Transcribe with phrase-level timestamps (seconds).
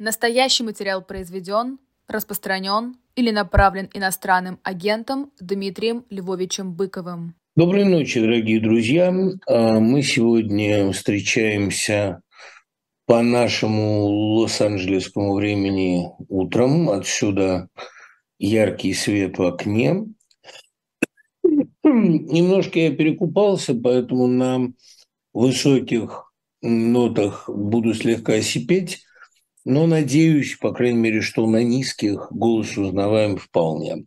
[0.00, 7.34] Настоящий материал произведен, распространен или направлен иностранным агентом Дмитрием Львовичем Быковым.
[7.56, 9.12] Доброй ночи, дорогие друзья.
[9.48, 12.22] А, мы сегодня встречаемся
[13.06, 14.04] по нашему
[14.36, 16.90] лос-анджелесскому времени утром.
[16.90, 17.68] Отсюда
[18.38, 20.04] яркий свет в окне.
[21.82, 24.68] Немножко я перекупался, поэтому на
[25.32, 29.07] высоких нотах буду слегка сипеть.
[29.68, 34.06] Но надеюсь, по крайней мере, что на низких голос узнаваем вполне.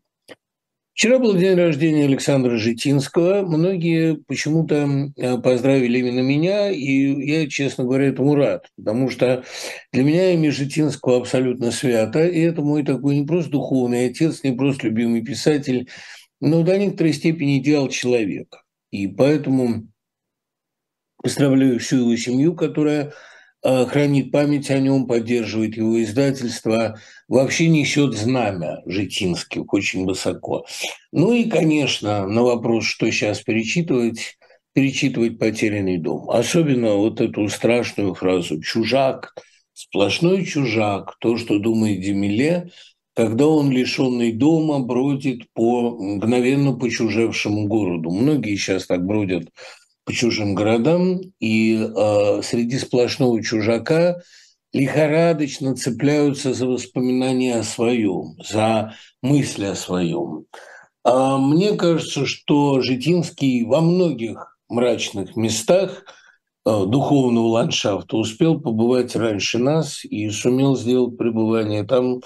[0.91, 3.43] Вчера был день рождения Александра Житинского.
[3.43, 9.43] Многие почему-то э, поздравили именно меня, и я, честно говоря, этому рад, потому что
[9.93, 14.53] для меня имя Житинского абсолютно свято, и это мой такой не просто духовный отец, не
[14.53, 15.89] просто любимый писатель,
[16.39, 18.63] но до некоторой степени идеал человека.
[18.89, 19.87] И поэтому
[21.17, 23.13] поздравляю всю его семью, которая
[23.63, 30.65] хранит память о нем, поддерживает его издательство, вообще несет знамя Житинских очень высоко.
[31.11, 34.37] Ну и, конечно, на вопрос, что сейчас перечитывать,
[34.73, 36.29] перечитывать «Потерянный дом».
[36.29, 39.33] Особенно вот эту страшную фразу «чужак»,
[39.73, 42.69] сплошной чужак, то, что думает Демиле,
[43.13, 48.09] когда он, лишенный дома, бродит по мгновенно почужевшему городу.
[48.09, 49.49] Многие сейчас так бродят
[50.11, 54.21] чужим городам, и э, среди сплошного чужака
[54.73, 60.45] лихорадочно цепляются за воспоминания о своем, за мысли о своем.
[61.03, 66.03] А мне кажется, что Житинский во многих мрачных местах
[66.65, 72.21] э, духовного ландшафта успел побывать раньше нас и сумел сделать пребывание там э,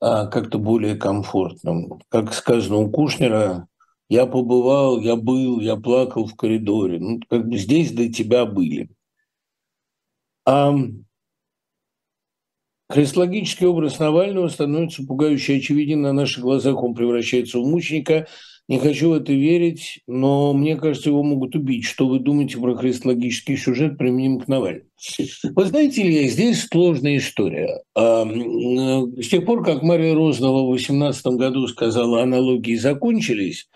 [0.00, 2.00] как-то более комфортным.
[2.08, 3.68] Как сказано у Кушнера,
[4.08, 6.98] я побывал, я был, я плакал в коридоре.
[7.00, 8.90] Ну, как бы здесь до тебя были.
[10.46, 10.74] А
[12.90, 16.82] христологический образ Навального становится пугающе очевиден на наших глазах.
[16.82, 18.26] Он превращается в мученика.
[18.66, 21.84] Не хочу в это верить, но мне кажется, его могут убить.
[21.84, 24.86] Что вы думаете про христологический сюжет применим к Навальному?
[25.42, 27.82] Вы знаете ли, здесь сложная история.
[27.94, 33.68] С тех пор, как Мария Рознова в 2018 году сказала, аналогии закончились,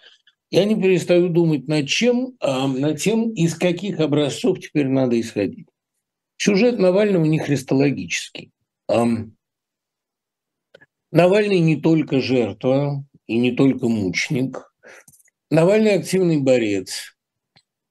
[0.50, 5.68] я не перестаю думать над чем, а над тем, из каких образцов теперь надо исходить.
[6.38, 8.52] Сюжет Навального не христологический.
[11.10, 14.72] Навальный не только жертва и не только мученик.
[15.50, 17.16] Навальный активный борец.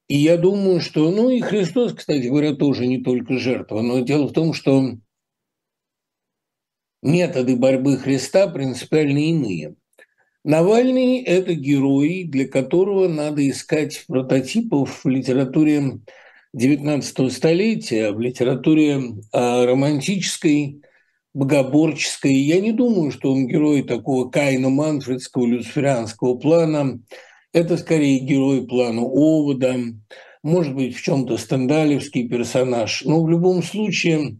[0.07, 4.27] И я думаю, что, ну и Христос, кстати говоря, тоже не только жертва, но дело
[4.27, 4.93] в том, что
[7.03, 9.75] методы борьбы Христа принципиально иные–
[10.43, 15.99] Навальный– это герой, для которого надо искать прототипов в литературе
[16.55, 19.01] XIX столетия, в литературе
[19.33, 20.81] а, романтической,
[21.33, 22.33] богоборческой.
[22.33, 26.99] Я не думаю, что он герой такого Каина Манфредского, люциферианского плана.
[27.53, 29.75] Это скорее герой плана Овода,
[30.43, 33.03] может быть, в чем-то стендалевский персонаж.
[33.05, 34.37] Но в любом случае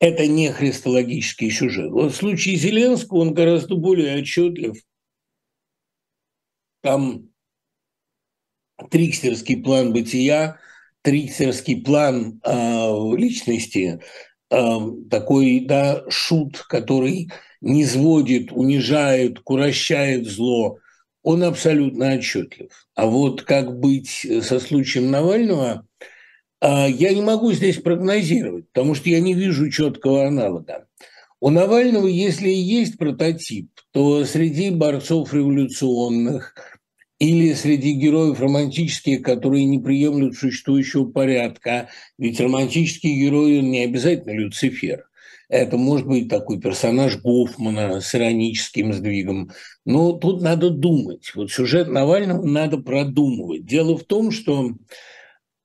[0.00, 1.90] это не христологический сюжет.
[1.90, 4.76] Вот в случае Зеленского он гораздо более отчетлив.
[6.82, 7.28] Там
[8.90, 10.58] трикстерский план бытия,
[11.02, 14.00] трикстерский план э, личности,
[14.50, 14.78] э,
[15.10, 20.78] такой да, шут, который не сводит, унижает, курощает зло,
[21.24, 22.70] он абсолютно отчетлив.
[22.94, 25.84] А вот как быть со случаем Навального–
[26.60, 30.86] я не могу здесь прогнозировать, потому что я не вижу четкого аналога.
[31.40, 36.54] У Навального, если и есть прототип, то среди борцов революционных
[37.20, 44.32] или среди героев романтических, которые не приемлют существующего порядка, ведь романтический герой он не обязательно
[44.32, 45.04] Люцифер.
[45.48, 49.50] Это может быть такой персонаж Гофмана с ироническим сдвигом.
[49.86, 51.32] Но тут надо думать.
[51.34, 53.64] Вот сюжет Навального надо продумывать.
[53.64, 54.72] Дело в том, что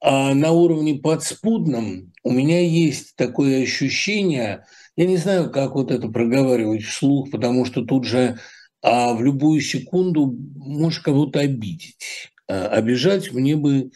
[0.06, 4.66] а на уровне подспудном у меня есть такое ощущение,
[4.98, 8.38] я не знаю, как вот это проговаривать вслух, потому что тут же
[8.81, 12.33] а в любую секунду можешь кого-то обидеть.
[12.50, 13.92] А обижать мне бы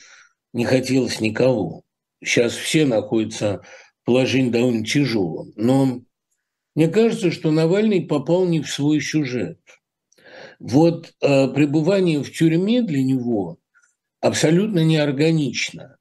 [0.54, 1.84] не хотелось никого.
[2.24, 3.64] Сейчас все находятся
[4.02, 5.52] в положении довольно тяжелом.
[5.58, 6.04] Но
[6.74, 9.60] мне кажется, что Навальный попал не в свой сюжет.
[10.58, 13.58] Вот э, пребывание в тюрьме для него
[14.22, 15.97] абсолютно неорганично.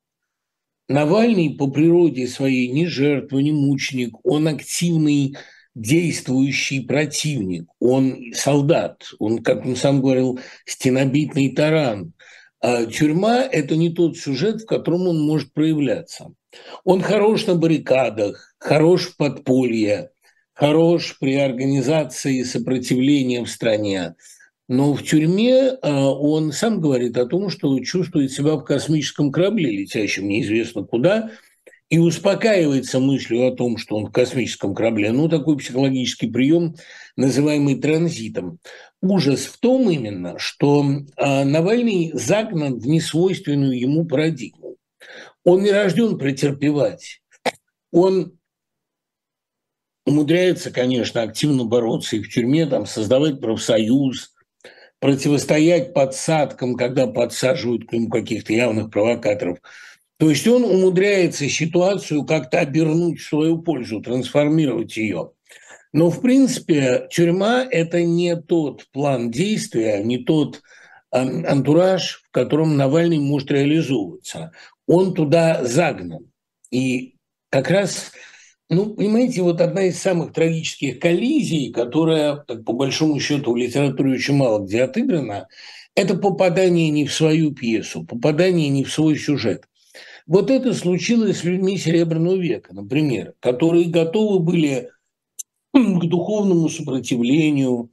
[0.88, 5.36] Навальный по природе своей не жертва, не мученик, он активный
[5.74, 12.12] действующий противник, он солдат, он, как он сам говорил, стенобитный таран.
[12.60, 16.32] А тюрьма– это не тот сюжет, в котором он может проявляться.
[16.84, 20.10] Он хорош на баррикадах, хорош в подполье,
[20.54, 24.14] хорош при организации сопротивления в стране.
[24.68, 29.70] Но в тюрьме а, он сам говорит о том, что чувствует себя в космическом корабле,
[29.70, 31.30] летящем неизвестно куда,
[31.88, 35.12] и успокаивается мыслью о том, что он в космическом корабле.
[35.12, 36.74] Ну, такой психологический прием,
[37.14, 38.58] называемый транзитом.
[39.00, 40.84] Ужас в том именно, что
[41.16, 44.76] а, Навальный загнан в несвойственную ему парадигму.
[45.44, 47.22] Он не рожден претерпевать.
[47.92, 48.36] Он
[50.04, 54.32] умудряется, конечно, активно бороться и в тюрьме, там, создавать профсоюз,
[55.00, 59.58] противостоять подсадкам, когда подсаживают к нему каких-то явных провокаторов.
[60.18, 65.32] То есть он умудряется ситуацию как-то обернуть в свою пользу, трансформировать ее.
[65.92, 70.62] Но, в принципе, тюрьма– это не тот план действия, не тот
[71.10, 74.52] антураж, в котором Навальный может реализовываться.
[74.86, 76.30] Он туда загнан.
[76.70, 77.16] И
[77.50, 78.12] как раз
[78.68, 84.14] ну, понимаете, вот одна из самых трагических коллизий, которая, так, по большому счету, в литературе
[84.14, 85.46] очень мало где отыграна,
[85.94, 89.68] это попадание не в свою пьесу, попадание не в свой сюжет.
[90.26, 94.90] Вот это случилось с людьми Серебряного века, например, которые готовы были
[95.72, 97.92] к духовному сопротивлению,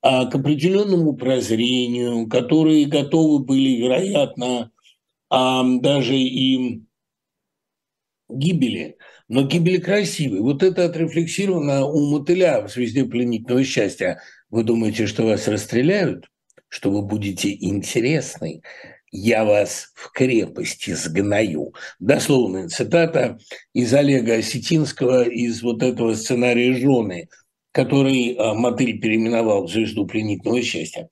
[0.00, 4.70] а, к определенному прозрению, которые готовы были, вероятно,
[5.28, 6.82] даже и
[8.28, 8.96] гибели–
[9.28, 10.40] но гибель красивой.
[10.40, 14.20] Вот это отрефлексировано у мотыля в «Звезде пленительного счастья».
[14.50, 16.26] Вы думаете, что вас расстреляют?
[16.68, 18.62] Что вы будете интересны?
[19.16, 21.72] я вас в крепости сгною.
[22.00, 23.38] Дословная цитата
[23.72, 27.28] из Олега Осетинского из вот этого сценария «Жены»,
[27.70, 31.08] который а, Мотыль переименовал в «Звезду пленительного счастья».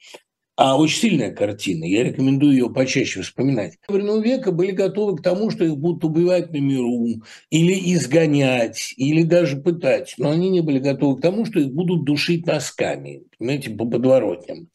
[0.54, 3.78] А очень сильная картина, я рекомендую ее почаще вспоминать.
[3.88, 9.22] Временного века были готовы к тому, что их будут убивать на миру, или изгонять, или
[9.22, 10.14] даже пытать.
[10.18, 14.68] Но они не были готовы к тому, что их будут душить носками, понимаете, по подворотням.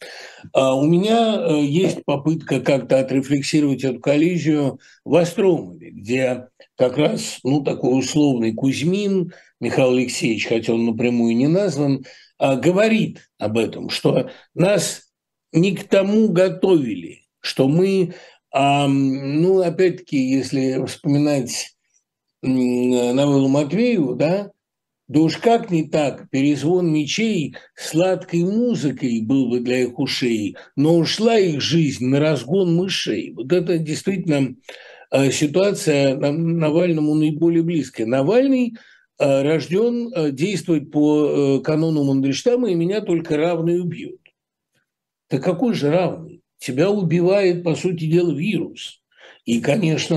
[0.51, 7.39] А у меня э, есть попытка как-то отрефлексировать эту коллизию в Остромове, где как раз
[7.43, 12.03] ну, такой условный Кузьмин, Михаил Алексеевич, хотя он напрямую не назван,
[12.39, 15.06] а, говорит об этом, что нас
[15.51, 18.13] не к тому готовили, что мы,
[18.53, 21.75] ну, опять-таки, если вспоминать
[22.41, 24.51] новеллу Матвееву, да,
[25.07, 30.97] да уж как не так, перезвон мечей сладкой музыкой был бы для их ушей, но
[30.97, 33.31] ушла их жизнь на разгон мышей.
[33.31, 34.55] Вот это действительно
[35.09, 38.05] а, ситуация Навальному наиболее близкая.
[38.05, 38.75] Навальный
[39.17, 44.19] а, рожден действовать по э, канону Мандельштама, и меня только равные убьют.
[45.29, 46.41] Да какой же равный?
[46.57, 49.01] Тебя убивает, по сути дела, вирус.
[49.45, 50.15] И, конечно,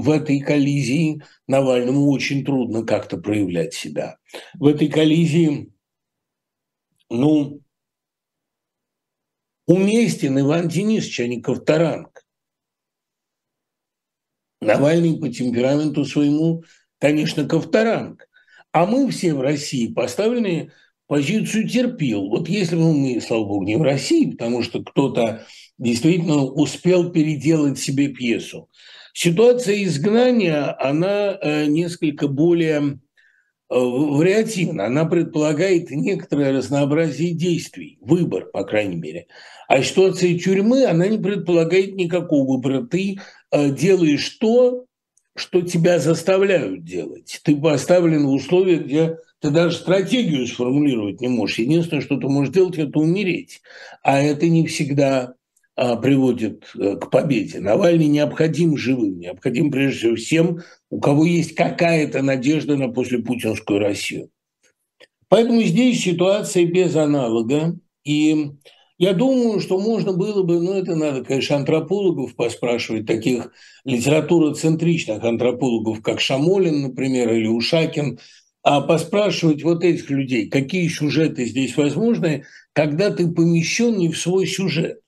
[0.00, 4.18] в этой коллизии Навальному очень трудно как-то проявлять себя.
[4.54, 5.72] В этой коллизии,
[7.08, 7.60] ну,
[9.66, 11.42] уместен Иван Денисович, а не.
[14.60, 16.64] Навальный по темпераменту своему,
[16.98, 18.28] конечно, Ковторанг.
[18.72, 20.72] А мы все в России поставлены
[21.08, 22.28] позицию терпел.
[22.28, 25.44] Вот если бы мы, слава богу, не в России, потому что кто-то
[25.78, 28.68] действительно успел переделать себе пьесу.
[29.14, 32.94] Ситуация изгнания, она э, несколько более э,
[33.68, 34.86] вариативна.
[34.86, 39.26] Она предполагает некоторое разнообразие действий, выбор, по крайней мере.
[39.66, 42.86] А ситуация тюрьмы, она не предполагает никакого выбора.
[42.86, 43.18] Ты
[43.50, 44.84] э, делаешь то,
[45.34, 47.40] что тебя заставляют делать.
[47.44, 51.58] Ты поставлен в условиях, где ты даже стратегию сформулировать не можешь.
[51.58, 53.60] Единственное, что ты можешь делать, это умереть.
[54.02, 55.34] А это не всегда
[55.76, 57.60] а, приводит а, к победе.
[57.60, 60.58] Навальный необходим живым, необходим прежде всего всем,
[60.90, 64.30] у кого есть какая-то надежда на послепутинскую Россию.
[65.28, 67.78] Поэтому здесь ситуация без аналога.
[68.02, 68.50] И
[68.96, 73.52] я думаю, что можно было бы, ну это надо, конечно, антропологов поспрашивать, таких
[73.84, 78.18] литературоцентричных антропологов, как Шамолин, например, или Ушакин,
[78.68, 82.44] а поспрашивать вот этих людей, какие сюжеты здесь возможны,
[82.74, 85.00] когда ты помещен не в свой сюжет.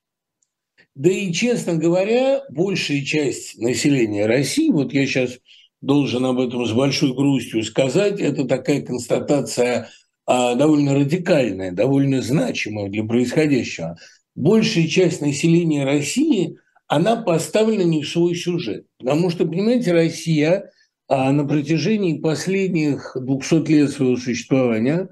[0.95, 5.41] Да и, честно говоря, большая часть населения России, вот я сейчас
[5.83, 9.91] должен об этом с большой грустью сказать, это такая констатация
[10.25, 13.99] а, довольно радикальная, довольно значимая для происходящего.
[14.35, 18.87] Большая часть населения России, она поставлена не в свой сюжет.
[18.99, 20.71] Потому что, понимаете, Россия
[21.11, 25.09] а на протяжении последних 200 лет своего существования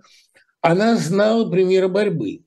[0.60, 2.44] она знала примеры борьбы.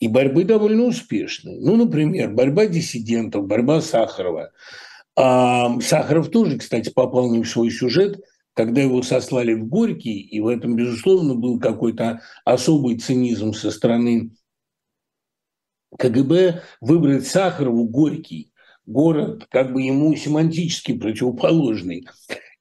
[0.00, 1.60] И борьбы довольно успешные.
[1.60, 4.52] Ну, например, борьба диссидентов, борьба Сахарова.
[5.16, 8.20] А Сахаров тоже, кстати, попал не в свой сюжет,
[8.54, 14.30] когда его сослали в Горький, и в этом, безусловно, был какой-то особый цинизм со стороны
[15.98, 18.50] КГБ, выбрать Сахарову Горький,
[18.86, 22.06] город как бы ему семантически противоположный.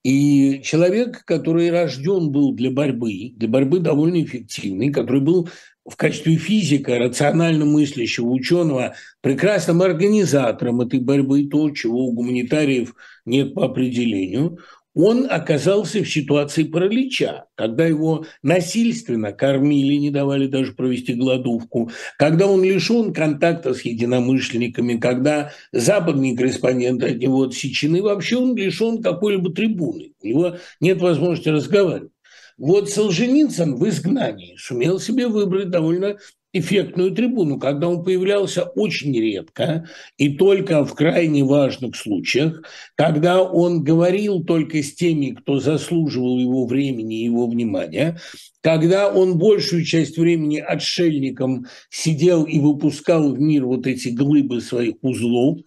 [0.08, 5.50] И человек, который рожден был для борьбы, для борьбы довольно эффективный, который был
[5.86, 12.96] в качестве физика, рационально мыслящего ученого, прекрасным организатором этой борьбы, то, чего у гуманитариев
[13.26, 14.60] нет по определению,
[14.98, 22.48] он оказался в ситуации паралича, когда его насильственно кормили, не давали даже провести голодовку, когда
[22.48, 29.54] он лишен контакта с единомышленниками, когда западные корреспонденты от него отсечены, вообще он лишен какой-либо
[29.54, 32.12] трибуны, у него нет возможности разговаривать.
[32.58, 36.18] Вот Солженицын в изгнании сумел себе выбрать довольно
[36.54, 39.88] эффектную трибуну, когда он появлялся очень редко
[40.18, 42.64] и только в крайне важных случаях,
[42.96, 48.20] когда он говорил только с теми, кто заслуживал его времени и его внимания,
[48.62, 54.96] когда он большую часть времени отшельником сидел и выпускал в мир вот эти глыбы своих
[55.02, 55.60] узлов,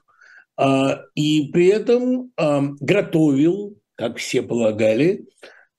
[0.57, 5.27] а, и при этом а, готовил, как все полагали,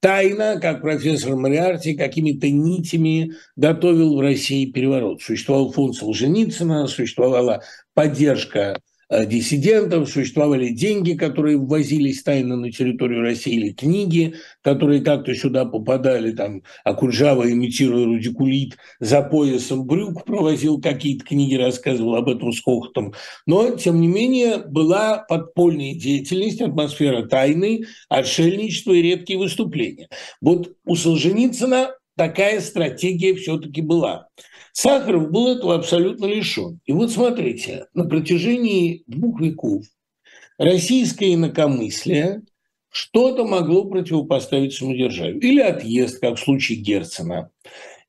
[0.01, 5.21] тайно, как профессор Мариарти, какими-то нитями готовил в России переворот.
[5.21, 8.81] Существовал фонд Солженицына, существовала поддержка
[9.11, 16.31] диссидентов, существовали деньги, которые ввозились тайно на территорию России, или книги, которые как-то сюда попадали,
[16.31, 23.13] там, Акуджава, имитируя радикулит, за поясом брюк провозил какие-то книги, рассказывал об этом с хохотом.
[23.45, 30.07] Но, тем не менее, была подпольная деятельность, атмосфера тайны, отшельничество и редкие выступления.
[30.39, 34.27] Вот у Солженицына такая стратегия все-таки была.
[34.73, 36.79] Сахаров был этого абсолютно лишен.
[36.85, 39.83] И вот смотрите, на протяжении двух веков
[40.57, 42.41] российское инакомыслие
[42.89, 45.39] что-то могло противопоставить самодержавию.
[45.39, 47.49] Или отъезд, как в случае Герцена,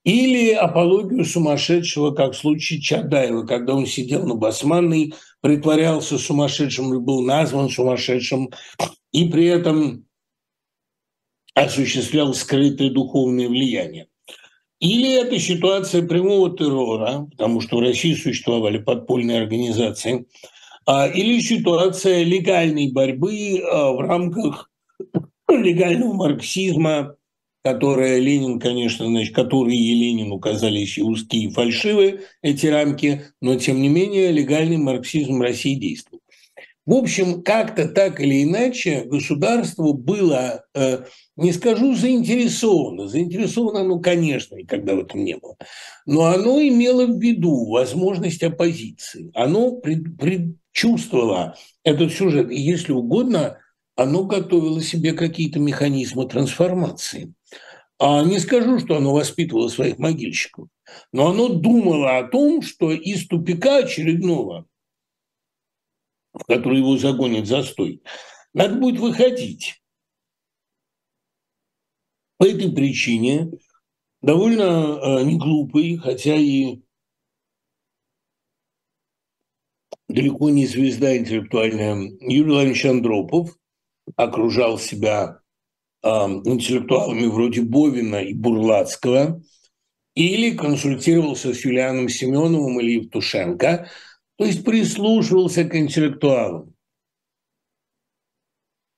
[0.05, 7.01] или апологию сумасшедшего, как в случае Чадаева, когда он сидел на Басманной, притворялся сумасшедшим или
[7.01, 8.51] был назван сумасшедшим,
[9.13, 10.07] и при этом
[11.55, 14.09] осуществлял скрытое духовное влияние.
[14.83, 20.27] Или это ситуация прямого террора, потому что в России существовали подпольные организации,
[20.87, 24.73] а, или ситуация легальной борьбы а, в рамках
[25.49, 27.15] легального марксизма,
[27.63, 33.81] которая Ленин, конечно, значит, которые Ленину казались и узкие, и фальшивые эти рамки, но тем
[33.81, 36.23] не менее легальный марксизм России действовал.
[36.87, 41.05] В общем, как-то так или иначе государство было, э,
[41.37, 45.57] не скажу заинтересовано, заинтересовано оно, конечно, никогда в этом не было,
[46.07, 53.59] но оно имело в виду возможность оппозиции, оно предчувствовало этот сюжет, и если угодно,
[53.97, 57.35] оно готовило себе какие-то механизмы трансформации.
[57.99, 60.69] А не скажу, что оно воспитывало своих могильщиков,
[61.13, 64.67] но оно думало о том, что из тупика очередного
[66.33, 68.03] в который его загонит застой,
[68.55, 69.82] надо будет выходить.
[72.43, 73.53] По этой причине
[74.21, 76.81] довольно э, не глупый, хотя и
[80.09, 83.57] далеко не звезда интеллектуальная, Юрий Владимирович Андропов
[84.17, 85.39] окружал себя
[86.03, 89.41] э, интеллектуалами вроде Бовина и Бурлацкого
[90.17, 93.89] или консультировался с Юлианом Семеновым или Евтушенко–
[94.43, 96.72] то есть прислушивался к интеллектуалам.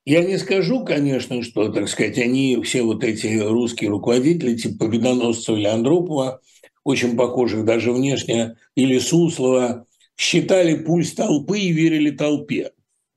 [0.04, 5.56] Я не скажу, конечно, что, так сказать, они, все вот эти русские руководители, типа Победоносцева
[5.56, 6.42] или Андропова,
[6.84, 12.72] очень похожих даже внешне, или Суслова, считали пульс толпы и верили толпе.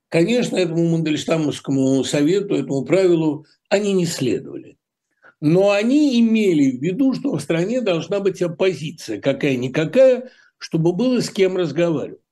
[0.08, 4.78] Конечно, этому Мандельштамовскому совету, этому правилу они не следовали.
[5.40, 11.28] Но они имели в виду, что в стране должна быть оппозиция, какая-никакая, чтобы было с
[11.28, 12.22] кем разговаривать.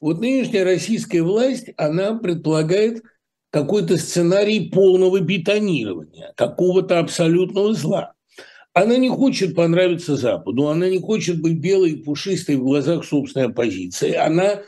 [0.00, 3.02] Вот нынешняя российская власть, она предполагает
[3.54, 8.14] какой-то сценарий полного бетонирования, какого-то абсолютного зла.
[8.72, 13.46] Она не хочет понравиться Западу, она не хочет быть белой и пушистой в глазах собственной
[13.46, 14.14] оппозиции.
[14.14, 14.62] Она,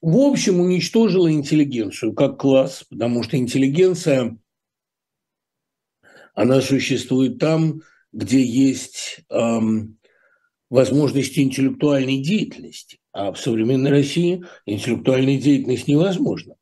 [0.00, 4.38] в общем, уничтожила интеллигенцию как класс, потому что интеллигенция,
[6.32, 9.98] она существует там, где есть эм,
[10.70, 13.00] возможности интеллектуальной деятельности.
[13.12, 16.54] А в современной России интеллектуальная деятельность невозможна.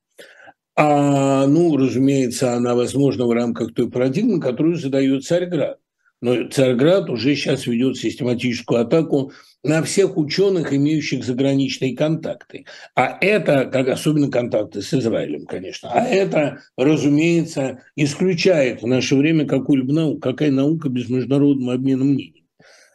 [0.81, 5.81] А, ну, разумеется, она возможна в рамках той парадигмы, которую задает Царьград.
[6.21, 9.33] Но Царьград уже сейчас ведет систематическую атаку
[9.65, 12.65] на всех ученых, имеющих заграничные контакты.
[12.95, 19.49] А это, как особенно контакты с Израилем, конечно, а это, разумеется, исключает в наше время
[19.49, 20.21] какую-либо науку.
[20.21, 22.45] Какая наука без международного обмена мнений?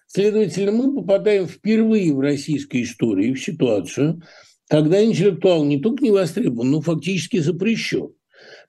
[0.07, 4.21] Следовательно, мы попадаем впервые в российской истории в ситуацию,
[4.73, 8.09] когда интеллектуал не только не востребован, но фактически запрещен.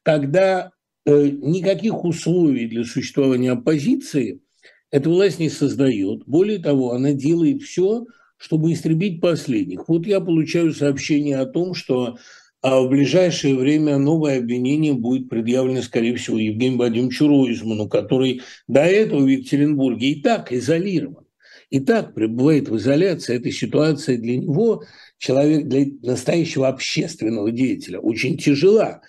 [0.03, 0.71] Когда
[1.07, 4.43] э, никаких условий для существования оппозиции
[4.91, 6.27] эта власть не создает.
[6.27, 8.05] Более того, она делает все,
[8.37, 9.89] чтобы истребить последних.
[9.89, 12.19] Вот я получаю сообщение о том, что
[12.61, 18.83] а в ближайшее время новое обвинение будет предъявлено, скорее всего, Евгению Вадимовичу Ройзману, который до
[18.83, 21.25] этого в Екатеринбурге и так изолирован.
[21.71, 23.37] И так пребывает в изоляции.
[23.37, 24.85] Эта ситуация для него,
[25.19, 29.03] человек, для настоящего общественного деятеля, очень тяжела,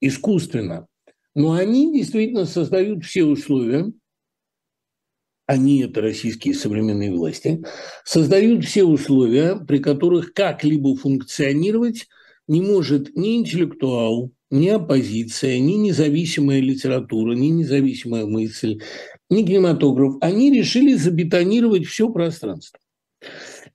[0.00, 0.86] искусственно.
[1.34, 3.92] Но они действительно создают все условия,
[5.46, 7.62] они, это российские современные власти,
[8.04, 12.08] создают все условия, при которых как-либо функционировать
[12.48, 18.80] не может ни интеллектуал, ни оппозиция, ни независимая литература, ни независимая мысль,
[19.30, 20.16] ни кинематограф.
[20.20, 22.78] Они решили забетонировать все пространство.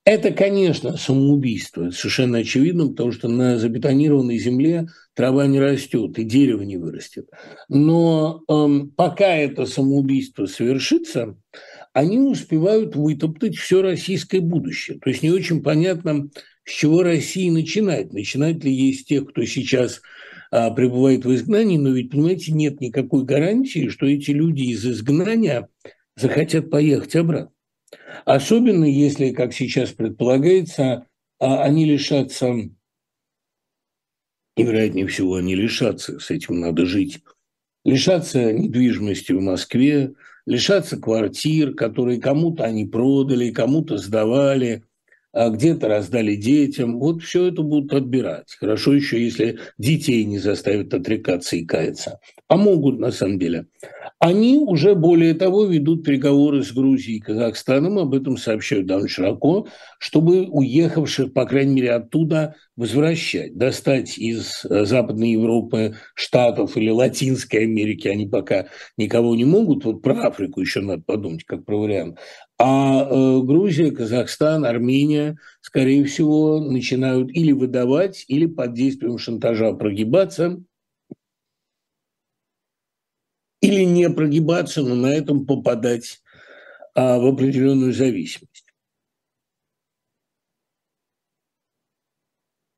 [0.04, 6.64] Это, конечно, самоубийство, совершенно очевидно, потому что на забетонированной земле трава не растет и дерево
[6.64, 7.30] не вырастет.
[7.70, 11.38] Но эм, пока это самоубийство совершится,
[11.94, 14.98] они успевают вытоптать все российское будущее.
[14.98, 16.30] То есть не очень понятно,
[16.64, 18.12] с чего Россия начинает.
[18.12, 20.02] Начинает ли есть тех, кто сейчас
[20.50, 25.68] а, пребывает в изгнании, но ведь, понимаете, нет никакой гарантии, что эти люди из изгнания
[26.16, 27.52] захотят поехать обратно.
[28.26, 31.08] Особенно если, как сейчас предполагается,
[31.40, 32.54] а, они лишатся,
[34.58, 37.22] и вероятнее всего они лишатся, с этим надо жить,
[37.84, 40.14] лишатся недвижимости в Москве,
[40.46, 44.84] лишатся квартир, которые кому-то они продали, кому-то сдавали,
[45.34, 47.00] а где-то раздали детям.
[47.00, 48.54] Вот все это будут отбирать.
[48.60, 52.20] Хорошо еще, если детей не заставят отрекаться и каяться.
[52.48, 53.68] А могут, на самом деле.
[54.20, 59.68] Они уже, более того, ведут переговоры с Грузией и Казахстаном, об этом сообщают довольно широко,
[60.00, 67.64] чтобы уехавших, по крайней мере, оттуда возвращать, достать из э, Западной Европы, Штатов или Латинской
[67.64, 72.18] Америки, они пока никого не могут, вот про Африку еще надо подумать, как про вариант,
[72.64, 80.62] а э, Грузия, Казахстан, Армения, скорее всего, начинают или выдавать, или под действием шантажа прогибаться–
[83.62, 86.22] или не прогибаться, но на этом попадать
[86.96, 88.66] а, в определенную зависимость.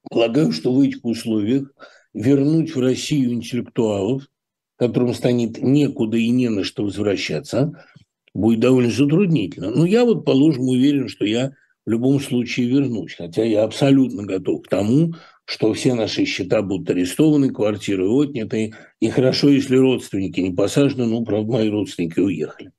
[0.10, 1.74] Полагаю, что в этих условиях
[2.14, 4.28] вернуть в Россию интеллектуалов,
[4.76, 7.88] которым станет некуда и не на что возвращаться,
[8.34, 9.72] будет довольно затруднительно.
[9.72, 11.54] Но я вот, положим, уверен, что я
[11.86, 15.14] в любом случае вернусь, хотя я абсолютно готов к тому,
[15.46, 21.24] что все наши счета будут арестованы, квартиры отняты, и хорошо, если родственники не посажены, ну,
[21.26, 22.72] правда, мои родственники уехали.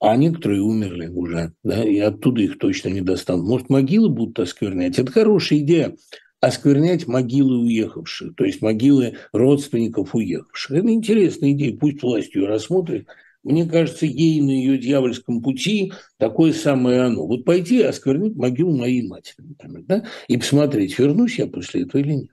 [0.00, 3.46] А некоторые умерли уже, да, и оттуда их точно не достанут.
[3.46, 4.98] Может, могилы будут осквернять?
[4.98, 5.94] Это хорошая идея,
[6.40, 10.78] осквернять могилы уехавших, то есть могилы родственников уехавших.
[10.78, 13.06] Это интересная идея, пусть власть ее рассмотрит–
[13.42, 17.26] мне кажется, ей на ее дьявольском пути такое самое оно.
[17.26, 22.12] Вот пойти осквернить могилу моей матери, например, да, и посмотреть, вернусь я после этого или
[22.12, 22.30] нет.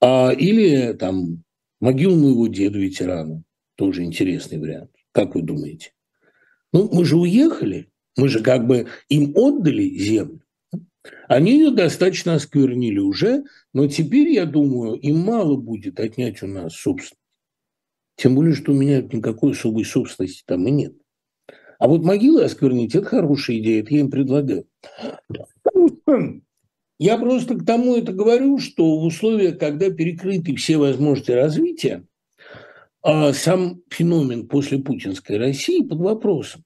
[0.00, 1.42] А, или там
[1.80, 3.42] могилу моего деда ветерана,
[3.74, 4.90] тоже интересный вариант.
[5.12, 5.92] Как вы думаете?
[6.72, 10.42] Ну, мы же уехали, мы же как бы им отдали землю.
[11.28, 16.74] Они ее достаточно осквернили уже, но теперь, я думаю, им мало будет отнять у нас
[16.74, 17.18] собственно.
[18.16, 20.94] Тем более, что у меня никакой особой собственности там и нет.
[21.78, 24.66] А вот могилы осквернить– это хорошая идея, это я им предлагаю.
[26.98, 32.06] Я просто к тому это говорю, что в условиях, когда перекрыты все возможности развития,
[33.02, 36.64] а сам феномен после путинской России под вопросом.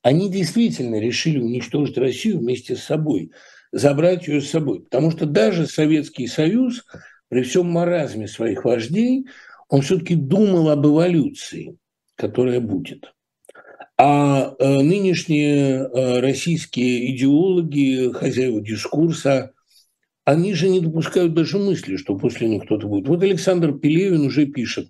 [0.00, 3.32] Они действительно решили уничтожить Россию вместе с собой,
[3.72, 4.80] забрать ее с собой.
[4.80, 6.86] Потому что даже Советский Союз
[7.28, 9.26] при всем маразме своих вождей–
[9.68, 11.76] он все-таки думал об эволюции,
[12.14, 13.12] которая будет.
[13.98, 19.52] А э, нынешние э, российские идеологи, хозяева дискурса,
[20.24, 23.08] они же не допускают даже мысли, что после них кто-то будет.
[23.08, 24.88] Вот Александр Пелевин уже пишет,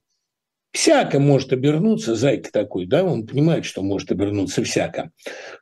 [0.72, 5.10] всяко может обернуться, зайка такой, да, он понимает, что может обернуться всяко,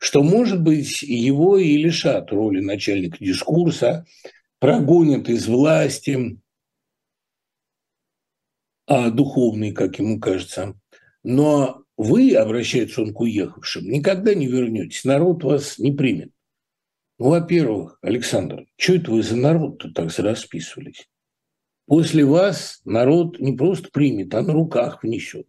[0.01, 4.07] что, может быть, его и лишат роли начальника дискурса,
[4.59, 6.39] прогонят из власти,
[8.87, 10.75] духовный, как ему кажется.
[11.23, 16.31] Но вы, обращается он к уехавшим, никогда не вернетесь, народ вас не примет.
[17.19, 21.09] Ну, во-первых, Александр, что это вы за народ-то так расписывались?
[21.87, 25.47] После вас народ не просто примет, а на руках внесет.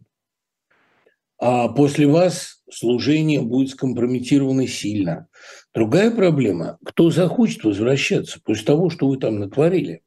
[1.38, 5.28] А после вас служение будет скомпрометировано сильно.
[5.74, 10.02] Другая проблема– кто захочет возвращаться после того, что вы там натворили?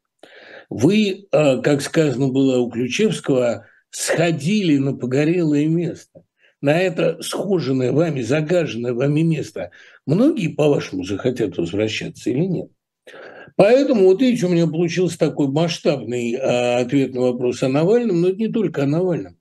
[0.70, 6.24] Вы, а, как сказано было у Ключевского, сходили на погорелое место
[6.60, 9.70] на это схоженное вами, загаженное вами место,
[10.06, 12.70] многие, по-вашему, захотят возвращаться или нет?
[13.56, 18.28] Поэтому, вот видите, у меня получился такой масштабный а, ответ на вопрос о Навальном, но
[18.28, 19.36] это не только о Навальном.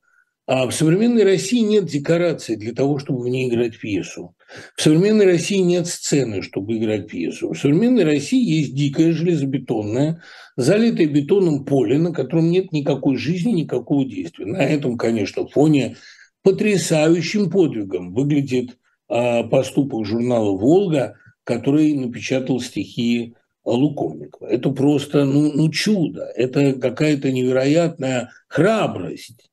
[0.46, 4.36] А в современной России нет декораций для того, чтобы в ней играть пьесу.
[4.76, 7.54] В современной России нет сцены, чтобы играть пьесу.
[7.54, 10.22] В современной России есть дикое железобетонное,
[10.58, 14.46] залитое бетоном поле, на котором нет никакой жизни, никакого действия.
[14.46, 15.98] На этом, конечно, фоне
[16.44, 23.36] потрясающим подвигом выглядит а, поступок журнала «Волга», который напечатал стихи
[23.66, 24.48] Луковникова.
[24.48, 29.49] Это просто ну, ну, чудо, это какая-то невероятная храбрость.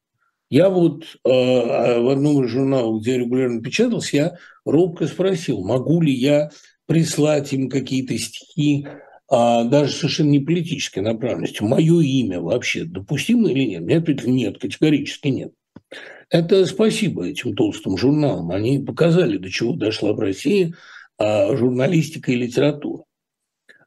[0.57, 6.01] Я вот э, в одном из журналов, где я регулярно печатался, я робко спросил, могу
[6.01, 6.49] ли я
[6.87, 8.89] прислать им какие-то стихи,
[9.29, 13.83] а, даже совершенно не политической направленности, мое имя вообще допустимо или нет?
[13.83, 15.53] Мне ответили, нет, категорически нет.
[16.31, 18.51] Это спасибо этим толстым журналам.
[18.51, 20.73] Они показали, до чего дошла в России
[21.19, 23.05] а, журналистика и литература.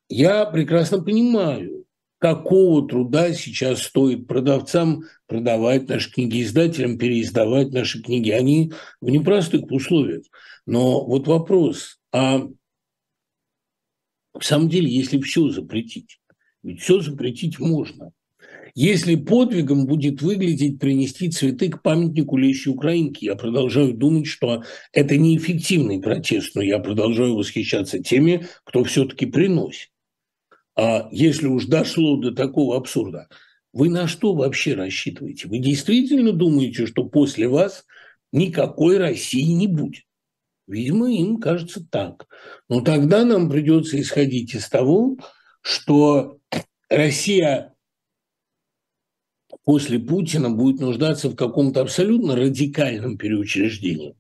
[0.08, 1.79] Я прекрасно понимаю,
[2.20, 8.30] какого труда сейчас стоит продавцам продавать наши книги, издателям переиздавать наши книги.
[8.30, 10.24] Они в непростых условиях.
[10.66, 12.48] Но вот вопрос, а
[14.38, 16.20] в самом деле, если все запретить,
[16.62, 18.12] ведь все запретить можно–
[18.76, 25.18] если подвигом будет выглядеть принести цветы к памятнику Лещи Украинки, я продолжаю думать, что это
[25.18, 29.90] неэффективный протест, но я продолжаю восхищаться теми, кто все-таки приносит.
[30.82, 33.28] А если уж дошло до такого абсурда,
[33.74, 35.50] вы на что вообще рассчитываете?
[35.50, 37.84] Вы действительно думаете, что после вас
[38.32, 40.06] никакой России не будет?
[40.68, 42.28] Видимо, им кажется так.
[42.70, 45.18] Но тогда нам придется исходить из того,
[45.60, 46.40] что
[46.88, 47.76] Россия
[49.66, 54.16] после Путина будет нуждаться в каком-то абсолютно радикальном переучреждении.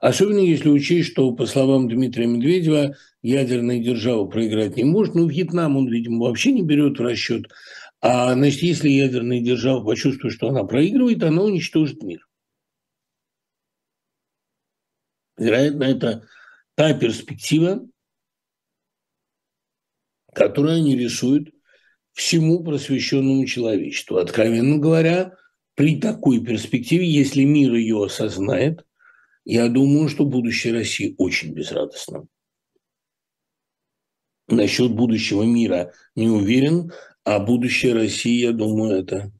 [0.00, 5.14] Особенно если учесть, что, по словам Дмитрия Медведева, ядерная держава проиграть не может.
[5.14, 7.46] Ну, Вьетнам он, видимо, вообще не берет в расчет.
[8.00, 12.26] А, значит, если ядерная держава почувствует, что она проигрывает, она уничтожит мир.
[15.38, 16.28] Вероятно, это
[16.74, 17.88] та перспектива,
[20.34, 21.48] которую они рисуют
[22.12, 24.18] всему просвещенному человечеству.
[24.18, 25.36] Откровенно говоря,
[25.74, 28.84] при такой перспективе, если мир ее осознает,
[29.44, 32.26] я думаю, что будущее России очень безрадостно.
[34.48, 36.92] Насчет будущего мира не уверен,
[37.24, 39.32] а будущее России, я думаю, это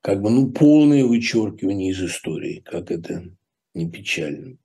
[0.00, 3.24] как бы ну, полное вычеркивание из истории, как это
[3.74, 4.56] не печально.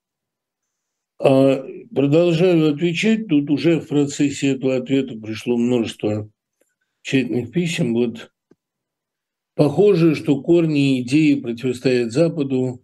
[1.20, 3.28] А продолжаю отвечать.
[3.28, 6.30] Тут уже в процессе этого ответа пришло множество
[7.02, 8.32] тщательных писем, вот
[9.56, 12.84] похоже, что корни идеи противостоят Западу,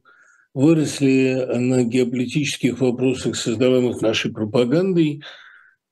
[0.57, 5.21] выросли на геополитических вопросах, создаваемых нашей пропагандой.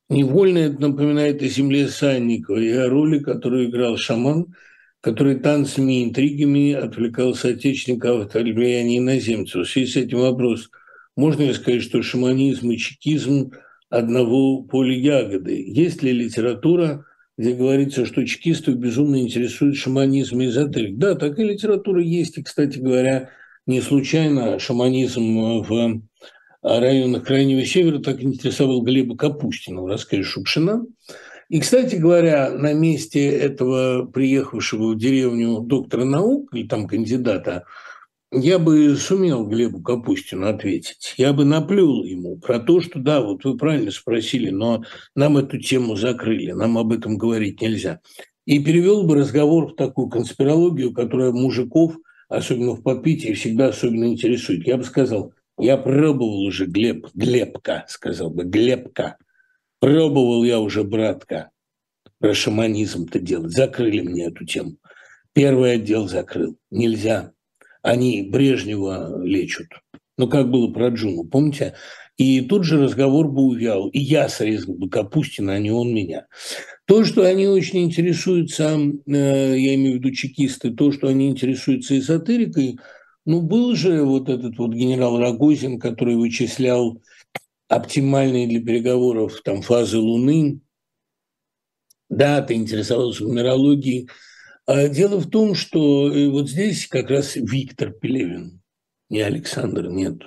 [0.10, 4.56] Невольно это напоминает о земле Санникова и о роли, которую играл шаман,
[5.02, 9.68] который танцами и интригами отвлекал соотечественников от влияния иноземцев.
[9.68, 10.72] В связи с этим вопрос,
[11.16, 13.52] можно ли сказать, что шаманизм и чекизм
[13.92, 15.64] одного поля ягоды?
[15.68, 17.06] Есть ли литература,
[17.38, 20.98] где говорится, что чекистов безумно интересует шаманизм и эзотерик.
[20.98, 23.30] Да, такая литература есть, и, кстати говоря,
[23.66, 26.02] не случайно шаманизм в
[26.62, 30.86] районах Крайнего Севера так интересовал Глеба Капустина в рассказе Шукшина.
[31.50, 37.66] И, кстати говоря, на месте этого приехавшего в деревню доктора наук, или там кандидата,
[38.32, 41.14] я бы сумел Глебу Капустину ответить.
[41.18, 44.84] Я бы наплюл ему про то, что да, вот вы правильно спросили, но
[45.16, 48.02] нам эту тему закрыли, нам об этом говорить нельзя.
[48.46, 51.96] И перевел бы разговор в такую конспирологию, которая мужиков,
[52.28, 54.66] особенно в подпитии, всегда особенно интересует.
[54.68, 59.18] Я бы сказал, я пробовал уже, Глеб, Глебка, сказал бы, Глебка.
[59.80, 61.52] Пробовал я уже, братка,
[62.20, 63.52] про шаманизм-то делать.
[63.52, 64.78] Закрыли мне эту тему.
[65.34, 66.58] Первый отдел закрыл.
[66.72, 67.34] Нельзя
[67.86, 69.68] они Брежнева лечат.
[70.18, 71.76] Ну, как было про Джуну, помните?
[72.18, 73.90] И тут же разговор бы увял.
[73.90, 76.26] И я срезал бы Капустина, а не он меня.
[76.86, 79.12] То, что они очень интересуются, э,
[79.58, 82.78] я имею в виду чекисты, то, что они интересуются эзотерикой,
[83.28, 87.02] Ну, был же вот этот вот генерал Рогозин, который вычислял
[87.68, 90.60] оптимальные для переговоров там фазы Луны.
[92.08, 94.10] Да, ты интересовался нумерологией.
[94.68, 98.62] А дело в том, что э, вот здесь как раз Виктор Пелевин,
[99.10, 100.22] не Александр, нет,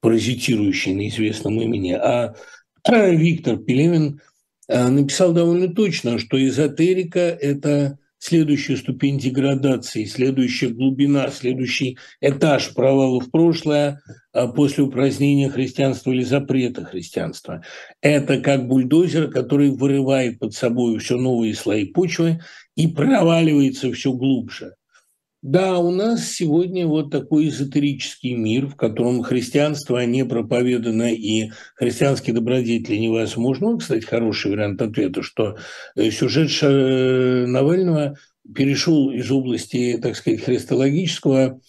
[0.00, 2.34] паразитирующий на известном имени, а
[2.88, 4.20] Виктор Пелевин
[4.68, 13.30] написал довольно точно, что эзотерика– это следующая ступень деградации, следующая глубина, следующий этаж провала в
[13.30, 14.00] прошлое
[14.32, 17.62] а после упразднения христианства или запрета христианства.
[18.00, 22.40] Это как бульдозер, который вырывает под собой все новые слои почвы
[22.74, 24.74] и проваливается все глубже.
[25.42, 32.34] Да, у нас сегодня вот такой эзотерический мир, в котором христианство не проповедано и христианские
[32.34, 33.72] добродетели невозможно.
[33.72, 35.56] Ну, кстати, хороший вариант ответа, что
[35.94, 38.16] э, сюжет э, Навального
[38.54, 41.60] перешел из области, так сказать, христологического,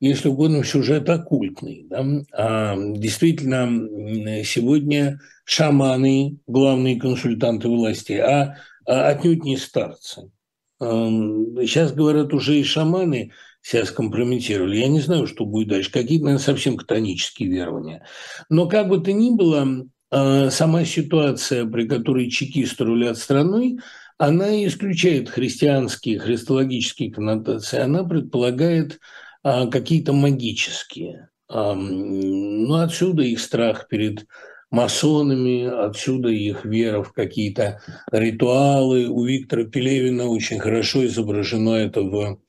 [0.00, 1.86] если угодно, в сюжет оккультный.
[1.88, 2.04] Да?
[2.32, 10.30] А действительно, сегодня шаманы– главные консультанты власти, а, а отнюдь не старцы.
[10.82, 14.78] Сейчас, говорят, уже и шаманы себя скомпрометировали.
[14.78, 15.92] Я не знаю, что будет дальше.
[15.92, 18.04] Какие-то, наверное, совсем катонические верования.
[18.48, 23.78] Но как бы то ни было, а, сама ситуация, при которой чекисты рулят страной,
[24.18, 27.78] она исключает христианские, христологические коннотации.
[27.78, 28.98] Она предполагает
[29.42, 31.28] а, какие-то магические.
[31.48, 34.24] Ну, отсюда их страх перед
[34.72, 37.80] масонами, отсюда их вера в какие-то
[38.10, 39.06] ритуалы.
[39.06, 42.40] У Виктора Пелевина очень хорошо изображено это в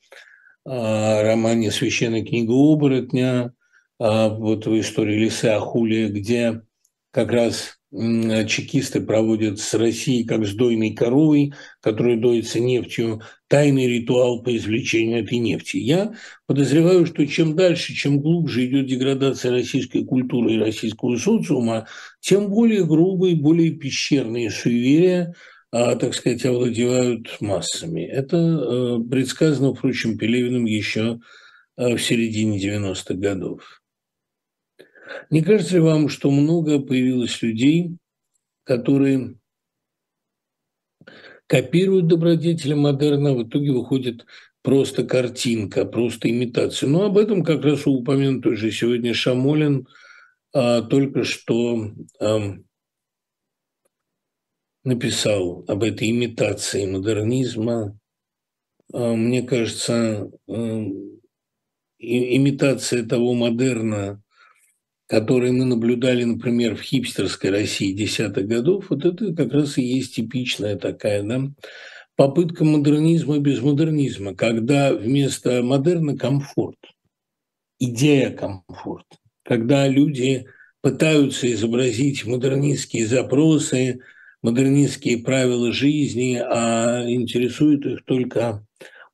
[0.66, 3.52] а, романе «Священная книга оборотня»,
[4.00, 6.62] а, вот в истории Лисы Ахулия, где
[7.12, 7.73] как раз
[8.48, 15.22] чекисты проводят с Россией как с дойной коровой, которая доится нефтью, тайный ритуал по извлечению
[15.22, 15.76] этой нефти.
[15.76, 16.14] Я
[16.46, 21.86] подозреваю, что чем дальше, чем глубже идет деградация российской культуры и российского социума,
[22.20, 25.34] тем более грубые, более пещерные суеверия
[25.76, 28.02] а, так сказать, овладевают массами.
[28.02, 31.18] Это э, предсказано, впрочем, Пелевиным еще
[31.76, 33.82] э, в середине 90-х годов.
[35.30, 37.96] Не кажется ли вам, что много появилось людей,
[38.64, 39.36] которые
[41.46, 44.24] копируют добродетели модерна, а в итоге выходит
[44.62, 46.88] просто картинка, просто имитация.
[46.88, 49.86] Но об этом как раз упомянут уже сегодня Шамолин
[50.52, 52.56] а, только что а,
[54.84, 57.98] написал об этой имитации модернизма.
[58.92, 60.84] А, мне кажется, а,
[61.98, 64.23] имитация того модерна,
[65.06, 70.14] которые мы наблюдали, например, в хипстерской России десятых годов, вот это как раз и есть
[70.14, 71.50] типичная такая да,
[72.16, 76.78] попытка модернизма без модернизма, когда вместо модерна комфорт,
[77.78, 79.06] идея комфорт,
[79.44, 80.46] когда люди
[80.80, 84.00] пытаются изобразить модернистские запросы,
[84.42, 88.66] модернистские правила жизни, а интересует их только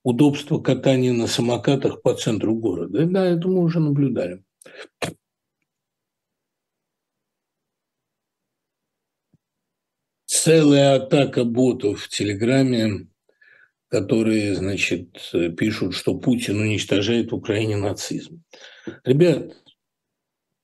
[0.03, 3.05] удобство катания на самокатах по центру города.
[3.05, 4.43] Да, это мы уже наблюдали.
[10.43, 13.07] Целая атака ботов в Телеграме,
[13.89, 18.41] которые, значит, пишут, что Путин уничтожает в Украине нацизм.
[19.03, 19.55] Ребят,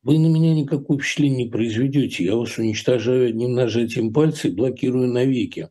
[0.02, 2.24] вы на меня никакого впечатления не произведете.
[2.24, 5.70] Я вас уничтожаю одним нажатием пальца и блокирую навеки.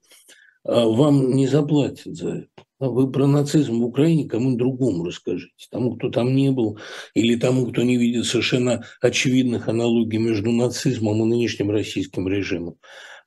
[0.63, 2.49] А вам не заплатят за это.
[2.79, 5.53] А вы про нацизм в Украине кому-нибудь другому расскажите.
[5.71, 6.79] Тому, кто там не был,
[7.15, 12.77] или тому, кто не видит совершенно очевидных аналогий между нацизмом и нынешним российским режимом.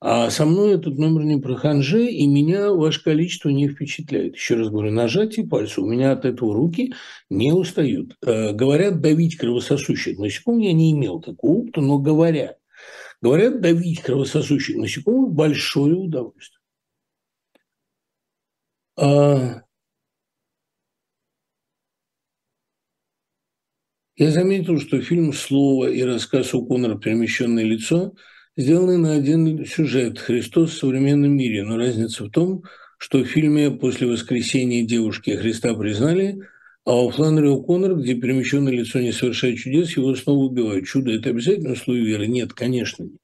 [0.01, 4.35] А со мной этот номер не про ханже, и меня ваше количество не впечатляет.
[4.35, 6.93] Еще раз говорю, нажатие пальца, у меня от этого руки
[7.29, 8.15] не устают.
[8.25, 12.59] Э, говорят, давить кровососущих насекомых, я не имел такого опыта, но говорят.
[13.21, 16.62] Говорят, давить кровососущих насекомых– большое удовольствие.
[18.95, 19.63] А...
[24.15, 28.13] Я заметил, что фильм «Слово» и рассказ у Коннора «Перемещенное лицо»
[28.59, 32.63] сделаны на один сюжет «Христос в современном мире», но разница в том,
[32.97, 36.39] что в фильме «После воскресения девушки Христа признали»,
[36.85, 40.87] а у Фланнери О'Коннор, где перемещенное лицо не совершает чудес, его снова убивают.
[40.87, 42.27] Чудо– это обязательно условие веры?
[42.27, 43.19] Нет, конечно нет.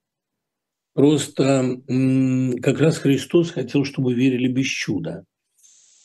[0.94, 1.82] Просто
[2.62, 5.26] как раз Христос хотел, чтобы верили без чуда.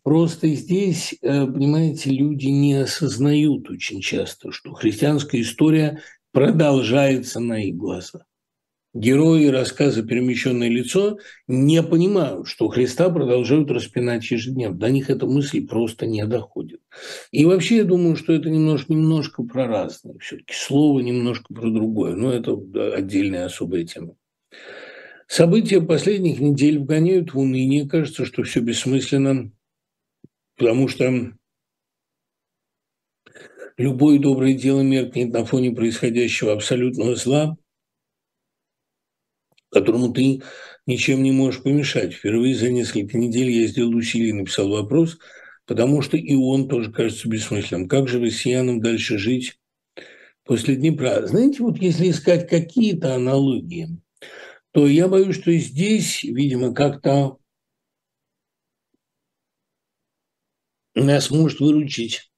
[0.03, 6.01] Просто здесь, э, понимаете, люди не осознают очень часто, что христианская история
[6.33, 8.23] продолжается на их глазах.
[8.93, 14.77] Герои рассказа «Перемещенное лицо» не понимают, что Христа продолжают распинать ежедневно.
[14.77, 16.81] До них эта мысль просто не доходит.
[17.31, 20.19] И вообще я думаю, что это немножко, немножко про разное.
[20.19, 22.15] Все-таки слово немножко про другое.
[22.15, 22.59] Но это
[22.95, 24.17] отдельная особая тема.
[25.29, 27.89] События последних недель вгоняют в уныние.
[27.89, 29.53] Кажется, что все бессмысленно,
[30.57, 31.33] потому что
[33.77, 37.57] любое доброе дело меркнет на фоне происходящего абсолютного зла–
[39.71, 40.43] которому ты
[40.87, 42.13] ничем не можешь помешать.
[42.13, 45.19] Впервые за несколько недель я сделал усилие и написал вопрос,
[45.67, 47.89] потому что и он тоже кажется бессмысленным.
[47.89, 49.59] Как же россиянам дальше жить
[50.45, 51.27] после Днепра?
[51.27, 54.01] Знаете, вот если искать какие-то аналогии,
[54.73, 57.39] то я боюсь, что здесь, видимо, как-то
[60.95, 62.31] нас может выручить,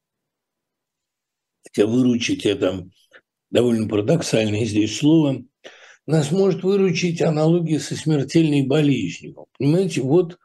[1.64, 2.86] хотя выручить это
[3.50, 5.42] довольно парадоксальное здесь слово–
[6.06, 9.46] нас может выручить аналогия со смертельной болезнью.
[9.58, 10.38] Понимаете, вот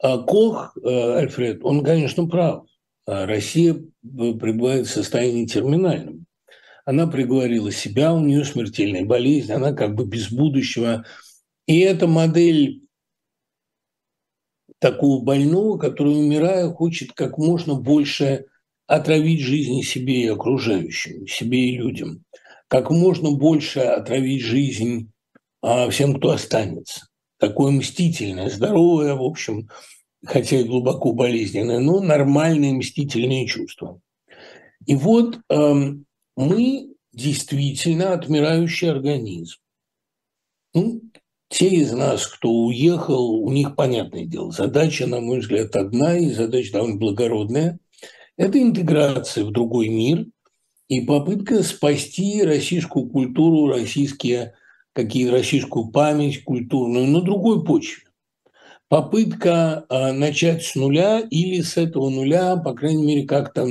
[0.00, 2.66] а, Кох, а, Альфред, он, конечно, прав.
[3.06, 6.26] А Россия пребывает в состоянии терминальном.
[6.84, 11.04] Она приговорила себя, у нее смертельная болезнь, она как бы без будущего.
[11.66, 12.82] И эта модель
[14.80, 18.46] такого больного, который, умирая, хочет как можно больше
[18.88, 22.24] отравить жизни себе и окружающим, себе и людям
[22.72, 25.12] как можно больше отравить жизнь
[25.60, 27.06] а, всем, кто останется.
[27.38, 29.68] Такое мстительное, здоровое, в общем,
[30.24, 34.00] хотя и глубоко болезненное, но нормальное мстительное чувство.
[34.86, 35.74] И вот э,
[36.34, 39.58] мы действительно отмирающий организм.
[40.72, 41.02] Ну,
[41.50, 46.30] те из нас, кто уехал, у них, понятное дело, задача, на мой взгляд, одна, и
[46.30, 47.78] задача довольно благородная.
[48.38, 50.24] Это интеграция в другой мир–
[50.92, 54.52] и попытка спасти российскую культуру, российские,
[54.92, 58.10] какие, российскую память культурную на другой почве.
[58.88, 63.66] Попытка а, начать с нуля или с этого нуля, по крайней мере, как-то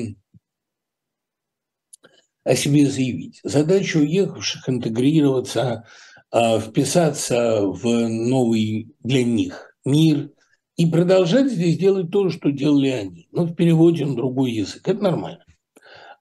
[2.44, 3.40] о себе заявить.
[3.44, 5.86] Задача уехавших интегрироваться,
[6.32, 10.32] а, вписаться в новый для них мир
[10.76, 14.88] и продолжать здесь делать то, что делали они, но в переводе на другой язык.
[14.88, 15.46] Это нормально.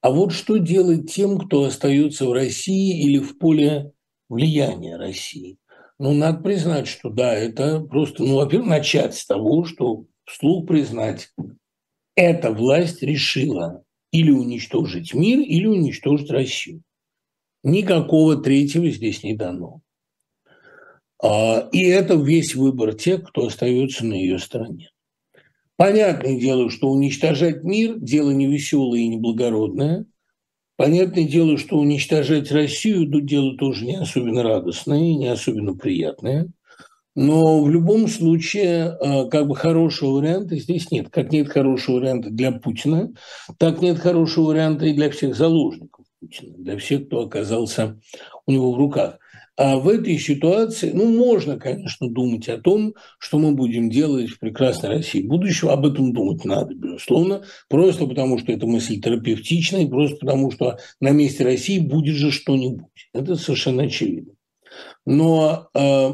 [0.02, 3.92] А вот что делать тем, кто остается в России или в поле
[4.28, 5.58] влияния России?
[5.98, 11.28] Ну, надо признать, что да, это просто, ну, во-первых, начать с того, что вслух признать,
[12.16, 16.82] эта власть решила или уничтожить мир, или уничтожить Россию.
[17.62, 19.82] Никакого третьего здесь не дано.
[21.22, 24.90] А, и это весь выбор тех, кто остается на ее стороне.
[25.80, 30.04] Понятное дело, что уничтожать мир– дело не веселое и не благородное.
[30.76, 36.48] Понятное дело, что уничтожать Россию– дело тоже не особенно радостное и не особенно приятное.
[37.14, 41.08] Но в любом случае, а, как бы хорошего варианта здесь нет.
[41.08, 43.14] Как нет хорошего варианта для Путина,
[43.56, 47.98] так нет хорошего варианта и для всех заложников Путина, для всех, кто оказался
[48.44, 49.18] у него в руках.
[49.62, 54.38] А в этой ситуации, ну, можно, конечно, думать о том, что мы будем делать в
[54.38, 55.75] прекрасной России будущего.
[55.75, 61.11] Об этом думать надо, безусловно, просто потому, что это мысль терапевтичная, просто потому, что на
[61.11, 63.11] месте России будет же что-нибудь.
[63.12, 64.33] Это совершенно очевидно.
[65.05, 66.11] Но э,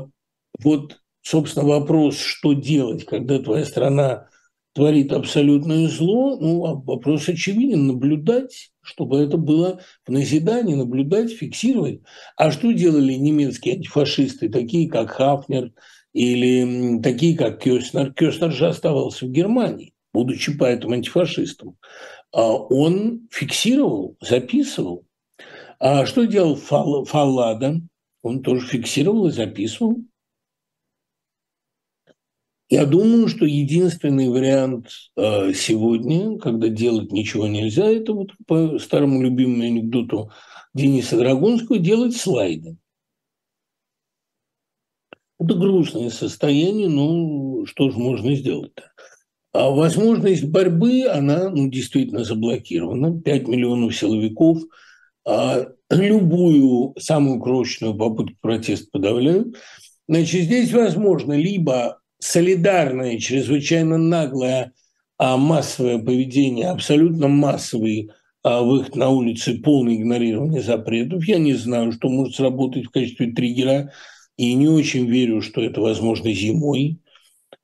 [0.58, 4.26] вот, собственно, вопрос, что делать, когда твоя страна
[4.76, 12.02] творит абсолютное зло, ну, а вопрос очевиден– наблюдать, чтобы это было в назидании, наблюдать, фиксировать.
[12.36, 15.72] А что делали немецкие антифашисты, такие как Хафнер
[16.12, 18.12] или такие как Кёснер?
[18.12, 21.78] Кёснер же оставался в Германии, будучи поэтому антифашистом.
[22.30, 25.06] А он фиксировал, записывал.
[25.80, 27.80] А что делал Фаллада?
[28.20, 29.96] Он тоже фиксировал и записывал.
[32.68, 39.22] Я думаю, что единственный вариант э, сегодня, когда делать ничего нельзя, это вот по старому
[39.22, 40.30] любимому анекдоту
[40.74, 42.76] Дениса Драгунского делать слайды.
[45.38, 48.90] Это грустное состояние, но что же можно сделать-то?
[49.52, 53.20] А возможность борьбы, она ну, действительно заблокирована.
[53.20, 54.58] 5 миллионов силовиков
[55.26, 59.56] а любую самую крошечную попытку протеста подавляют.
[60.08, 64.72] Значит, здесь возможно либо солидарное, чрезвычайно наглое
[65.18, 68.10] а массовое поведение, абсолютно массовый
[68.42, 71.24] а, выход на улицы, полное игнорирование запретов.
[71.24, 73.92] Я не знаю, что может сработать в качестве триггера,
[74.36, 77.00] и не очень верю, что это возможно зимой.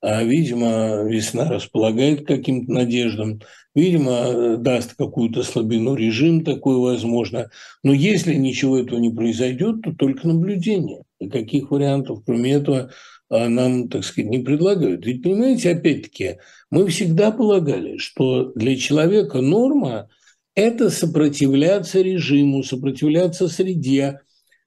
[0.01, 3.41] А, видимо, весна располагает каким-то надеждам.
[3.74, 7.51] Видимо, даст какую-то слабину режим, такое возможно.
[7.82, 11.03] Но если ничего этого не произойдет, то только наблюдение.
[11.20, 12.91] Никаких вариантов, кроме этого,
[13.33, 15.07] нам, так сказать, не предлагают.
[15.07, 16.39] Ведь, понимаете, опять-таки,
[16.70, 20.09] мы всегда полагали, что для человека норма–
[20.55, 24.20] это сопротивляться режиму, сопротивляться среде,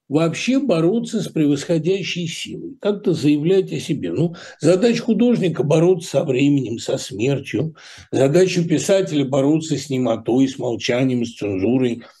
[0.08, 4.12] вообще бороться с превосходящей силой, как-то заявлять о себе.
[4.12, 7.76] Ну, задача художника– бороться со временем, со смертью,
[8.10, 12.02] задача писателя– бороться с немотой, с молчанием, с цензурой–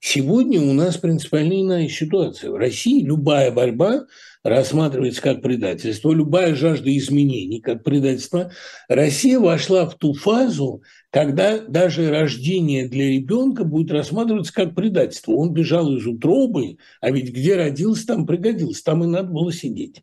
[0.00, 2.50] Сегодня у нас принципиально иная ситуация.
[2.50, 4.06] В России любая борьба
[4.42, 8.50] рассматривается как предательство, любая жажда изменений как предательство.
[8.88, 15.32] Россия вошла в ту фазу, когда даже рождение для ребенка будет рассматриваться как предательство.
[15.32, 20.02] Он бежал из утробы, а ведь где родился, там пригодился, там и надо было сидеть.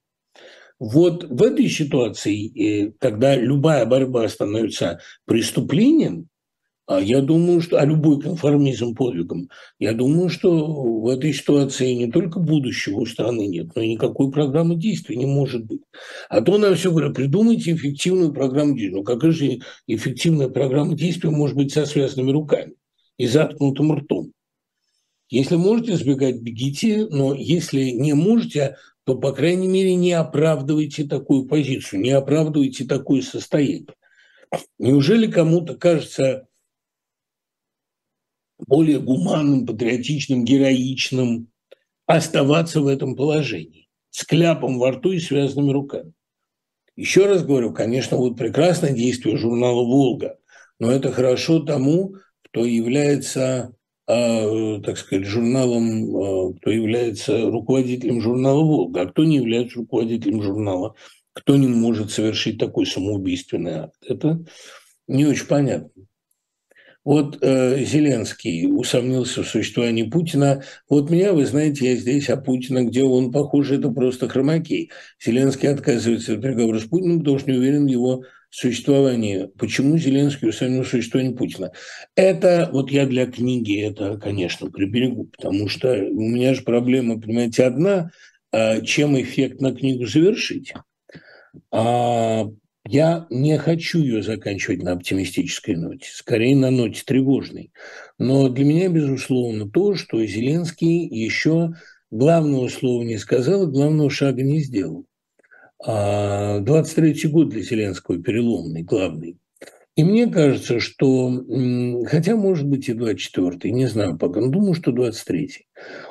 [0.78, 6.28] Вот в этой ситуации, э, когда любая борьба становится преступлением,
[6.88, 10.66] я думаю, что, а любой конформизм подвигом, я думаю, что
[11.02, 15.26] в этой ситуации не только будущего у страны нет, но и никакой программы действий не
[15.26, 15.82] может быть.
[16.30, 18.98] А то нам все говорят, придумайте эффективную программу действий.
[18.98, 22.74] Ну какая же эффективная программа действий может быть со связанными руками
[23.18, 24.32] и заткнутым ртом?
[25.30, 31.46] Если можете избегать, бегите, но если не можете, то, по крайней мере, не оправдывайте такую
[31.46, 33.88] позицию, не оправдывайте такое состояние.
[34.78, 36.48] Неужели кому-то кажется
[38.60, 41.47] более гуманным, патриотичным, героичным,
[42.06, 46.14] оставаться в этом положении с кляпом во рту и связанными руками.
[46.95, 50.38] Еще раз говорю, конечно, вот прекрасное действие журнала «Волга»,
[50.80, 53.76] но это хорошо тому, кто является,
[54.08, 60.41] э, так сказать, журналом, э, кто является руководителем журнала «Волга», а кто не является руководителем
[60.41, 60.95] журнала,
[61.34, 63.97] кто не может совершить такой самоубийственный акт.
[64.08, 64.45] Это
[65.08, 65.91] не очень понятно.
[67.06, 70.64] Вот э, Зеленский усомнился в существовании Путина.
[70.89, 74.89] Вот меня, вы знаете, я здесь, а Путина, где он, похоже, это просто хромакей.
[75.24, 79.51] Зеленский отказывается от переговоров с Путиным, потому что не уверен в его существовании.
[79.60, 81.72] Почему Зеленский усомнился в существовании Путина?
[82.16, 87.66] Это, вот я для книги это, конечно, приберегу, потому что у меня же проблема, понимаете,
[87.66, 88.10] одна,
[88.51, 90.74] э, чем эффект на книгу завершить.
[91.72, 92.45] А
[92.88, 97.72] я не хочу ее заканчивать на оптимистической ноте, скорее на ноте тревожной.
[98.20, 101.74] Но для меня, безусловно, то, что Зеленский еще
[102.12, 105.06] главного слова не сказал главного шага не сделал.
[105.84, 109.38] 23-й а год для Зеленского переломный, главный.
[109.96, 111.32] И мне кажется, что,
[112.06, 115.68] хотя, может быть, и 24-й, не знаю пока, но думаю, что 23-й.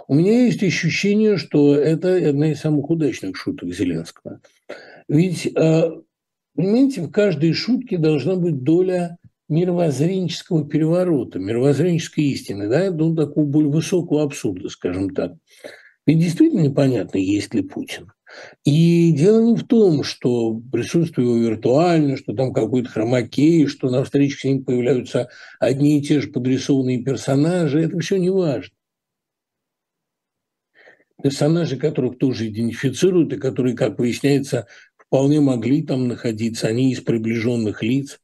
[0.08, 4.40] У меня есть ощущение, что это одна из самых удачных шуток Зеленского.
[5.06, 6.00] Ведь а,
[6.54, 13.70] Понимаете, в каждой шутке должна быть доля мировоззренческого переворота, мировоззренческой истины, да, ну, такого более
[13.70, 15.32] высокого абсурда, скажем так.
[16.06, 18.12] Ведь действительно непонятно, есть ли Путин.
[18.64, 24.04] И дело не в том, что присутствие его виртуально, что там какой-то хромакей, что на
[24.04, 25.28] встречах с ним появляются
[25.60, 27.80] одни и те же подрисованные персонажи.
[27.80, 28.74] Это все не важно.
[31.22, 34.66] Персонажи, которых тоже идентифицируют и которые, как выясняется,
[35.14, 38.18] вполне могли там находиться, они из приближенных лиц.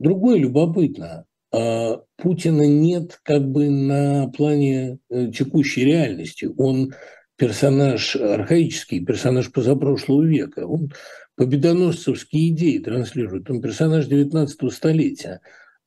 [0.00, 6.50] Другое любопытно, а Путина нет как бы на плане э, текущей реальности.
[6.56, 6.92] Он
[7.36, 10.66] персонаж архаический, персонаж позапрошлого века.
[10.66, 10.90] Он
[11.36, 13.48] победоносцевские идеи транслирует.
[13.48, 15.40] Он персонаж 19 столетия.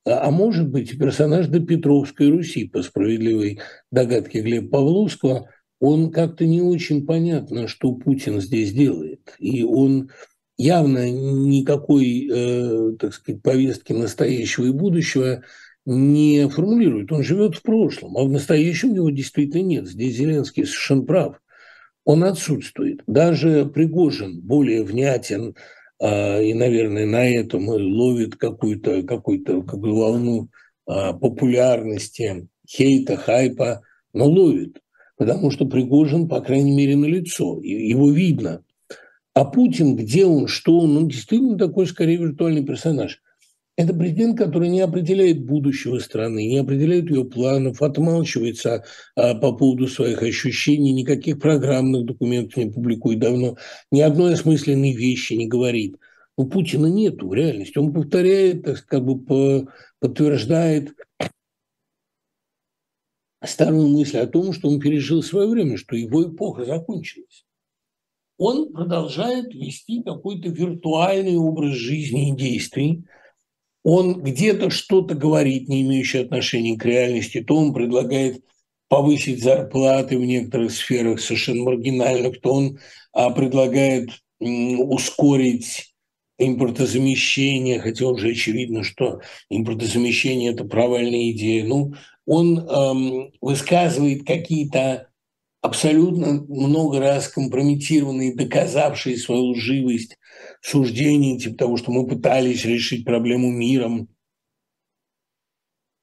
[0.05, 3.59] А, а может быть, персонаж до Петровской Руси, по справедливой
[3.91, 5.49] догадке Глеба Павловского–
[5.81, 9.33] он как-то не очень понятно, что Путин здесь делает.
[9.39, 10.11] И он
[10.55, 15.41] явно никакой, э, так сказать, повестки настоящего и будущего
[15.87, 17.11] не формулирует.
[17.11, 19.87] Он живет в прошлом, а в настоящем его действительно нет.
[19.87, 21.41] Здесь Зеленский совершенно прав.
[22.05, 23.01] Он отсутствует.
[23.07, 25.55] Даже Пригожин более внятен,
[25.99, 30.49] э, и, наверное, на этом ловит какую-то какую какую волну
[30.87, 33.81] э, популярности, хейта, хайпа,
[34.13, 34.77] но ловит
[35.21, 38.63] потому что Пригожин, по крайней мере, на лицо, его видно.
[39.35, 43.21] А Путин, где он, что он, он действительно такой, скорее, виртуальный персонаж.
[43.77, 48.83] Это президент, который не определяет будущего страны, не определяет ее планов, отмалчивается
[49.15, 53.57] а, по поводу своих ощущений, никаких программных документов не публикует давно,
[53.91, 55.97] ни одной осмысленной вещи не говорит.
[56.35, 57.77] У Путина нету в реальности.
[57.77, 59.67] Он повторяет, как бы по,
[59.99, 60.95] подтверждает
[63.47, 67.45] старую мысль о том, что он пережил свое время, что его эпоха закончилась.
[68.37, 73.03] Он продолжает вести какой-то виртуальный образ жизни и действий.
[73.83, 78.43] Он где-то что-то говорит, не имеющее отношения к реальности, то он предлагает
[78.89, 82.79] повысить зарплаты в некоторых сферах совершенно маргинальных, то он
[83.13, 85.93] а, предлагает ускорить
[86.37, 91.65] импортозамещение, хотя уже очевидно, что импортозамещение– это провальная идея.
[91.65, 91.93] Ну,
[92.33, 95.11] он эм, высказывает какие-то
[95.59, 100.17] абсолютно много раз компрометированные, доказавшие свою лживость
[100.61, 104.07] суждения, типа того, что мы пытались решить проблему миром,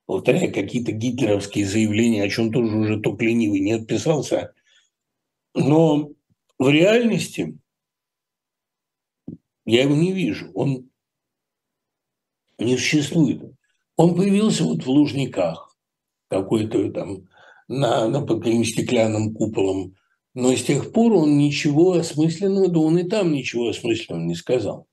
[0.04, 4.52] повторяя какие-то гитлеровские заявления, о чем тоже уже только ленивый не отписался.
[5.54, 6.10] Но
[6.58, 7.58] в реальности
[9.64, 10.90] я его не вижу, он
[12.58, 13.40] не существует.
[13.96, 15.67] Он появился вот в Лужниках,
[16.28, 17.28] какой-то там
[17.68, 19.94] на, на под каким стеклянным куполом.
[20.34, 24.86] Но с тех пор он ничего осмысленного, да он и там ничего осмысленного не сказал.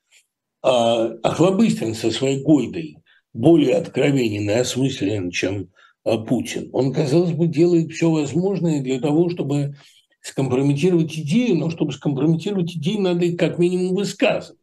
[0.63, 2.97] А Охлобыстин со своей Гойдой
[3.33, 5.69] более откровенен и осмыслен, чем
[6.03, 6.69] а, Путин.
[6.73, 9.75] Он, казалось бы, делает все возможное для того, чтобы
[10.21, 14.59] скомпрометировать идею, но чтобы скомпрометировать идею, надо как минимум высказывать.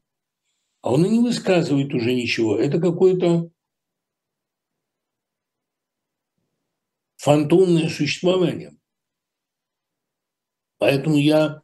[0.81, 2.57] А он и не высказывает уже ничего.
[2.59, 3.51] Это какое-то
[7.23, 8.73] фантомное существование.
[10.79, 11.63] Поэтому я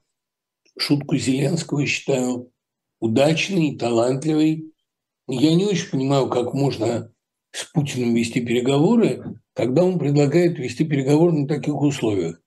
[0.78, 2.52] шутку Зеленского считаю
[3.00, 4.72] удачной, талантливой.
[5.26, 7.12] Я не очень понимаю, как можно
[7.50, 12.40] с Путиным вести переговоры, когда он предлагает вести переговоры на таких условиях.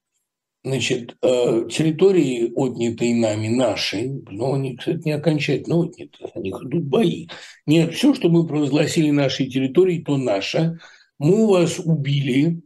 [0.64, 6.86] Значит, э, территории, отнятые нами, наши, но они, кстати, не окончательно отняты, о них идут
[6.86, 7.28] бои.
[7.66, 10.80] Нет, все, что мы провозгласили нашей территории, то наше.
[11.18, 12.62] Мы у вас убили,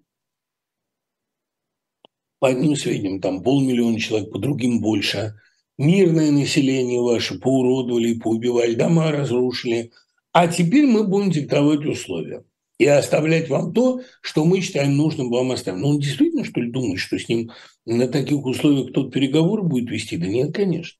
[2.45, 5.33] по одним сведениям, там полмиллиона человек, по другим больше.
[5.79, 9.91] Мирное население ваше поуродовали, поубивали, дома разрушили.
[10.31, 12.43] А теперь мы будем диктовать условия
[12.77, 15.81] и оставлять вам то, что мы считаем нужным вам оставить.
[15.81, 17.49] Ну, он действительно, что ли, думает, что с ним
[17.87, 20.15] на таких условиях кто-то переговоры будет вести?
[20.15, 20.99] Да нет, конечно.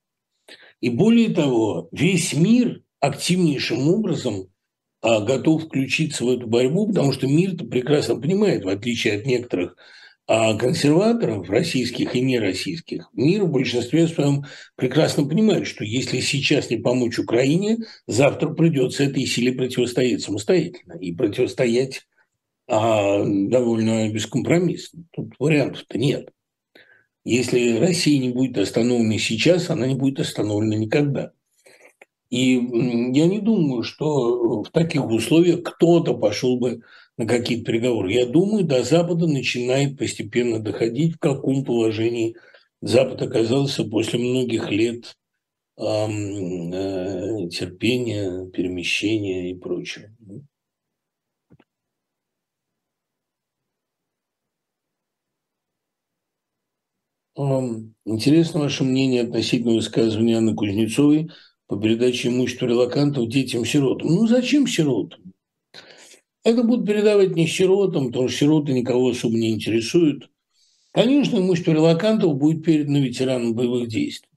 [0.81, 4.47] И более того, весь мир активнейшим образом
[5.03, 9.77] а, готов включиться в эту борьбу, потому что мир-то прекрасно понимает, в отличие от некоторых
[10.28, 14.43] а консерваторов, российских и нероссийских, мир в большинстве своем
[14.76, 20.93] прекрасно понимает, что если сейчас не помочь Украине, завтра придется этой силе противостоять самостоятельно.
[20.93, 22.07] И противостоять
[22.67, 25.03] а, довольно бескомпромиссно.
[25.11, 26.30] Тут вариантов-то нет.
[27.23, 31.32] Если Россия не будет остановлена сейчас, она не будет остановлена никогда.
[32.32, 36.82] И я не думаю, что в таких условиях кто-то пошел бы
[37.18, 38.11] на какие-то переговоры.
[38.11, 42.36] Я думаю, до Запада начинает постепенно доходить, в каком положении
[42.82, 45.16] Запад оказался после многих лет
[45.78, 45.84] э,
[47.49, 50.09] терпения, перемещения и прочего.
[58.05, 61.30] Интересно ваше мнение относительно высказывания Анны Кузнецовой
[61.68, 64.07] по передаче имущества релакантов детям-сиротам.
[64.07, 65.34] Ну, зачем сиротам?
[66.45, 70.29] Это будут передавать не сиротам, потому что сироты никого особо не интересуют.
[70.91, 74.29] Конечно, имущество релакантов будет передано ветеранам боевых действий.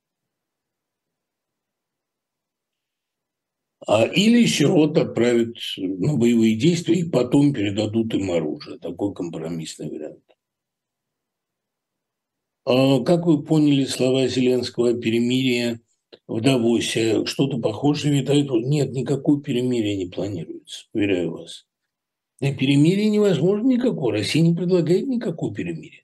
[3.87, 8.79] А, или сирот отправят на боевые действия и потом передадут им оружие.
[8.79, 10.25] Такой компромиссный вариант.
[12.65, 15.81] А, как вы поняли слова Зеленского о перемирии
[16.27, 17.27] в Давосе?
[17.27, 18.49] Что-то похожее витает?
[18.51, 21.68] Нет, никакого перемирия не планируется, уверяю вас.
[22.41, 24.13] И перемирия невозможно никакого.
[24.13, 26.03] Россия не предлагает никакого перемирия.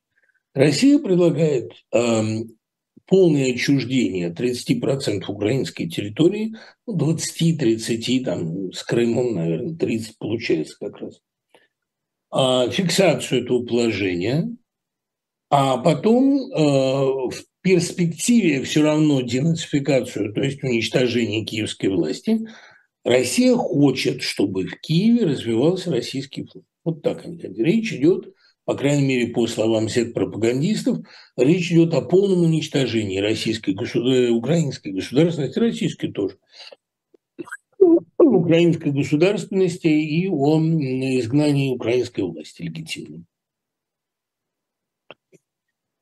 [0.52, 2.22] Россия предлагает э,
[3.06, 6.54] полное отчуждение 30% украинской территории,
[6.88, 11.20] 20-30, ну, там с Крымом, наверное, 30 получается как раз.
[12.30, 14.48] А, фиксацию этого положения,
[15.50, 22.48] а потом э, в перспективе все равно денацификацию, то есть уничтожение киевской власти–
[23.04, 26.64] Россия хочет, чтобы в Киеве развивался российский флот.
[26.84, 27.58] Вот так они хотят.
[27.58, 28.34] Речь идет,
[28.64, 30.98] по крайней мере, по словам всех пропагандистов,
[31.36, 34.30] речь идет о полном уничтожении российской, государ...
[34.30, 36.38] украинской государственности, российской тоже,
[38.18, 43.24] украинской государственности и о изгнании украинской власти легитимной.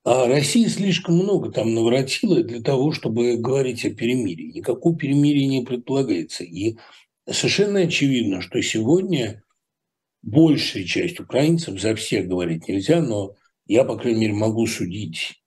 [0.05, 4.53] А Россия слишком много там наворотила для того, чтобы говорить о перемирии.
[4.53, 6.43] Никакого перемирия не предполагается.
[6.43, 6.77] И
[7.31, 9.45] совершенно очевидно, что сегодня
[10.23, 13.35] большая часть украинцев, за всех говорить нельзя, но
[13.67, 15.41] я, по крайней мере, могу судить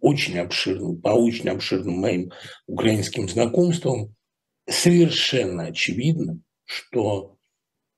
[0.00, 2.30] очень обширным, по очень обширным моим
[2.66, 4.14] украинским знакомствам,
[4.68, 7.36] совершенно очевидно, что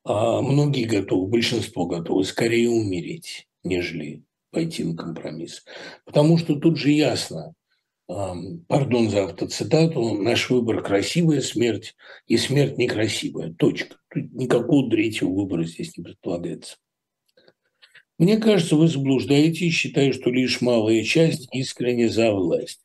[0.05, 5.64] а, многие готовы, большинство готовы скорее умереть, нежели пойти на компромисс.
[6.05, 7.55] Потому что тут же ясно,
[8.07, 11.94] пардон за автоцитату, наш выбор– красивая смерть
[12.26, 13.53] и смерть некрасивая.
[13.53, 13.96] Точка.
[14.09, 16.76] Тут никакого третьего выбора здесь не предполагается.
[18.18, 22.80] Мне кажется, вы заблуждаетесь, считая, что лишь малая часть искренне за власть.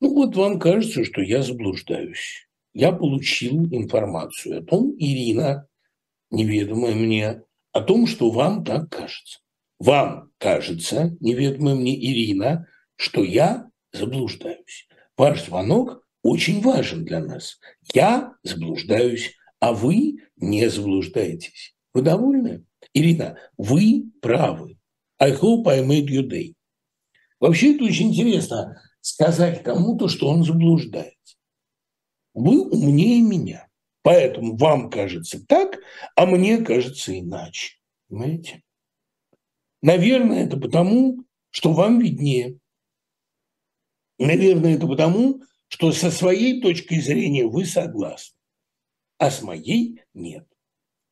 [0.00, 2.48] Ну вот вам кажется, что я заблуждаюсь.
[2.74, 5.66] Я получил информацию о том, Ирина,
[6.30, 7.42] неведомая мне,
[7.72, 9.40] о том, что вам так кажется.
[9.78, 12.66] Вам кажется, неведомая мне Ирина,
[12.96, 14.88] что я заблуждаюсь.
[15.16, 17.58] Ваш звонок очень важен для нас.
[17.94, 21.74] Я заблуждаюсь, а вы не заблуждаетесь.
[21.94, 22.64] Вы довольны?
[22.92, 24.78] Ирина, вы правы.
[25.18, 26.54] I hope I made your day.
[27.40, 31.36] Вообще это очень интересно сказать кому-то, что он заблуждается.
[32.34, 33.68] Вы умнее меня.
[34.02, 35.78] Поэтому вам кажется так,
[36.16, 37.76] а мне кажется иначе.
[38.08, 38.62] Понимаете?
[39.82, 42.58] Наверное, это потому, что вам виднее.
[44.18, 48.36] Наверное, это потому, что со своей точкой зрения вы согласны,
[49.18, 50.46] а с моей нет.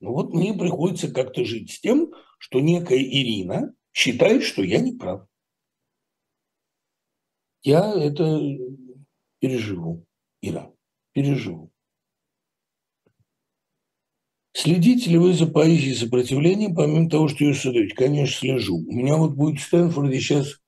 [0.01, 4.93] Ну вот мне приходится как-то жить с тем, что некая Ирина считает, что я не
[4.93, 5.27] прав.
[7.63, 8.41] Я это
[9.39, 10.05] переживу,
[10.41, 10.73] Ира,
[11.13, 11.71] переживу.
[14.57, 17.95] Следите ли вы за поэзией сопротивления, помимо того, что ее создаете?
[17.95, 18.79] Конечно, слежу.
[18.79, 20.61] У меня вот будет в Стэнфорде сейчас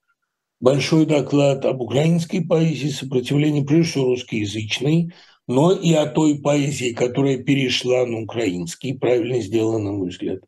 [0.60, 5.14] большой доклад об украинской поэзии сопротивления, прежде всего русскоязычной,
[5.46, 10.40] но и о той поэзии, которая перешла на украинский, правильно сделано, на мой взгляд.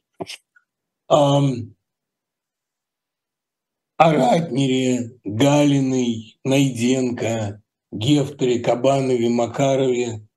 [1.08, 1.40] О
[3.96, 10.29] Ратнере, Галиной, Найденко, Гефтере, Кабанове, Макарове, а,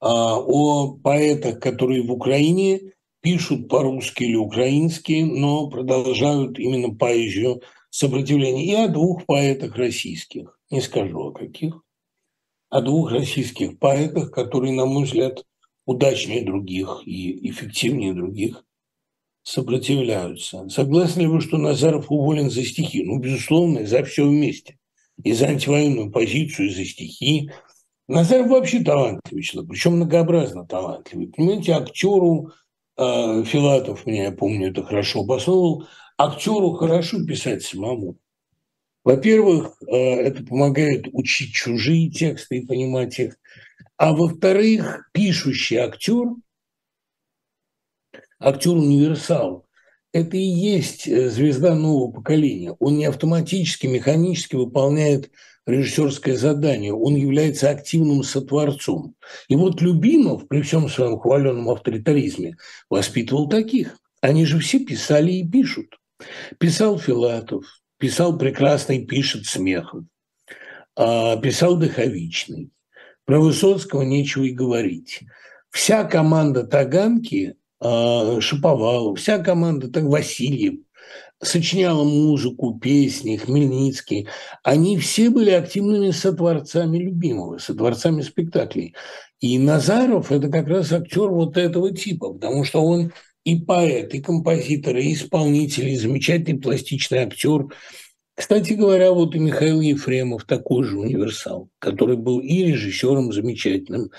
[0.00, 2.80] о поэтах, которые в Украине
[3.20, 8.64] пишут по-русски или украински, но продолжают именно поэзию сопротивления.
[8.64, 11.82] И о двух поэтах российских, не скажу о каких,
[12.70, 15.44] о двух российских поэтах, которые, на мой взгляд,
[15.86, 18.64] удачнее других и эффективнее других
[19.42, 20.68] сопротивляются.
[20.68, 23.02] Согласны ли вы, что Назаров уволен за стихи?
[23.02, 24.78] Ну, безусловно, за все вместе.
[25.22, 27.50] И за антивоенную позицию, и за стихи,
[28.10, 31.28] Назаров вообще талантливый человек, причем многообразно талантливый.
[31.28, 32.50] Понимаете, актеру
[32.96, 35.86] э, Филатов, меня я помню, это хорошо обосновывал,
[36.18, 38.18] актеру хорошо писать самому.
[39.04, 43.36] Во-первых, э, это помогает учить чужие тексты и понимать их.
[43.96, 46.30] А во-вторых, пишущий актер,
[48.40, 49.66] актер-универсал,
[50.12, 52.72] это и есть э, звезда нового поколения.
[52.80, 55.30] Он не автоматически, механически выполняет
[55.66, 59.14] режиссерское задание, он является активным сотворцом.
[59.48, 62.56] И вот Любимов при всем своем хваленном авторитаризме
[62.88, 63.96] воспитывал таких.
[64.20, 65.98] Они же все писали и пишут.
[66.58, 67.64] Писал Филатов,
[67.98, 70.04] писал прекрасный, пишет Смехов,
[70.96, 72.70] а, писал Дыховичный.
[73.24, 75.20] Про Высоцкого нечего и говорить.
[75.70, 80.80] Вся команда Таганки, а, Шиповалов, вся команда так Васильев–
[81.42, 84.28] сочиняла музыку, песни, Хмельницкий,
[84.62, 88.94] они все были активными сотворцами любимого, сотворцами спектаклей.
[89.40, 93.12] И Назаров– это как раз актер вот этого типа, потому что он
[93.44, 97.66] и поэт, и композитор, и исполнитель, и замечательный пластичный актер.
[98.34, 104.10] Кстати говоря, вот и Михаил Ефремов такой же универсал, который был и режиссером замечательным,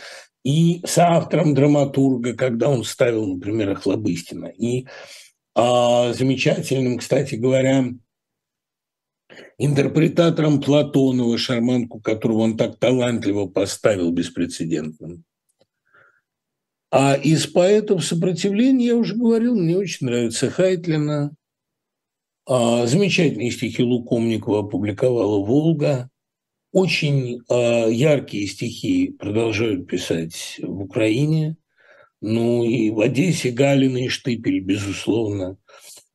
[0.43, 4.87] и соавтором драматурга, когда он ставил, например, Охлобыстина, и
[5.55, 7.85] замечательным, кстати говоря,
[9.57, 15.23] интерпретатором Платонова, шарманку, которого он так талантливо поставил беспрецедентным.
[16.91, 21.33] А из поэтов сопротивления, я уже говорил, мне очень нравится Хайтлина.
[22.45, 26.09] А, замечательные стихи Лукомникова опубликовала «Волга».
[26.73, 31.55] Очень а, яркие стихи продолжают писать в Украине.
[32.21, 35.57] Ну и в Одессе Галина и Штыпель, безусловно.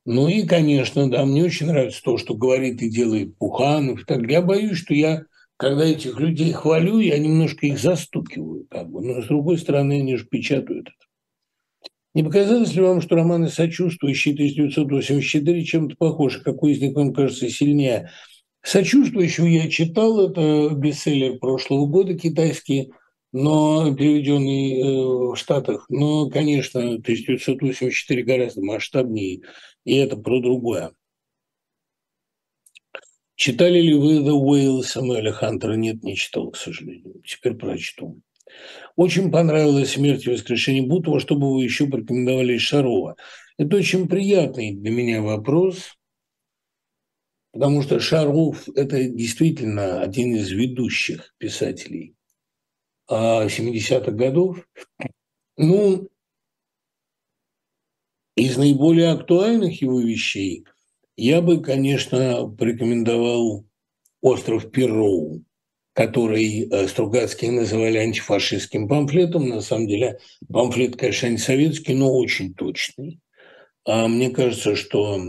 [0.05, 4.05] Ну и, конечно, да, мне очень нравится то, что говорит и делает Пуханов.
[4.05, 5.25] Так, я боюсь, что я,
[5.57, 8.65] когда этих людей хвалю, я немножко их застукиваю.
[8.69, 9.01] Как бы.
[9.01, 11.91] Но, с другой стороны, они же печатают это.
[12.13, 16.41] Не показалось ли вам, что романы «Сочувствующие» 1984 чем-то похожи?
[16.41, 18.09] Какой из них вам кажется сильнее?
[18.63, 22.93] «Сочувствующую» я читал, это бестселлер прошлого года китайский–
[23.31, 25.85] но переведенный э, в Штатах.
[25.89, 29.41] Но, конечно, 1984 гораздо масштабнее,
[29.85, 30.91] и это про другое.
[33.35, 35.73] Читали ли вы «The Whale» Самуэля Хантера?
[35.73, 37.21] Нет, не читал, к сожалению.
[37.23, 38.19] Теперь прочту.
[38.95, 41.19] Очень понравилась «Смерть и воскрешение Бутова».
[41.19, 43.15] Что бы вы еще порекомендовали из Шарова?
[43.59, 45.97] Это очень приятный для меня вопрос,
[47.51, 52.16] потому что Шаров– это действительно один из ведущих писателей
[53.09, 54.67] 70-х годов.
[55.57, 56.09] Ну,
[58.35, 60.65] из наиболее актуальных его вещей
[61.15, 63.65] я бы, конечно, порекомендовал
[64.21, 65.43] «Остров Перроу»,
[65.93, 69.49] который э, Стругацкие называли антифашистским памфлетом.
[69.49, 73.19] На самом деле памфлет, конечно, антисоветский, но очень точный.
[73.83, 75.19] А мне кажется, что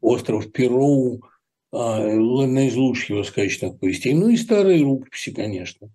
[0.00, 1.24] «Остров Перроу»
[1.72, 4.14] а, одна из лучших его сказочных повестей.
[4.14, 5.90] Ну и старые рукописи, конечно.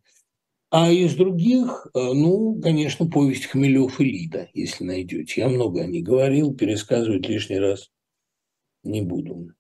[0.72, 5.42] А из других, э, ну, конечно, повесть Хмелев и Лида, если найдете.
[5.42, 7.90] Я много о ней говорил, пересказывать лишний раз
[8.84, 9.52] не буду.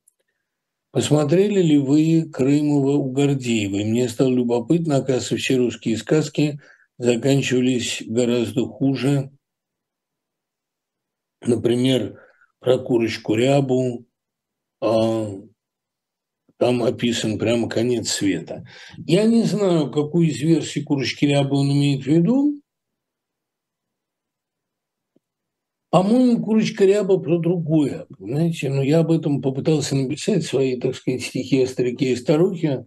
[0.91, 3.85] Посмотрели ли вы Крымова у Гордеевой?
[3.85, 6.59] Мне стало любопытно, оказывается, все русские сказки
[6.97, 9.31] заканчивались гораздо хуже.
[11.41, 12.19] Например,
[12.59, 14.05] про курочку рябу,
[14.81, 15.41] а,
[16.59, 18.65] там описан прямо конец света.
[19.07, 22.61] Я не знаю, какую из версий курочки рябы он имеет в виду,
[25.89, 28.05] По-моему, курочка ряба про другое.
[28.15, 32.85] Понимаете, ну я об этом попытался написать свои, так сказать, стихи о старике и старухе.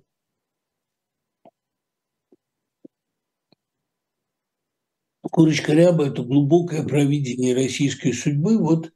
[5.23, 8.57] Курочка ряба– это глубокое провидение российской судьбы.
[8.59, 8.93] Вот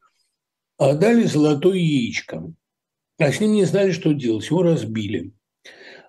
[0.78, 2.52] а дали золотое яичко.
[3.18, 4.46] А с ним не знали, что делать.
[4.46, 5.32] Его разбили.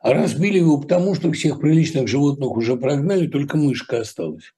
[0.02, 4.54] А разбили его потому, что всех приличных животных уже прогнали, только мышка осталась.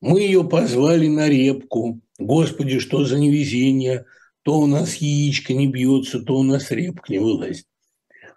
[0.00, 2.00] Мы ее позвали на репку.
[2.18, 4.06] Господи, что за невезение.
[4.42, 7.66] То у нас яичко не бьется, то у нас репка не вылазит.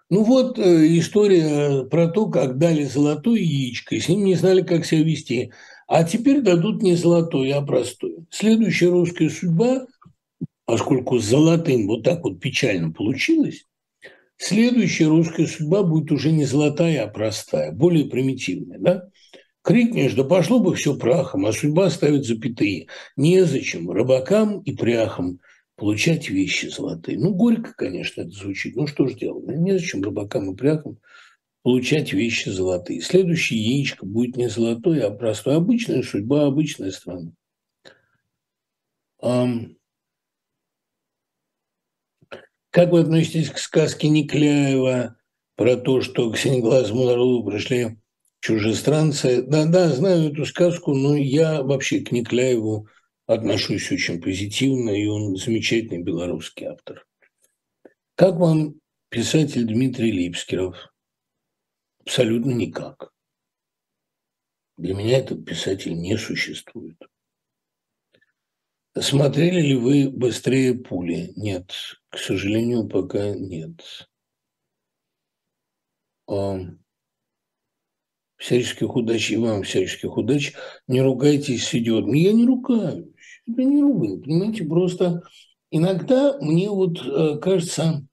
[0.08, 4.62] Ну вот э, история про то, как дали золотое яичко, и с ним не знали,
[4.62, 5.52] как себя вести.
[5.86, 8.24] А теперь дадут не золотое, а простое.
[8.30, 9.86] Следующая русская судьба,
[10.70, 13.66] поскольку с золотым вот так вот печально получилось,
[14.36, 18.78] следующая русская судьба будет уже не золотая, а простая, более примитивная.
[18.78, 19.08] Да?
[19.62, 22.86] Крикнешь, да пошло бы все прахом, а судьба ставит запятые.
[23.16, 25.40] Незачем рыбакам и пряхам
[25.74, 27.18] получать вещи золотые.
[27.18, 28.76] Ну, горько, конечно, это звучит.
[28.76, 29.46] Ну, что ж делать?
[29.48, 30.98] Ну, незачем рыбакам и пряхам
[31.64, 33.00] получать вещи золотые.
[33.00, 35.56] Следующее яичко будет не золотое, а простое.
[35.56, 37.32] Обычная судьба, обычная страна.
[42.70, 45.16] Как вы относитесь к сказке Никляева
[45.56, 47.98] про то, что к синеглазому народу пришли
[48.40, 49.42] чужестранцы.
[49.42, 52.88] Да, да, знаю эту сказку, но я вообще к Никляеву
[53.26, 57.06] отношусь очень позитивно, и он замечательный белорусский автор.
[58.14, 58.76] Как вам
[59.08, 60.76] писатель Дмитрий Липскеров?
[62.00, 63.12] Абсолютно никак.
[64.76, 66.96] Для меня этот писатель не существует.
[68.98, 71.32] Смотрели ли вы «Быстрее пули»?
[71.36, 71.72] Нет,
[72.10, 74.08] к сожалению, пока нет.
[78.36, 80.54] Всяческих удач и вам всяческих удач.
[80.86, 82.14] Не ругайтесь с идиотом.
[82.14, 83.06] Я не ругаюсь.
[83.46, 84.20] Это не ругаю.
[84.20, 85.22] Понимаете, просто
[85.70, 88.06] иногда мне вот э, кажется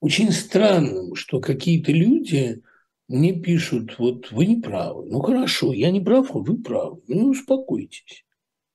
[0.00, 2.62] очень странным, что какие-то люди
[3.08, 5.06] мне пишут, вот вы не правы.
[5.06, 7.00] Ну хорошо, я не прав, а вы правы.
[7.08, 8.24] Ну успокойтесь.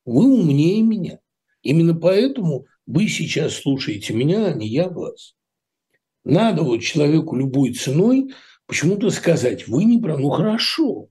[0.06, 1.20] Вы умнее меня.
[1.62, 5.36] Именно поэтому вы сейчас слушаете меня, а не я вас.
[6.24, 8.34] Надо вот человеку любой ценой
[8.68, 11.10] почему-то сказать, вы не прав, ну хорошо.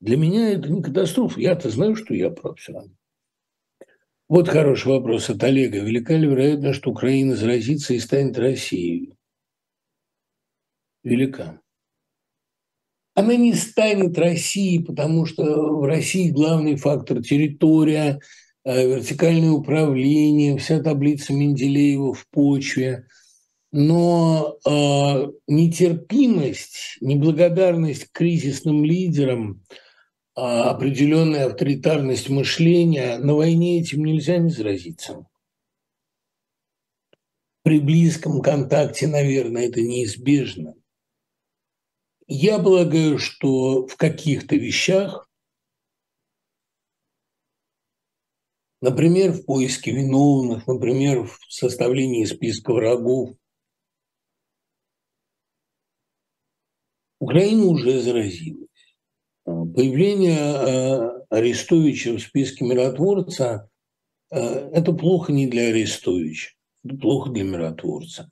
[0.00, 1.38] Для меня это не катастрофа.
[1.40, 2.92] Я-то знаю, что я прав все равно.
[4.28, 5.80] Вот хороший вопрос от Олега.
[5.80, 9.16] Велика ли вероятность, что Украина заразится и станет Россией?
[11.02, 11.60] Велика.
[13.14, 18.20] Она не станет Россией, потому что в России главный фактор– территория,
[18.76, 23.06] вертикальное управление, вся таблица Менделеева в почве–
[23.72, 29.64] но э, нетерпимость, неблагодарность к кризисным лидерам,
[30.36, 35.24] э, определенная авторитарность мышления, на войне этим нельзя не заразиться.
[37.62, 40.74] При близком контакте, наверное, это неизбежно.
[42.26, 45.28] Я полагаю, что в каких-то вещах,
[48.80, 53.30] например, в поиске виновных, например, в составлении списка врагов,
[57.20, 58.68] Украина уже заразилась.
[59.44, 63.68] А, появление а, Арестовича в списке миротворца
[64.30, 64.36] а,–
[64.72, 66.52] это плохо не для Арестовича,
[66.84, 68.30] это плохо для миротворца.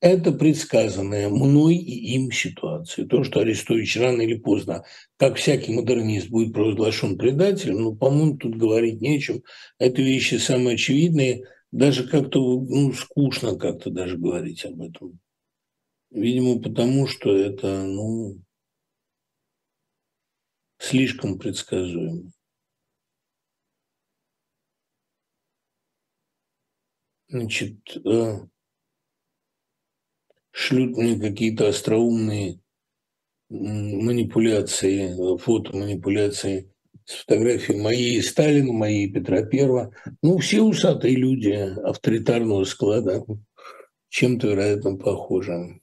[0.00, 3.06] Это предсказанная мной и им ситуация.
[3.06, 4.84] То, что Арестович рано или поздно,
[5.16, 9.42] как всякий модернист, будет провозглашен предателем, ну, по-моему, тут говорить нечем.
[9.78, 11.44] Это вещи самые очевидные.
[11.72, 15.18] даже как-то ну, скучно как-то даже говорить об этом.
[16.10, 18.40] Видимо, потому что это, ну,
[20.78, 22.30] слишком предсказуемо.
[27.28, 28.38] Значит, э,
[30.58, 32.58] шлют мне какие-то остроумные
[33.48, 36.72] манипуляции, фотоманипуляции
[37.04, 39.94] с фотографией моей Сталина, моей Петра Первого.
[40.20, 43.24] Ну, все усатые люди авторитарного склада,
[44.08, 45.80] чем-то, вероятно, похожи.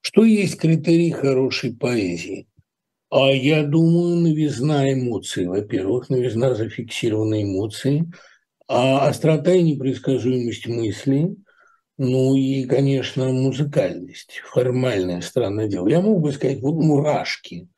[0.00, 2.48] Что есть критерий хорошей поэзии?
[3.10, 8.10] А я думаю, новизна эмоций, во-первых, новизна зафиксированной эмоции,
[8.66, 11.36] а острота и непредсказуемость мысли,
[12.02, 15.86] ну и, конечно, музыкальность, формальное странное дело.
[15.86, 17.68] Я мог бы сказать, вот мурашки,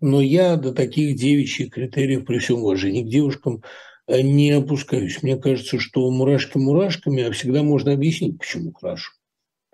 [0.00, 3.64] но я до таких девичьих критериев при всем уважении к девушкам
[4.06, 5.24] э, не опускаюсь.
[5.24, 9.10] Мне кажется, что мурашки мурашками, а всегда можно объяснить, почему хорошо.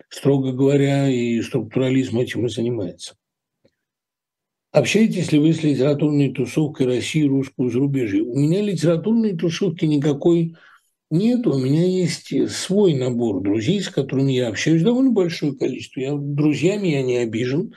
[0.09, 3.13] Строго говоря, и структурализм этим и занимается.
[4.71, 8.23] Общаетесь ли вы с литературной тусовкой России, русского зарубежья?
[8.23, 10.55] У меня литературной тусовки никакой
[11.11, 11.45] нет.
[11.45, 15.99] У меня есть свой набор друзей, с которыми я общаюсь, довольно большое количество.
[15.99, 17.73] Я, друзьями я не обижен.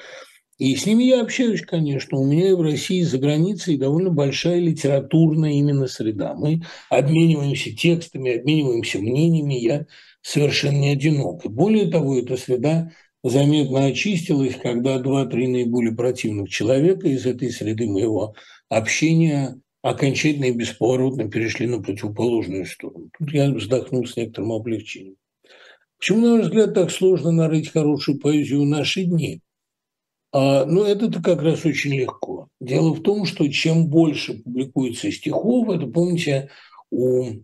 [0.56, 2.18] И с ними я общаюсь, конечно.
[2.18, 6.34] У меня и в России, и за границей довольно большая литературная именно среда.
[6.34, 9.54] Мы обмениваемся текстами, обмениваемся мнениями.
[9.54, 9.86] Я
[10.22, 11.44] совершенно не одинок.
[11.44, 12.92] И более того, эта среда
[13.24, 18.34] заметно очистилась, когда два-три наиболее противных человека из этой среды моего
[18.68, 23.10] общения окончательно и бесповоротно перешли на противоположную сторону.
[23.18, 25.16] Тут я вздохнул с некоторым облегчением.
[25.98, 29.42] Почему, на мой взгляд, так сложно нарыть хорошую поэзию в наши дни?
[30.32, 32.48] А, ну, это-то как раз очень легко.
[32.62, 36.48] Дело в том, что чем больше публикуется стихов, это, помните,
[36.90, 37.42] у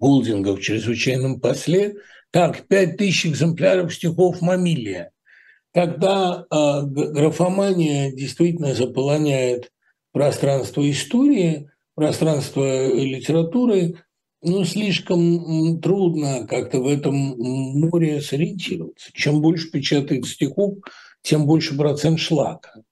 [0.00, 1.94] Голдинга в «Чрезвычайном после»,
[2.32, 5.12] так, пять тысяч экземпляров стихов Мамилия.
[5.72, 9.70] Когда э, графомания действительно заполоняет
[10.12, 13.96] пространство истории, пространство литературы,
[14.42, 19.10] ну, слишком трудно как-то в этом море сориентироваться.
[19.12, 20.78] Чем больше печатает стихов,
[21.22, 22.82] тем больше процент шлака.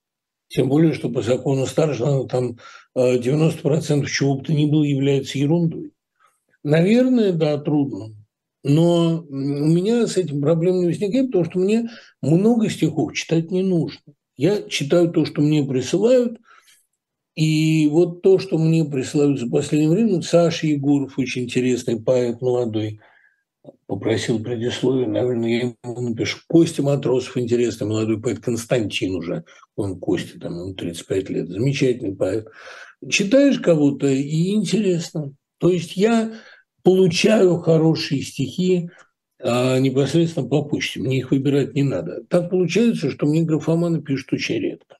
[0.49, 2.59] Тем более, что по закону Старжина там
[2.97, 5.93] 90% чего бы то ни было является ерундой.
[6.63, 8.15] Наверное, да, трудно.
[8.65, 11.89] Но у меня с этим проблем не возникает, потому что мне
[12.21, 14.15] много стихов читать не нужно.
[14.37, 16.39] Я читаю то, что мне присылают,
[17.39, 22.99] и вот то, что мне присылают за последнее время, Саша Егоров, очень интересный поэт молодой,
[23.87, 26.41] попросил предисловие, наверное, я ему напишу.
[26.49, 29.45] Костя Матросов, интересный молодой поэт, Константин уже,
[29.77, 32.49] он Костя, там ему 35 лет, замечательный поэт.
[33.09, 35.33] Читаешь кого-то и интересно.
[35.59, 36.33] То есть я
[36.83, 38.91] получаю хорошие стихи
[39.41, 40.99] а непосредственно по почте.
[40.99, 42.25] Мне их выбирать не надо.
[42.29, 44.98] Так получается, что мне графоманы пишут очень редко.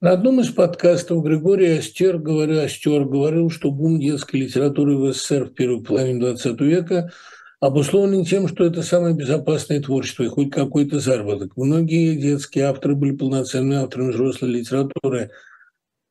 [0.00, 5.46] На одном из подкастов Григорий Остер, говоря, Остер говорил, что бум детской литературы в СССР
[5.46, 7.12] в первой половине XX века
[7.58, 11.56] обусловлен тем, что это самое безопасное творчество и хоть какой-то заработок.
[11.56, 15.32] Многие детские авторы были полноценными авторами взрослой литературы.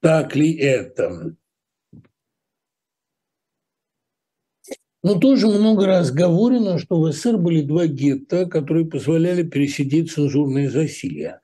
[0.02, 1.38] Так ли это?
[5.02, 10.70] Но тоже много раз говорено, что в СССР были два гетто, которые позволяли пересидеть цензурные
[10.70, 11.40] засилия.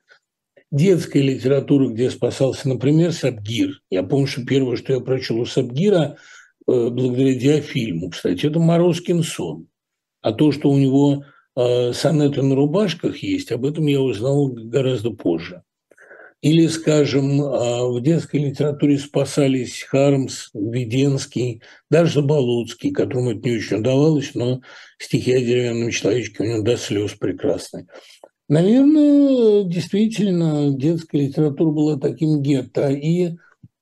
[0.74, 3.80] Детская литература, где спасался, например, Сабгир.
[3.90, 6.16] Я помню, что первое, что я прочел у Сабгира,
[6.66, 9.68] э, благодаря диафильму, кстати, это «Морозкин сон».
[10.20, 15.12] А то, что у него э, сонеты на рубашках есть, об этом я узнал гораздо
[15.12, 15.62] позже.
[16.42, 23.76] Или, скажем, а, в детской литературе спасались Хармс, Веденский, даже Заболоцкий, которому это не очень
[23.76, 24.60] удавалось, но
[24.98, 27.86] стихи о деревянном человечке у него до слез прекрасны.
[28.48, 32.90] Наверное, действительно, детская литература была таким гетто.
[32.90, 33.36] И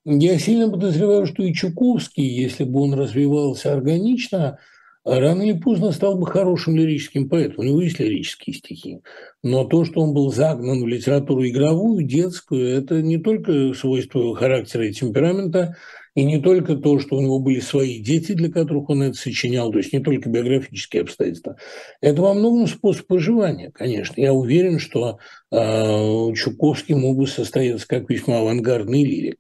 [0.04, 4.58] я сильно подозреваю, что и Чуковский, если бы он развивался органично–
[5.04, 7.60] рано или поздно стал бы хорошим лирическим поэтом.
[7.60, 9.00] У него есть лирические стихи.
[9.42, 14.86] Но то, что он был загнан в литературу игровую, детскую, это не только свойство характера
[14.86, 15.76] и темперамента,
[16.14, 19.72] и не только то, что у него были свои дети, для которых он это сочинял,
[19.72, 21.56] то есть не только биографические обстоятельства.
[22.00, 24.20] Это во многом способ выживания, конечно.
[24.20, 25.18] Я уверен, что
[25.50, 29.38] э, Чуковский мог бы состояться как весьма авангардный лирик.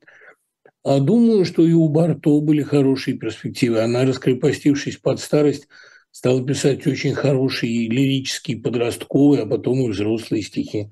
[0.82, 3.80] А думаю, что и у Барто были хорошие перспективы.
[3.80, 5.68] Она, раскрепостившись под старость,
[6.10, 10.90] стала писать очень хорошие лирические подростковые, а потом и взрослые стихи.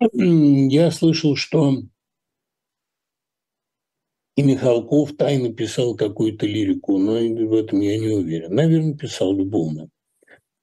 [0.12, 1.82] Я слышал, что
[4.38, 8.54] и Михалков тайно писал какую-то лирику, но в этом я не уверен.
[8.54, 9.88] Наверное, писал любовно.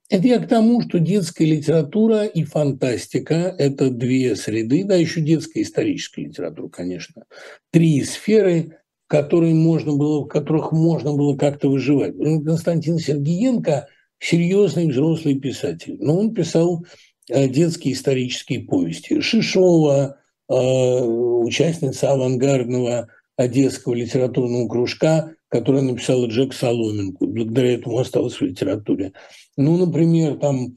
[0.10, 5.62] Это я к тому, что детская литература и фантастика– это две среды, да, еще детская
[5.62, 7.26] историческая литература, конечно.
[7.72, 12.16] Три сферы, которые можно было, в которых можно было как-то выживать.
[12.18, 16.86] Константин Сергеенко– серьезный взрослый писатель, но он писал
[17.30, 19.20] э, детские исторические повести.
[19.20, 20.18] Шишова,
[20.48, 27.26] э, участница авангардного Одесского литературного кружка, который написала Джек Соломенко.
[27.26, 29.14] Благодаря этому осталась в литературе.
[29.58, 30.76] Ну, например, там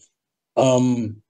[0.57, 1.23] эм,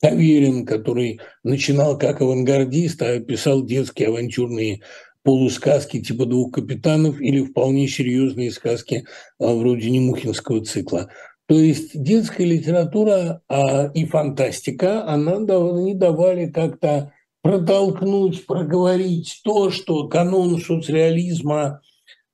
[0.00, 4.80] Каверин, который начинал как авангардист, а писал детские авантюрные
[5.22, 9.04] полусказки типа «Двух капитанов» или вполне серьезные сказки
[9.38, 11.10] а, вроде Немухинского цикла.
[11.46, 17.12] То есть детская литература а, и фантастика, она не давали как-то
[17.42, 21.80] протолкнуть, проговорить то, что канон соцреализма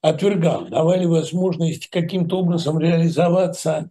[0.00, 3.90] отвергал, давали возможность каким-то образом реализоваться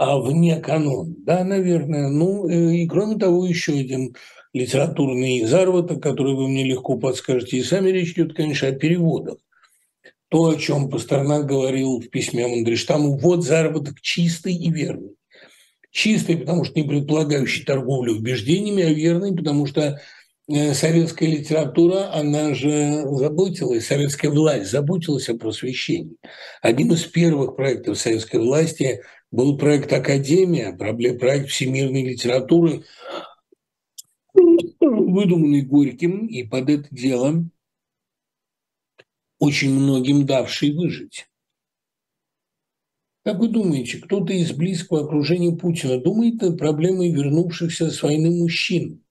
[0.00, 1.14] а вне канона.
[1.18, 2.08] Да, наверное.
[2.08, 4.16] Ну, э, и кроме того, еще один
[4.54, 7.58] литературный заработок, который вы мне легко подскажете.
[7.58, 9.36] И сами речь идет, конечно, о переводах.
[10.30, 15.16] То, о чем Пастернак говорил в письме Мандельштаму, вот заработок чистый и верный.
[15.90, 20.00] Чистый, потому что не предполагающий торговлю убеждениями, а верный, потому что
[20.74, 26.16] советская литература, она же заботилась, советская власть заботилась о просвещении.
[26.62, 32.84] Одним из первых проектов советской власти– был проект «Академия», проект всемирной литературы,
[34.34, 37.44] выдуманный Горьким, и под это дело
[39.38, 41.26] очень многим давший выжить.
[43.22, 49.04] Как вы думаете, кто-то из близкого окружения Путина думает над проблемой вернувшихся с войны мужчин?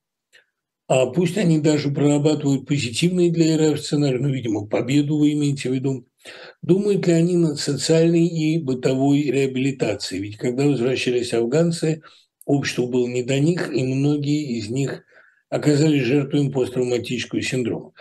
[0.89, 5.73] А пусть они даже прорабатывают позитивные для РФ сценарии, ну, видимо, победу вы имеете в
[5.73, 6.05] виду,
[6.61, 10.21] Думают ли они над социальной и бытовой реабилитацией?
[10.21, 12.01] Ведь когда возвращались афганцы,
[12.45, 15.03] общество было не до них, и многие из них
[15.49, 17.93] оказались жертвами посттравматического синдрома.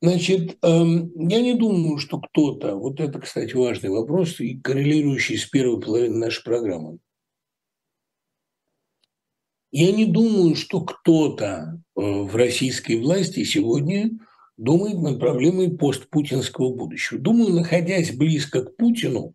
[0.00, 5.44] Значит, эм, я не думаю, что кто-то, вот это, кстати, важный вопрос, и коррелирующий с
[5.44, 6.98] первой половиной нашей программы.
[9.70, 14.10] Я не думаю, что кто-то э, в российской власти сегодня
[14.56, 17.20] думает над проблемой постпутинского будущего.
[17.20, 19.34] Думаю, находясь близко к Путину,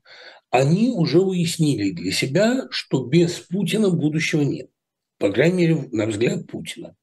[0.50, 4.70] они уже уяснили для себя, что без Путина будущего нет.
[5.20, 6.96] По крайней мере, на взгляд Путина.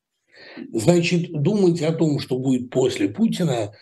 [0.72, 3.72] Значит, думать о том, что будет после Путина,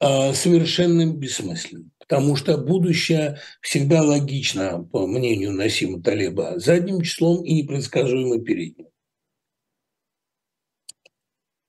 [0.00, 1.90] совершенно бессмысленно.
[1.98, 8.86] Потому что будущее всегда логично, по мнению Насима Талеба, задним числом и непредсказуемо передним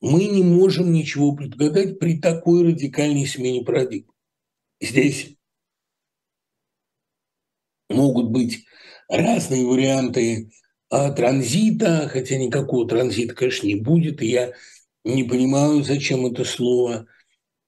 [0.01, 4.13] мы не можем ничего предугадать при такой радикальной смене парадигмы.
[4.79, 5.35] Здесь
[7.89, 8.65] могут быть
[9.09, 10.51] разные варианты
[10.89, 14.53] а, транзита, хотя никакого транзита, конечно, не будет, и я
[15.03, 17.07] не понимаю, зачем это слово.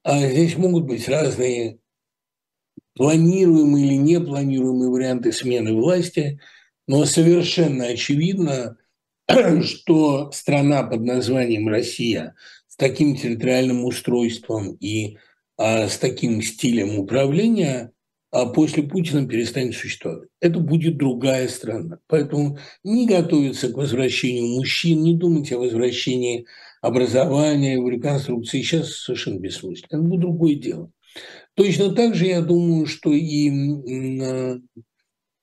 [0.02, 1.78] А здесь могут быть разные
[2.94, 6.40] планируемые или непланируемые варианты смены власти,
[6.86, 8.78] но совершенно очевидно,
[9.62, 12.34] что страна под названием Россия
[12.66, 15.18] с таким территориальным устройством и
[15.56, 17.92] а, с таким стилем управления
[18.32, 20.28] а после Путина перестанет существовать.
[20.40, 21.98] Это будет другая страна.
[22.06, 26.46] Поэтому не готовиться к возвращению мужчин, не думать о возвращении
[26.80, 29.86] образования, в реконструкции сейчас совершенно бессмысленно.
[29.90, 30.90] Это будет другое дело.
[31.54, 33.50] Точно так же я думаю, что и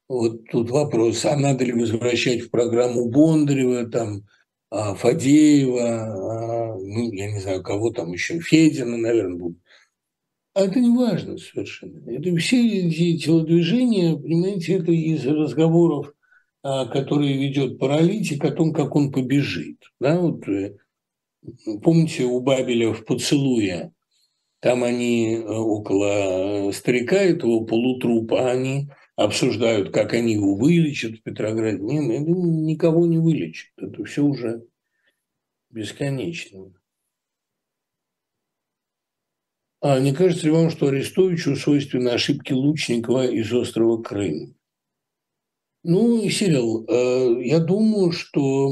[0.10, 4.24] вот тут вопрос, а надо ли возвращать в программу Бондарева, там,
[4.70, 9.58] а, Фадеева, а, ну, я не знаю, кого там еще, Федина, наверное, будут.
[10.54, 12.10] А это не важно совершенно.
[12.10, 16.14] Это все эти телодвижения, понимаете, это из разговоров,
[16.64, 19.78] а, которые ведет паралитик о том, как он побежит.
[20.00, 20.78] Да, вот, э,
[21.84, 23.94] помните, у Бабеля в «Поцелуе»
[24.60, 31.80] там они э, около старика этого полутрупа, они обсуждают, как они его вылечат в Петрограде.
[31.80, 33.72] Нет, это никого не вылечит.
[33.78, 34.66] Это все уже
[35.70, 36.74] бесконечно.
[39.80, 44.56] А не кажется ли вам, что Арестовичу свойственны ошибки Лучникова из острова Крым?
[45.84, 48.72] Ну, Сирил, э, я думаю, что...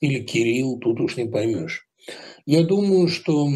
[0.00, 1.88] Или Кирилл, тут уж не поймешь.
[2.46, 3.48] Я думаю, что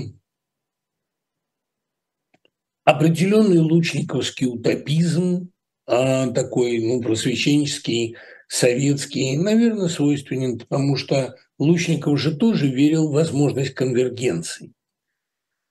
[2.84, 5.50] определенный лучниковский утопизм
[5.86, 8.16] а, такой ну, просвещенческий,
[8.48, 14.72] советский, наверное, свойственен, потому что Лучников же тоже верил в возможность конвергенции.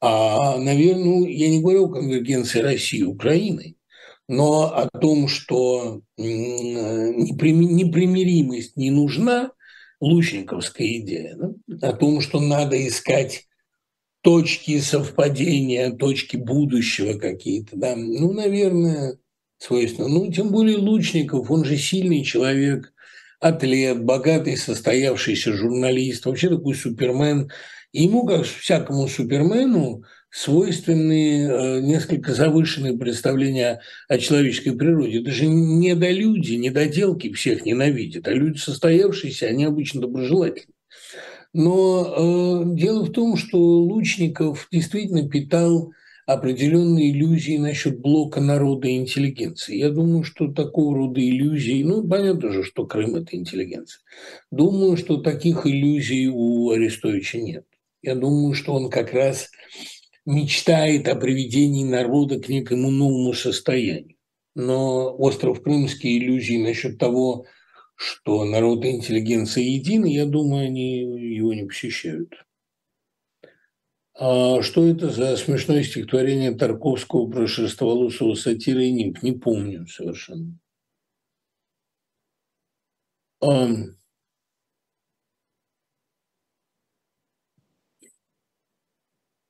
[0.01, 3.76] А, наверное, ну, я не говорю о конвергенции России и Украины,
[4.28, 9.51] но о том, что непримиримость не нужна,
[10.00, 11.89] лучниковская идея, да?
[11.89, 13.48] о том, что надо искать
[14.22, 19.18] точки совпадения, точки будущего какие-то, да, ну, наверное,
[19.58, 20.08] свойственно.
[20.08, 22.91] Ну, тем более Лучников, он же сильный человек,
[23.39, 27.52] атлет, богатый, состоявшийся журналист, вообще такой супермен.
[27.93, 30.04] Ему, как всякому супермену,
[30.36, 33.80] свойственны э, несколько завышенные представления
[34.10, 35.22] о человеческой природе.
[35.22, 40.74] Это же недолюди, недоделки всех ненавидят, а люди состоявшиеся, они обычно доброжелательны.
[41.54, 45.94] Но э, дело в том, что Лучников действительно питал
[46.26, 49.78] определенные иллюзии насчет блока народа и интеллигенции.
[49.78, 54.02] Я думаю, что такого рода иллюзий, ну, понятно же, что Крым– это интеллигенция.
[54.52, 57.66] Думаю, что таких иллюзий у Арестовича нет.
[58.02, 59.50] Я думаю, что он как раз
[60.26, 64.17] мечтает о приведении народа к некому новому состоянию.
[64.55, 67.45] Но остров Крымские иллюзии насчет того,
[67.95, 70.99] что народ и интеллигенция едины, я думаю, они
[71.36, 72.34] его не посещают.
[74.17, 79.21] А что это за смешное стихотворение Тарковского про шерстоволосого сатира и нимф?
[79.23, 80.57] Не помню совершенно.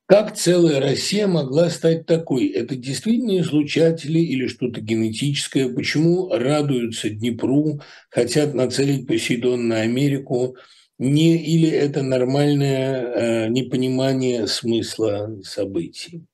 [0.06, 2.48] Как целая Россия могла стать такой?
[2.48, 5.68] Это действительно излучатели или что-то генетическое?
[5.68, 7.80] Почему радуются Днепру,
[8.10, 10.56] хотят нацелить Посейдон на Америку?
[10.98, 16.26] не, или это нормальное э, непонимание смысла событий.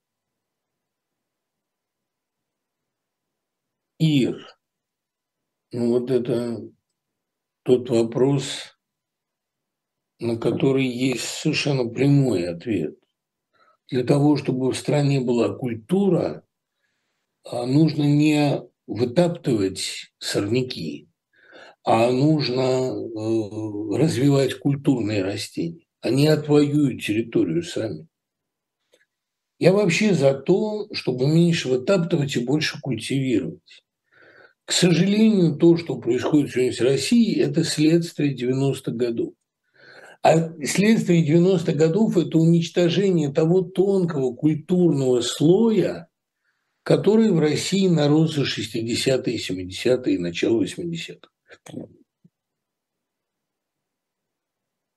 [3.98, 4.56] Ир,
[5.72, 6.60] ну вот это
[7.62, 8.76] тот вопрос,
[10.18, 13.01] на который есть совершенно прямой ответ.
[13.92, 16.46] Для того, чтобы в стране была культура,
[17.44, 21.10] а, нужно не вытаптывать сорняки,
[21.84, 25.84] а нужно э, развивать культурные растения.
[26.00, 28.08] Они отвоюют территорию сами.
[29.58, 33.84] Я вообще за то, чтобы меньше вытаптывать и больше культивировать.
[34.64, 39.34] К сожалению, то, что происходит сегодня с Россией, это следствие 90-х годов.
[40.22, 46.08] А следствие 90-х годов– это уничтожение того тонкого культурного слоя,
[46.84, 51.28] который в России нарос за 60-е, 70-е и начало 80-х.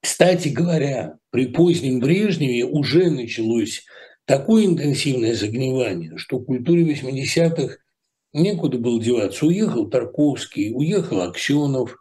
[0.02, 3.84] Кстати говоря, при позднем Брежневе уже началось
[4.26, 7.78] такое интенсивное загнивание, что в культуре 80-х
[8.32, 9.48] некуда было деваться.
[9.48, 11.98] Уехал Тарковский, уехал Аксенов,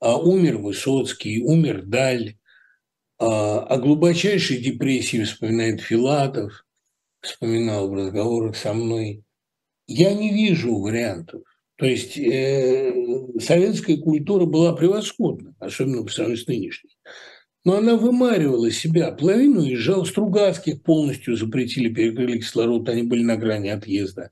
[0.00, 2.34] а умер Высоцкий, умер Даль.
[3.18, 6.64] А, о глубочайшей депрессии вспоминает Филатов,
[7.20, 9.24] вспоминал в разговорах со мной.
[9.86, 11.42] Я не вижу вариантов.
[11.76, 12.92] То есть э,
[13.40, 16.96] советская культура была превосходна, особенно по сравнению с нынешней.
[17.64, 19.12] Но она вымаривала себя.
[19.12, 24.30] Половину уезжал, Стругацких полностью запретили, перекрыли кислород, они были на грани отъезда.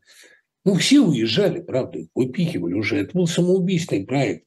[0.64, 2.98] Ну, все уезжали, правда, их выпихивали уже.
[2.98, 4.44] Это был самоубийственный проект.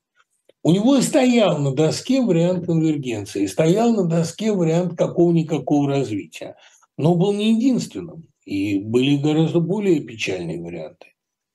[0.62, 6.56] У него стоял на доске вариант конвергенции, стоял на доске вариант какого-никакого развития.
[6.98, 8.28] Но был не единственным.
[8.44, 11.10] И были гораздо более печальные варианты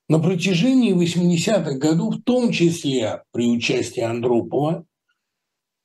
[0.09, 4.85] на протяжении 80-х годов, в том числе при участии Андропова,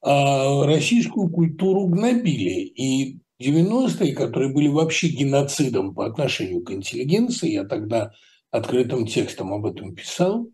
[0.01, 2.61] а, российскую культуру гнобили.
[2.61, 8.11] И 90-е, которые были вообще геноцидом по отношению к интеллигенции, я тогда
[8.51, 10.47] открытым текстом об этом писал,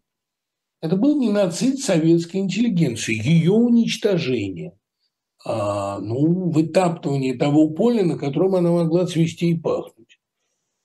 [0.85, 4.77] это был геноцид советской интеллигенции, ее уничтожение,
[5.45, 10.19] а, ну, вытаптывание того поля, на котором она могла цвести и пахнуть.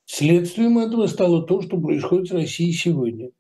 [0.07, 3.31] Следствием этого стало то, что происходит в России сегодня.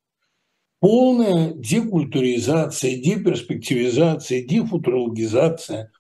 [0.80, 5.90] Полная декультуризация, деперспективизация, дефутурологизация,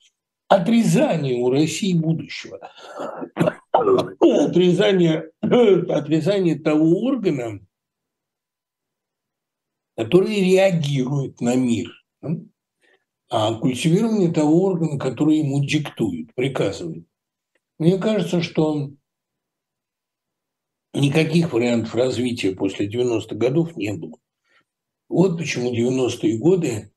[0.48, 2.70] отрезание у России будущего,
[3.72, 7.60] отрезание, отрезание того органа,
[10.00, 11.90] который реагирует на мир,
[13.28, 17.04] а культивирование того органа, который ему диктует, приказывает.
[17.78, 18.92] Мне кажется, что
[20.94, 24.16] никаких вариантов развития после 90-х годов не было.
[25.10, 26.92] Вот почему 90-е годы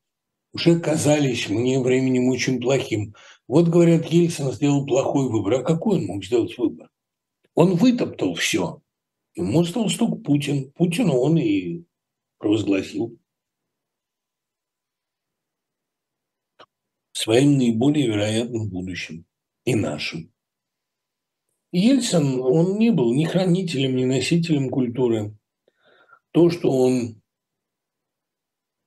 [0.54, 3.16] уже казались мне временем очень плохим.
[3.50, 5.56] Вот, говорят, Ельцин сделал плохой выбор.
[5.56, 6.90] А какой он мог сделать выбор?
[7.54, 8.82] Он вытоптал все.
[9.36, 10.72] Ему стал стук Путин.
[10.72, 11.84] Путина он и
[12.44, 13.18] провозгласил.
[17.14, 19.26] Своим наиболее вероятным будущим.
[19.64, 20.34] И нашим.
[21.72, 25.38] Ельцин, он не был ни хранителем, ни носителем культуры.
[26.32, 27.22] То, что он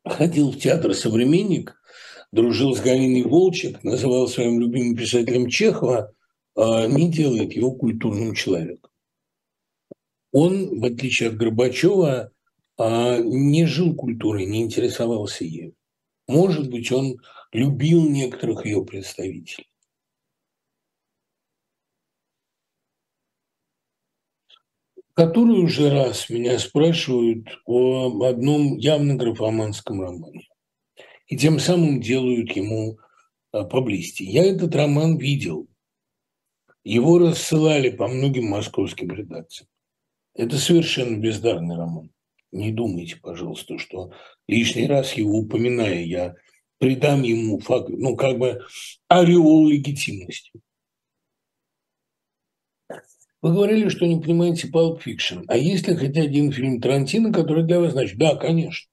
[0.04, 1.80] ходил в театр «Современник»,
[2.32, 6.12] дружил с Галиной Волчек, называл своим любимым писателем Чехова,
[6.54, 8.90] а, не делает его культурным человеком.
[10.32, 12.35] Он, в отличие от Горбачева,
[12.78, 15.74] не жил культурой, не интересовался ею.
[16.28, 17.16] Может быть, он
[17.52, 19.68] любил некоторых ее представителей.
[25.14, 30.46] Который уже раз меня спрашивают о одном явно графоманском романе.
[31.26, 32.98] И тем самым делают ему
[33.52, 34.24] а, поблизости.
[34.24, 35.68] Я этот роман видел.
[36.84, 39.68] Его рассылали по многим московским редакциям.
[40.34, 42.10] Это совершенно бездарный роман.
[42.56, 44.12] Не думайте, пожалуйста, что
[44.48, 46.34] лишний раз его упоминая, я
[46.78, 48.62] придам ему факт, ну, как бы
[49.08, 50.52] ореол легитимности.
[53.42, 55.44] Вы говорили, что не понимаете Pulp Fiction.
[55.48, 58.16] А есть ли хотя один фильм Тарантино, который для вас значит?
[58.16, 58.88] Да, конечно.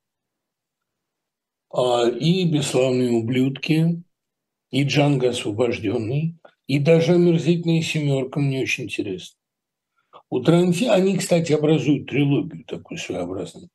[1.72, 4.04] А, и «Бесславные ублюдки»,
[4.72, 6.36] и «Джанго освобожденный»,
[6.68, 9.38] и даже «Омерзительная семерка» мне очень интересно.
[10.34, 13.70] У Тарантино, они, кстати, образуют трилогию такую своеобразную.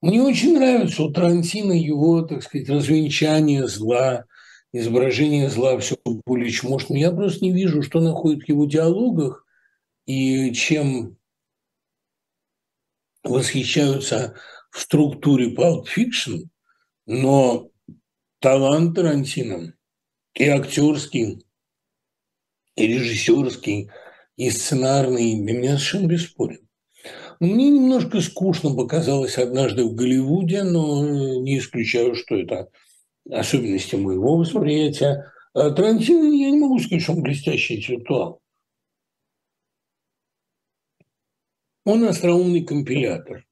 [0.00, 4.24] Мне очень нравится у Тарантино его, так сказать, развенчание зла,
[4.72, 6.98] изображение зла все более чмошным.
[6.98, 9.44] Я просто не вижу, что находит в его диалогах
[10.06, 11.16] и чем
[13.24, 14.36] восхищаются
[14.70, 16.44] в структуре Pulp Fiction,
[17.06, 17.70] но
[18.38, 19.74] талант Тарантино
[20.34, 21.44] и актерский,
[22.76, 23.90] и режиссерский–
[24.36, 26.68] и сценарный для меня совершенно бесспорен.
[27.40, 32.70] Мне немножко скучно показалось однажды в Голливуде, но не исключаю, что это
[33.30, 35.30] особенности моего восприятия.
[35.52, 38.40] А Тарантино, я не могу сказать, что он блестящий интеллектуал.
[41.84, 43.46] Он остроумный компилятор.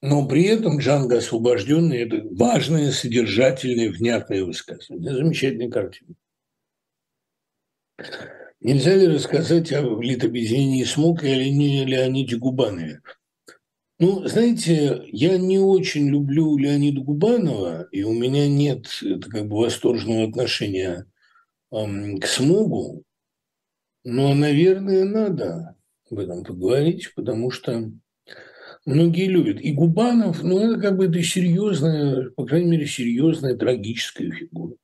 [0.00, 5.14] Но при этом Джанго освобожденный– это важное, содержательное, внятное высказывание.
[5.14, 6.14] Замечательная картина.
[8.64, 13.02] Нельзя ли рассказать о литобезении смог и о Леониде Губанове?
[13.98, 19.58] Ну, знаете, я не очень люблю Леонида Губанова, и у меня нет это как бы
[19.58, 21.04] восторженного отношения
[21.72, 23.04] эм, к смогу,
[24.02, 25.76] но, наверное, надо
[26.10, 27.92] об этом поговорить, потому что
[28.86, 29.60] многие любят.
[29.60, 34.76] И Губанов, ну, это как бы это серьезная, по крайней мере, серьезная трагическая фигура.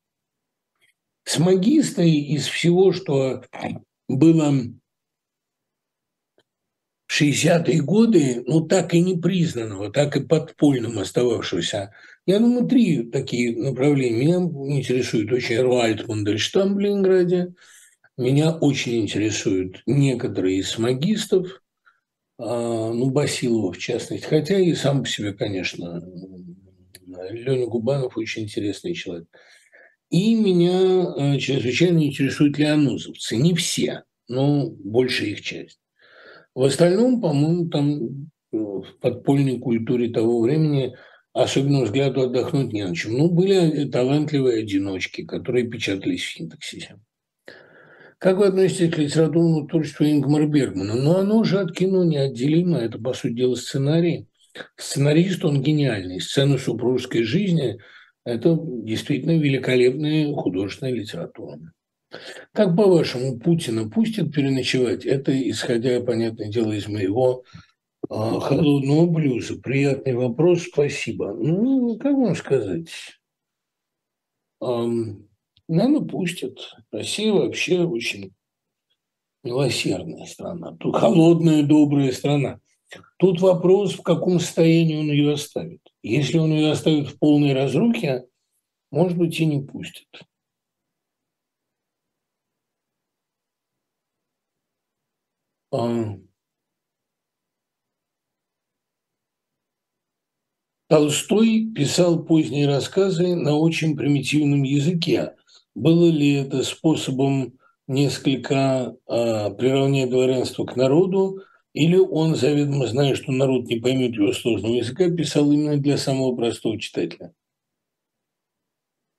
[1.30, 3.44] Смогистой из всего, что
[4.08, 4.52] было
[7.06, 11.94] в 60-е годы, ну, так и не признанного, так и подпольным остававшегося.
[12.26, 14.16] Я думаю, три такие направления.
[14.16, 17.54] Меня интересует очень Руальд Мандельштам в Ленинграде,
[18.16, 21.62] меня очень интересуют некоторые из магистов,
[22.38, 26.02] а, ну, Басилова в частности, хотя и сам по себе, конечно,
[27.06, 29.28] Леня Губанов очень интересный человек–
[30.10, 33.36] и меня э, чрезвычайно интересуют леонузовцы.
[33.36, 35.78] Не все, но большая их часть.
[36.54, 40.96] В остальном, по-моему, там э, в подпольной культуре того времени
[41.32, 43.12] особенно взгляду отдохнуть не на чем.
[43.12, 46.96] Ну, были талантливые одиночки, которые печатались в синтаксисе.
[48.18, 50.94] Как вы относитесь к литературному творчеству Ингмара Бергмана?
[50.96, 54.26] Ну, оно уже от кино неотделимо, это, по сути дела, сценарий.
[54.76, 56.20] Сценарист, он гениальный.
[56.20, 57.78] Сцену супружеской жизни–
[58.30, 61.58] это действительно великолепная художественная литература.
[62.52, 65.06] Как по-вашему, Путина пустят переночевать?
[65.06, 67.44] Это, исходя, понятное дело, из моего
[68.08, 69.60] э, холодного блюза.
[69.60, 71.32] Приятный вопрос, спасибо.
[71.32, 72.88] Ну, как вам сказать?
[74.60, 75.28] Эм,
[75.68, 76.58] наверное, пустят.
[76.90, 78.32] Россия вообще очень
[79.44, 80.76] милосердная страна.
[80.78, 82.60] Тут холодная, добрая страна.
[83.18, 85.80] Тут вопрос, в каком состоянии он ее оставит.
[86.02, 88.26] Если он ее оставит в полной разрухе,
[88.90, 90.08] может быть, и не пустит.
[95.72, 96.16] А,
[100.88, 105.36] Толстой писал поздние рассказы на очень примитивном языке.
[105.76, 113.32] Было ли это способом несколько а, приравнять дворянство к народу, или он, заведомо зная, что
[113.32, 117.32] народ не поймет его сложного языка, писал именно для самого простого читателя.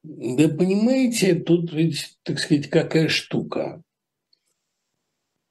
[0.03, 3.83] Да понимаете, тут ведь, так сказать, какая штука.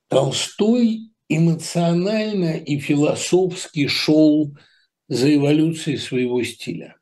[0.09, 4.57] Толстой эмоционально и философски шел
[5.09, 6.97] за эволюцией своего стиля.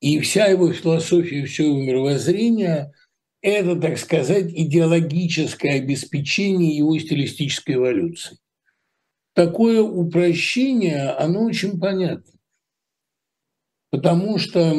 [0.00, 2.92] И вся его философия, все его мировоззрение–
[3.40, 8.38] это, так сказать, идеологическое обеспечение его стилистической эволюции.
[9.34, 12.32] Такое упрощение, оно очень понятно.
[13.90, 14.74] Потому что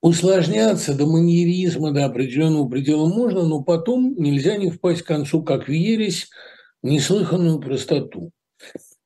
[0.00, 5.68] усложняться до маньеризма, до определенного предела можно, но потом нельзя не впасть к концу, как
[5.68, 6.28] в ересь,
[6.82, 8.32] неслыханную простоту.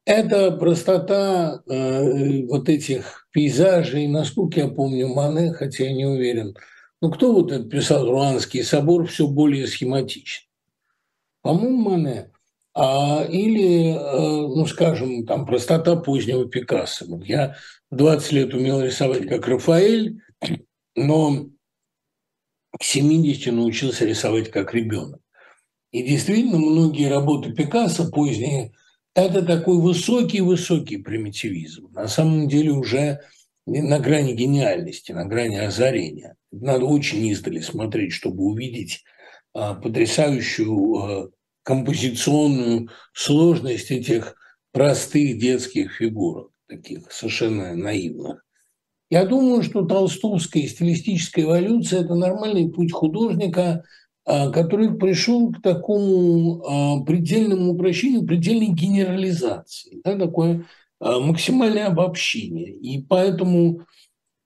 [0.04, 6.54] Это простота э, вот этих пейзажей, насколько я помню, Мане, хотя я не уверен.
[7.00, 10.48] Ну, кто вот это писал Руанский собор, все более схематично?
[11.42, 12.31] По-моему, Мане.
[12.74, 17.04] А, или, э, ну, скажем, там простота позднего Пикассо.
[17.22, 17.56] Я
[17.90, 20.20] 20 лет умел рисовать как Рафаэль,
[20.96, 21.48] но
[22.78, 25.20] к 70 научился рисовать как ребенок.
[25.90, 28.72] И действительно, многие работы Пикассо поздние–
[29.14, 31.92] это такой высокий-высокий примитивизм.
[31.92, 33.20] На самом деле уже
[33.66, 36.36] на грани гениальности, на грани озарения.
[36.50, 39.04] Надо очень издали смотреть, чтобы увидеть
[39.52, 41.30] а, потрясающую а,
[41.62, 44.36] композиционную сложность этих
[44.72, 48.44] простых детских фигурок, таких совершенно наивных.
[49.10, 53.84] Я думаю, что толстовская стилистическая эволюция– это нормальный путь художника,
[54.24, 60.64] а, который пришел к такому а, предельному упрощению, предельной генерализации, да, такое
[60.98, 62.72] а, максимальное обобщение.
[62.72, 63.82] И поэтому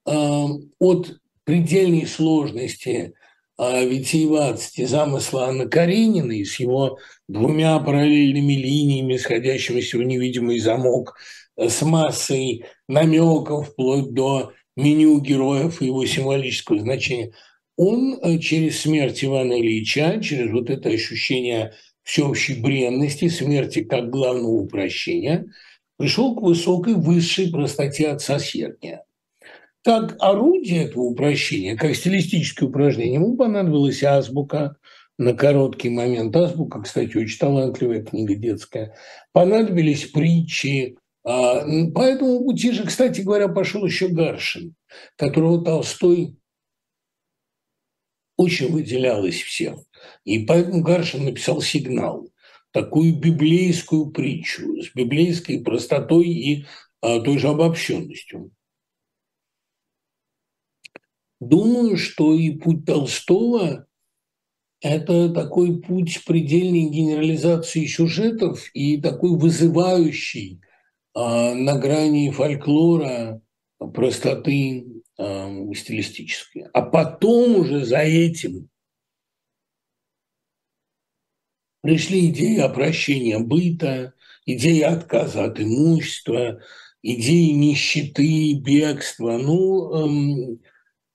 [0.05, 3.14] от предельной сложности
[3.59, 11.16] витиеватости замысла Анны Карениной с его двумя параллельными линиями, сходящимися в невидимый замок,
[11.57, 17.33] с массой намеков вплоть до меню героев и его символического значения,
[17.77, 24.53] он э, через смерть Ивана Ильича, через вот это ощущение всеобщей бренности, смерти как главного
[24.53, 25.47] упрощения,
[25.97, 29.06] пришел к высокой, высшей простоте отца Сергия.
[29.86, 34.78] Как орудие этого упрощения, как стилистическое упражнение, ему понадобилась азбука
[35.16, 36.34] на короткий момент.
[36.34, 38.96] Азбука, кстати, очень талантливая книга детская.
[39.30, 41.60] Понадобились притчи, а,
[41.94, 44.74] по этому пути же, кстати говоря, пошел еще Гаршин,
[45.14, 46.34] которого Толстой
[48.36, 49.78] очень выделял из всех.
[50.24, 52.28] И поэтому Гаршин написал «Сигнал»,
[52.72, 56.66] такую библейскую притчу с библейской простотой и
[57.00, 58.50] а, той же обобщенностью.
[61.40, 63.86] Думаю, что и путь Толстого–
[64.80, 70.60] это такой путь предельной генерализации сюжетов и такой вызывающий
[71.14, 73.42] а, на грани фольклора,
[73.78, 74.86] простоты
[75.18, 76.66] а, стилистической.
[76.72, 78.68] А потом уже за этим
[81.82, 84.14] пришли идеи опрощения быта,
[84.44, 86.60] идеи отказа от имущества,
[87.02, 89.38] идеи нищеты, бегства.
[89.38, 90.60] Ну, эм,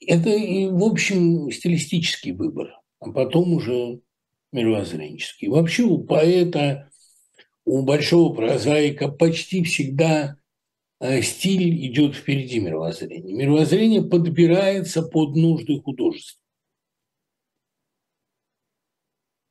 [0.06, 4.02] это, в общем, стилистический выбор, а потом уже
[4.52, 5.48] мировоззренческий.
[5.48, 6.90] Вообще у поэта
[7.66, 10.38] у большого прозаика почти всегда
[11.00, 13.34] э, стиль идет впереди мировоззрения.
[13.34, 16.42] Мировоззрение подбирается под нужды художества.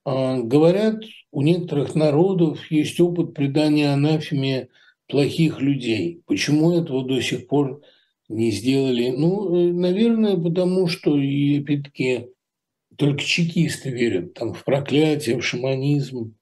[0.05, 4.68] А, говорят, у некоторых народов есть опыт придания анафеме
[5.06, 6.22] плохих людей.
[6.27, 7.82] Почему этого до сих пор
[8.31, 9.11] не сделали?
[9.11, 12.28] Ну, э, наверное, потому что, и опять-таки,
[12.97, 16.36] только чекисты верят там, в проклятие, в шаманизм.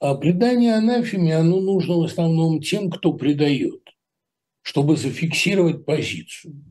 [0.00, 3.80] А предание анафеме, оно нужно в основном тем, кто предает,
[4.62, 6.64] чтобы зафиксировать позицию.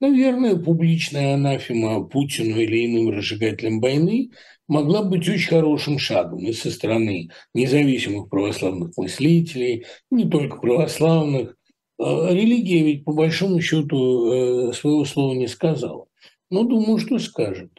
[0.00, 4.30] Наверное, публичная анафема Путину или иным разжигателям войны
[4.68, 11.57] могла быть очень хорошим шагом и со стороны независимых православных мыслителей, не только православных.
[11.98, 16.06] А религия ведь по большому счету э, своего слова не сказала.
[16.48, 17.72] Но думаю, что скажет.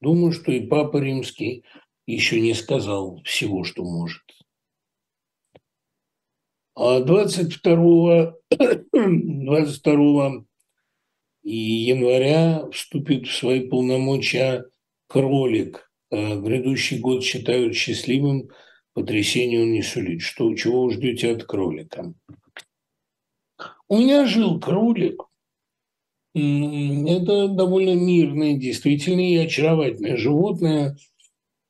[0.00, 1.64] Думаю, что и Папа Римский
[2.06, 4.22] еще не сказал всего, что может.
[6.76, 8.34] А 22,
[8.92, 10.44] 22
[11.42, 14.66] января вступит в свои полномочия
[15.08, 15.90] кролик.
[16.10, 18.50] А грядущий год считают счастливым,
[18.92, 20.20] потрясение он не сулит.
[20.20, 22.14] Что, чего вы ждете от кролика?
[23.88, 25.22] У меня жил кролик.
[26.34, 30.96] Это довольно мирное, действительно и очаровательное животное–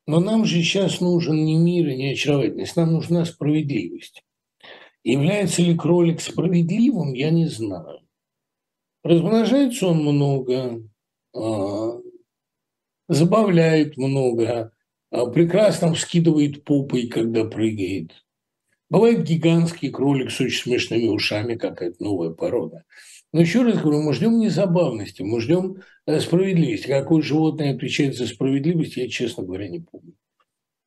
[0.07, 4.23] но нам же сейчас нужен не мир и не очаровательность, нам нужна справедливость.
[5.03, 7.99] Является ли кролик справедливым, я не знаю.
[9.03, 10.81] Размножается он много,
[11.35, 12.01] а,
[13.09, 14.71] забавляет много,
[15.11, 18.25] а, прекрасно вскидывает попой, когда прыгает.
[18.89, 22.83] Бывает гигантский кролик с очень смешными ушами, какая-то новая порода.
[23.33, 26.87] Но еще раз говорю, мы ждем не забавности, мы ждем э, справедливости.
[26.87, 30.13] Какое животное отвечает за справедливость, я, честно говоря, не помню.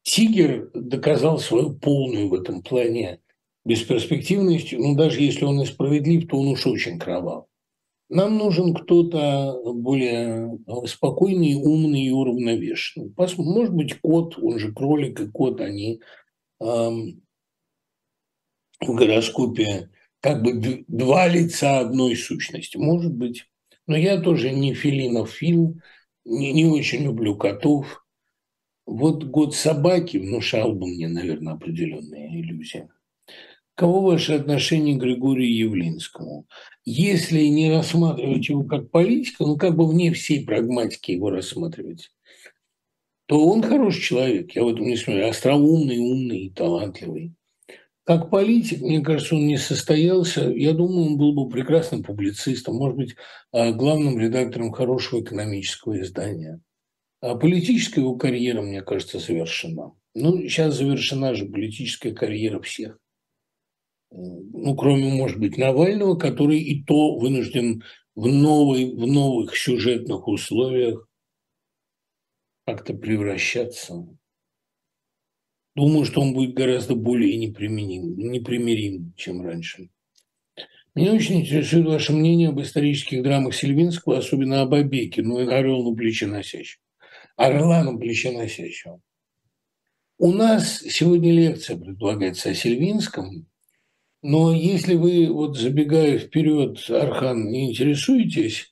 [0.02, 3.20] Тигр доказал свою полную в этом плане
[3.66, 4.72] бесперспективность.
[4.72, 7.44] Ну, даже если он и справедлив, то он уж очень кровав.
[8.08, 13.12] Нам нужен кто-то более э, спокойный, умный и уравновешенный.
[13.36, 16.00] Может быть, кот, он же кролик и кот, они
[16.60, 17.22] эм,
[18.80, 19.90] в гороскопе
[20.20, 22.76] как бы два лица одной сущности.
[22.76, 23.46] Может быть.
[23.86, 25.80] Но я тоже не Филинов фильм,
[26.24, 28.04] не, не очень люблю котов.
[28.86, 32.88] Вот «Год собаки» внушал бы мне, наверное, определенные иллюзии.
[33.74, 36.46] Кого ваше отношение к Григорию Явлинскому?
[36.84, 42.10] Если не рассматривать его как политика, ну как бы вне всей прагматики его рассматривать,
[43.26, 47.34] то он хороший человек, я в этом не смотрю, остроумный, умный талантливый.
[48.10, 50.50] Как политик, мне кажется, он не состоялся.
[50.50, 53.14] Я думаю, он был бы прекрасным публицистом, может быть,
[53.52, 56.60] а, главным редактором хорошего экономического издания.
[57.20, 59.92] А политическая его карьера, мне кажется, завершена.
[60.16, 62.98] Ну, сейчас завершена же политическая карьера всех
[64.10, 67.84] ну, кроме, может быть, Навального, который и то вынужден
[68.16, 71.06] в, новой, в новых сюжетных условиях
[72.66, 74.08] как-то превращаться.
[75.74, 79.88] Думаю, что он будет гораздо более неприменим, непримирим, чем раньше.
[80.94, 85.96] Меня очень интересует ваше мнение об исторических драмах Сильвинского, особенно об Абеке, ну, орел на
[85.96, 86.80] плече носящем.
[87.36, 89.00] Орла на плече носящего.
[90.18, 93.46] У нас сегодня лекция предполагается о Сильвинском,
[94.22, 98.70] но если вы, вот забегая вперед, Архан, не интересуетесь,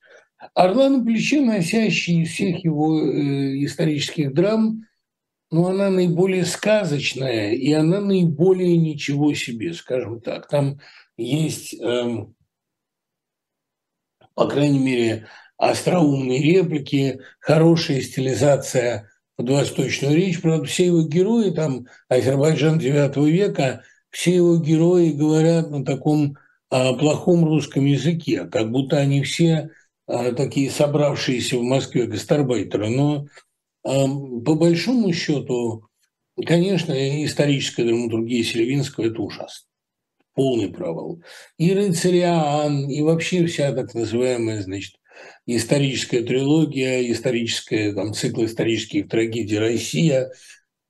[0.55, 4.85] «Орла на плече», носящий из всех его э, исторических драм,
[5.51, 10.49] ну, она наиболее сказочная, и она наиболее ничего себе, скажем так.
[10.49, 10.81] Там
[11.16, 12.35] есть, эм,
[14.35, 15.27] по крайней мере,
[15.57, 20.41] остроумные реплики, хорошая стилизация под восточную речь.
[20.41, 26.37] Правда, все его герои, там, Азербайджан IX века– все его герои говорят на таком
[26.70, 29.70] а, плохом русском языке, как будто они все
[30.07, 32.91] а, такие собравшиеся в Москве гастарбайтеры.
[32.91, 33.27] Но
[33.83, 35.85] по большому счету,
[36.47, 36.93] конечно,
[37.25, 39.67] историческая драматургия Сильвинского– это ужасно.
[40.35, 41.21] Полный провал.
[41.57, 44.95] И «Рыцарь Иоанн», и вообще вся так называемая, значит,
[45.47, 50.31] историческая трилогия, историческая, там, цикл исторических трагедий «Россия»,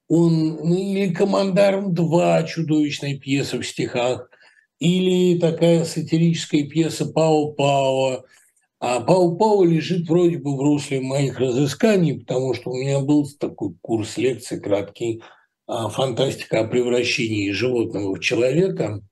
[0.09, 4.31] он, ну, или «Командарм 2», чудовищная пьеса в стихах,
[4.79, 8.25] или такая сатирическая пьеса «Пау-Пау».
[8.81, 13.75] А «Пау-Пау» лежит вроде бы в русле моих разысканий, потому что у меня был такой
[13.81, 15.23] курс лекций краткий
[15.67, 19.03] а, «Фантастика о превращении животного в человека».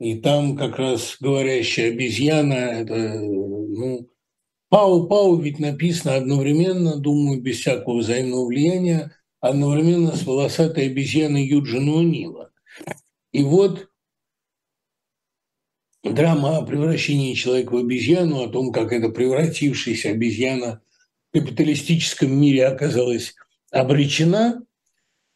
[0.00, 4.08] И там как раз говорящая обезьяна, это, ну,
[4.70, 12.50] Пау-Пау ведь написано одновременно, думаю, без всякого взаимного влияния, одновременно с волосатой обезьяной Юджина Унила.
[13.32, 13.88] И вот
[16.04, 20.80] драма о превращении человека в обезьяну, о том, как эта превратившаяся обезьяна
[21.30, 23.34] в капиталистическом мире оказалась
[23.70, 24.62] обречена,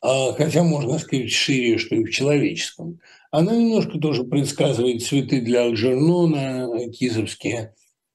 [0.00, 3.00] а, хотя можно сказать шире, что и в человеческом.
[3.30, 7.74] Она немножко тоже предсказывает цветы для Алджернона, кизовские.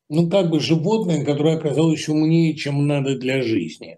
[0.10, 3.98] Ну, как бы животное, которое оказалось умнее, чем надо для жизни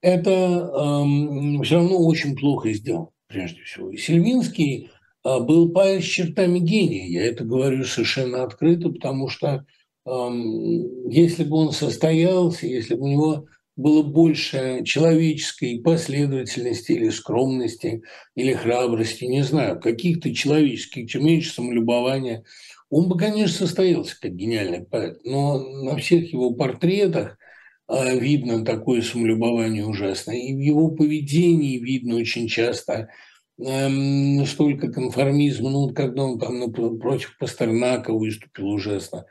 [0.00, 3.90] это э, все равно очень плохо сделано, прежде всего.
[3.90, 4.90] И Сильвинский
[5.24, 9.64] был поэт с чертами гения, я это говорю совершенно открыто, потому что
[10.06, 13.46] если бы он состоялся, если бы у него
[13.78, 18.02] было больше человеческой последовательности или скромности,
[18.34, 22.44] или храбрости, не знаю, каких-то человеческих, чем меньше самолюбования,
[22.90, 27.38] он бы, конечно, состоялся как гениальный поэт, но на всех его портретах
[27.86, 30.36] а, видно такое самолюбование ужасное.
[30.36, 33.10] И в его поведении видно очень часто
[33.58, 39.26] эм, столько конформизма, ну, когда он там против Пастернака выступил ужасно.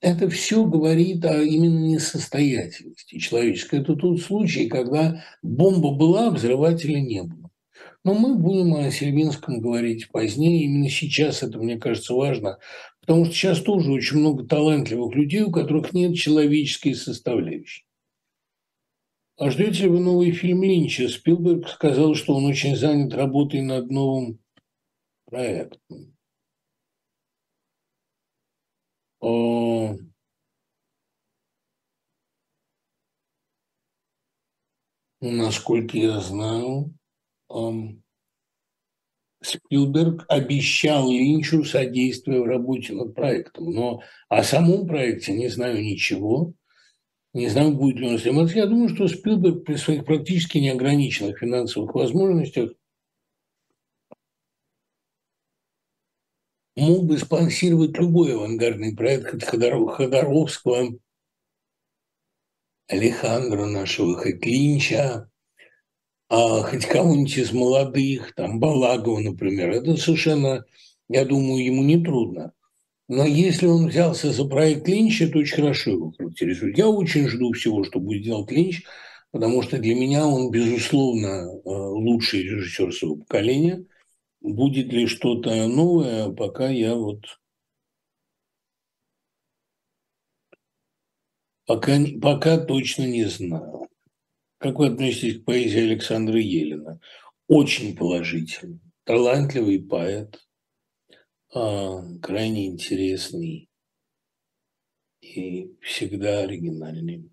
[0.00, 3.80] Это все говорит о именно несостоятельности человеческой.
[3.80, 7.50] Это тот случай, когда бомба была, а взрывателя не было.
[8.04, 10.64] Но мы будем о Сильвинском говорить позднее.
[10.64, 12.58] Именно сейчас это, мне кажется, важно,
[13.02, 17.84] Потому что сейчас тоже очень много талантливых людей, у которых нет человеческой составляющей.
[19.36, 21.08] А ждете вы новый фильм Линча?
[21.08, 24.38] Спилберг сказал, что он очень занят работой над новым
[25.24, 26.16] проектом.
[29.20, 29.96] О...
[35.20, 36.92] Насколько я знаю,
[39.42, 46.54] Спилберг обещал Линчу содействие в работе над проектом, но о самом проекте не знаю ничего,
[47.34, 48.56] не знаю, будет ли он сниматься.
[48.56, 52.72] Я думаю, что Спилберг при своих практически неограниченных финансовых возможностях
[56.76, 60.98] мог бы спонсировать любой авангардный проект от Ходоровского,
[62.88, 65.30] Алехандро нашего, хоть Линча,
[66.28, 69.70] а хоть кого-нибудь из молодых, там Балагова, например.
[69.70, 70.64] Это совершенно,
[71.08, 72.52] я думаю, ему не трудно.
[73.14, 76.78] Но если он взялся за проект Линча, то очень хорошо его характеризует.
[76.78, 78.84] Я очень жду всего, что будет делать Линч,
[79.32, 83.84] потому что для меня он, безусловно, э, лучший режиссер своего поколения.
[84.40, 87.38] Будет ли что-то новое, пока я вот
[91.66, 93.88] пока, пока точно не знаю.
[94.56, 96.98] Как вы относитесь к поэзии Александра Елена?
[97.46, 98.80] Очень положительно.
[99.04, 100.40] Талантливый поэт,
[101.52, 103.68] крайне интересный
[105.20, 107.30] и всегда оригинальный.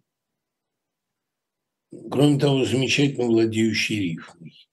[2.12, 4.68] Кроме того, замечательно владеющий рифмой.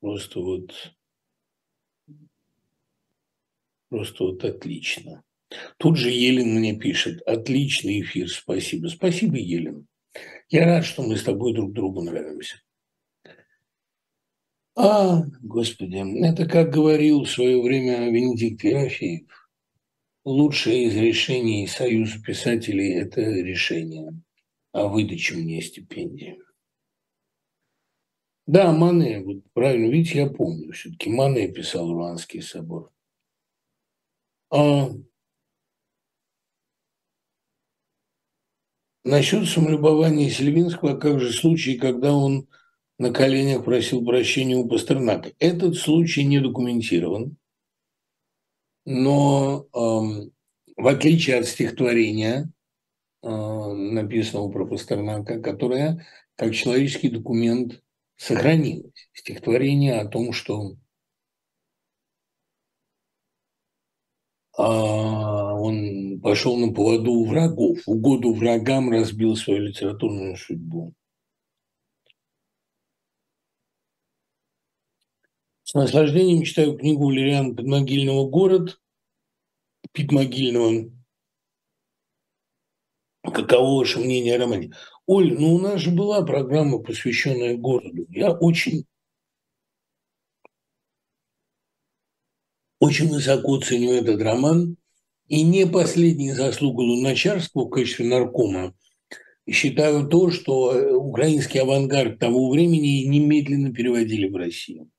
[0.00, 0.94] Просто вот,
[3.88, 5.22] просто вот отлично.
[5.76, 8.86] Тут же Елен мне пишет, отличный эфир, спасибо.
[8.86, 9.86] Спасибо, Елен.
[10.48, 12.62] Я рад, что мы с тобой друг другу нравимся.
[14.74, 19.28] А, Господи, это как говорил в свое время Венедикт Ерофеев.
[20.24, 24.14] Лучшее из решений Союза писателей– это решение
[24.72, 26.38] о выдаче мне стипендии.
[28.46, 32.90] Да, Мане, вот правильно, видите, я помню, все-таки Мане писал Руанский собор.
[34.50, 34.88] А
[39.04, 42.48] насчет самолюбования Сельвинского, а как же случай, когда он–
[43.02, 45.32] на коленях просил прощения у Пастернака.
[45.40, 47.36] Этот случай не документирован,
[48.84, 50.30] но э,
[50.76, 52.48] в отличие от стихотворения,
[53.24, 56.06] э, написанного про Пастернака, которое
[56.36, 57.82] как человеческий документ
[58.14, 59.08] сохранилось.
[59.12, 60.76] Стихотворение о том, что
[64.56, 70.94] а он пошел на поводу у врагов, угоду врагам разбил свою литературную судьбу.
[75.72, 78.78] С наслаждением читаю книгу Валериана Подмогильного «Город»,
[79.92, 80.92] Питмогильного.
[83.22, 84.74] Каково ваше мнение о романе?
[85.06, 88.04] Оль, ну у нас же была программа, посвященная городу.
[88.10, 88.84] Я очень,
[92.78, 94.76] очень высоко ценю этот роман.
[95.28, 98.76] И не последней заслугой Луначарского в качестве наркома
[99.48, 104.90] считаю то, что украинский авангард того времени немедленно переводили в Россию.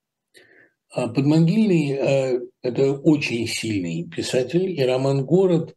[0.94, 5.76] А Подмогильный э,– это очень сильный писатель, и роман «Город»,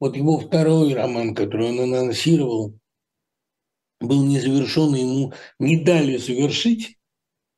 [0.00, 2.76] вот его второй роман, который он анонсировал,
[4.00, 6.98] был не завершен, ему не дали завершить.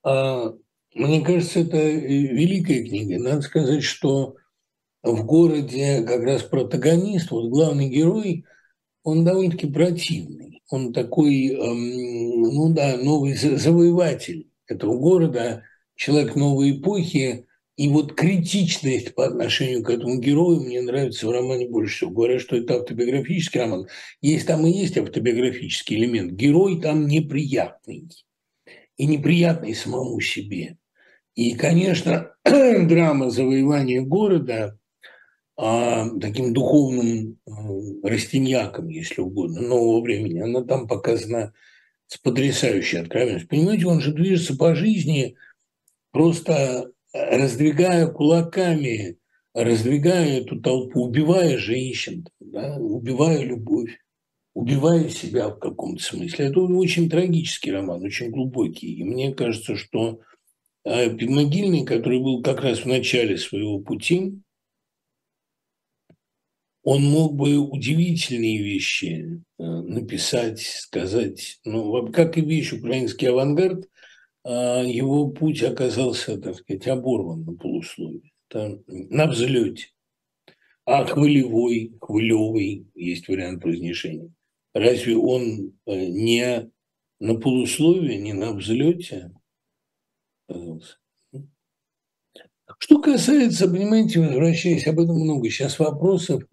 [0.05, 0.53] А,
[0.95, 3.19] мне кажется, это великая книга.
[3.19, 4.37] Надо сказать, что
[5.03, 8.45] в городе как раз протагонист, вот главный герой,
[9.03, 10.63] он довольно-таки противный.
[10.69, 15.63] Он такой, эм, ну да, новый завоеватель этого города–
[15.99, 17.45] человек новой эпохи,
[17.77, 22.11] и вот критичность по отношению к этому герою мне нравится в романе больше всего.
[22.11, 23.87] Говорят, что это автобиографический роман.
[24.21, 26.33] Есть там и есть автобиографический элемент.
[26.33, 28.09] Герой там неприятный.
[28.97, 30.77] И неприятный самому себе.
[31.35, 34.79] И, конечно, драма завоевания города
[35.57, 41.53] а, таким духовным а, растиньяком, если угодно, нового времени, она там показана
[42.09, 43.49] с потрясающей откровенностью.
[43.49, 45.37] Понимаете, он же движется по жизни–
[46.19, 49.19] просто раздвигая кулаками,
[49.55, 53.97] раздвигая эту толпу, убивая женщин, да, убивая любовь,
[54.53, 56.47] убивая себя в каком-то смысле.
[56.47, 58.97] Это очень трагический роман, очень глубокий.
[58.97, 60.19] И мне кажется, что
[60.85, 64.41] а, Пидмогильный, который был как раз в начале своего пути,
[66.83, 71.61] он мог бы удивительные вещи э, написать, сказать.
[71.65, 73.85] Ну, как и вещь «Украинский авангард»,
[74.45, 79.89] его путь оказался, так сказать, оборван на полусловие, там, на взлете.
[80.87, 84.33] А хвылевой, хвылевый, есть вариант произношения.
[84.73, 86.71] Разве он э, не
[87.21, 89.33] на полусловие, не на взлете
[90.49, 90.97] оказался?
[92.79, 96.45] Что касается, понимаете, возвращаясь, об этом много сейчас вопросов,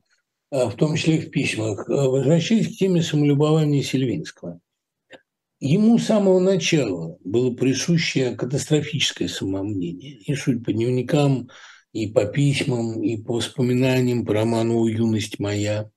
[0.50, 4.60] а, в том числе в письмах, а, возвращаясь к теме самолюбования Сильвинского.
[5.68, 10.12] Ему с самого начала было присуще катастрофическое самомнение.
[10.20, 11.50] И суть по дневникам,
[11.92, 15.90] и по письмам, и по воспоминаниям по роману «Юность моя».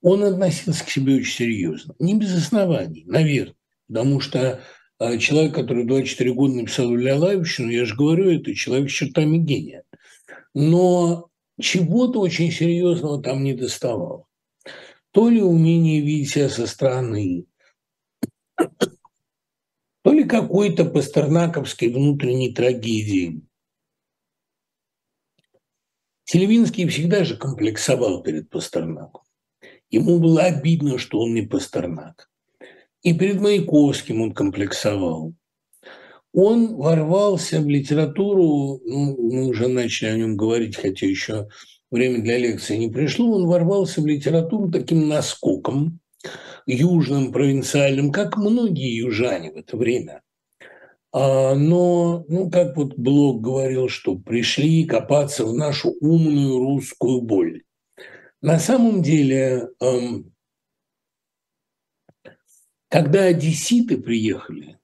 [0.00, 1.94] Он относился к себе очень серьезно.
[1.98, 3.54] Не без оснований, наверное.
[3.88, 4.62] Потому что
[4.98, 9.36] а, человек, который 24 года написал Илья Лавичину, я же говорю, это человек с чертами
[9.36, 9.84] гения.
[10.54, 11.28] Но
[11.60, 14.24] чего-то очень серьезного там не доставало.
[15.10, 17.44] То ли умение видеть себя со стороны,
[20.02, 23.42] то ли какой-то пастернаковской внутренней трагедии.
[26.24, 29.22] Сильвинский всегда же комплексовал перед Пастернаком.
[29.90, 32.30] Ему было обидно, что он не Пастернак.
[33.02, 35.34] И перед Маяковским он комплексовал.
[36.32, 41.48] Он ворвался в литературу, ну, мы уже начали о нем говорить, хотя еще
[41.90, 46.00] время для лекции не пришло, он ворвался в литературу таким наскоком,
[46.66, 50.22] южным, провинциальным, как многие южане в это время.
[51.12, 57.62] А, но, ну, как вот Блок говорил, что пришли копаться в нашу умную русскую боль.
[58.40, 60.32] На самом деле, эм,
[62.88, 64.78] когда одесситы приехали,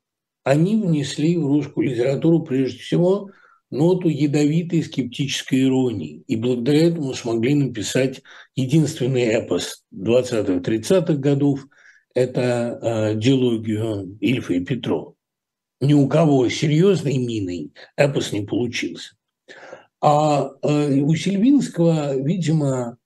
[0.44, 3.30] они внесли в русскую литературу прежде всего
[3.70, 6.22] ноту ядовитой скептической иронии.
[6.26, 8.22] И благодаря этому смогли написать
[8.54, 11.66] единственный эпос 20-30-х годов–
[12.14, 15.14] это э, диалогию Ильфа и Петрова.
[15.80, 19.14] Ни у кого серьезной миной эпос не получился.
[20.00, 22.98] А э, у Сильвинского, видимо,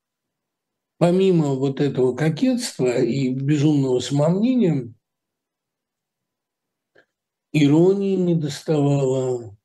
[0.98, 4.92] помимо вот этого кокетства и безумного самомнения,
[7.52, 9.56] иронии не доставало.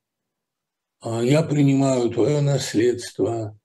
[1.00, 3.58] А я принимаю твое наследство,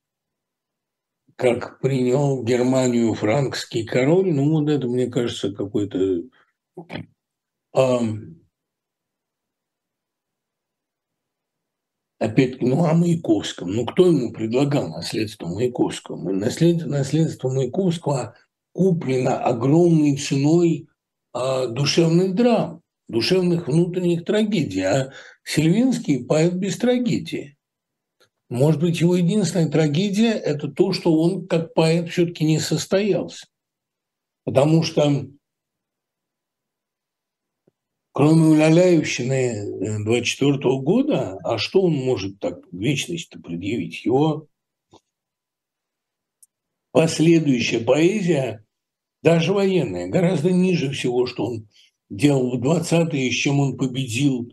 [1.35, 4.31] как принял Германию франкский король.
[4.31, 6.23] Ну, вот это, мне кажется, какой-то...
[12.19, 13.71] опять-таки, ну, о Маяковском.
[13.71, 16.31] Ну, кто ему предлагал наследство Маяковского?
[16.31, 18.35] Наследство, наследство Маяковского
[18.73, 20.87] куплено огромной ценой
[21.33, 24.81] а, душевных драм, душевных внутренних трагедий.
[24.81, 25.13] А
[25.43, 27.57] Сильвинский– поэт без трагедии.
[28.49, 33.47] Может быть, его единственная трагедия– это то, что он как поэт все-таки не состоялся.
[34.43, 35.27] Потому что
[38.15, 44.05] Кроме Уляляевщины 24 -го года, а что он может так вечность-то предъявить?
[44.05, 44.47] Его
[46.91, 48.63] последующая поэзия,
[49.23, 51.67] даже военная, гораздо ниже всего, что он
[52.15, 54.51] делал в 20-е, с чем он победил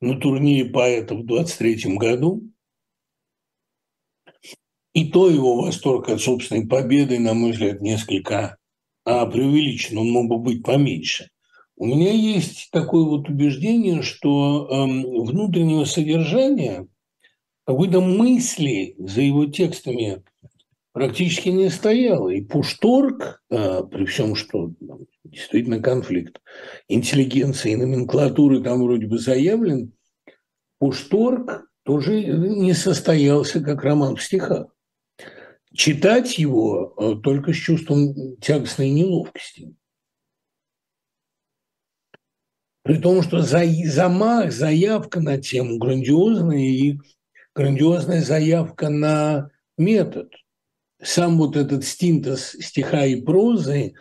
[0.00, 2.42] на турнире поэтов в 23 году.
[4.92, 8.56] И то его восторг от собственной победы, на мой взгляд, несколько
[9.04, 11.28] а, преувеличен, он мог бы быть поменьше–
[11.80, 16.86] у меня есть такое вот убеждение, что э, внутреннего содержания,
[17.64, 20.22] какой-то мысли за его текстами
[20.92, 22.28] практически не стояло.
[22.30, 26.40] И Пушторг, э, при всем, что ну, действительно конфликт
[26.88, 29.92] интеллигенции и номенклатуры там вроде бы заявлен,
[30.78, 34.68] Пушторг тоже не состоялся как роман в стихах.
[35.72, 39.74] Читать его э, только с чувством тягостной неловкости.
[42.82, 46.98] При том, что за, замах, заявка на тему грандиозная и
[47.54, 50.32] грандиозная заявка на метод.
[51.02, 53.94] Сам вот этот стинтез стиха и прозы,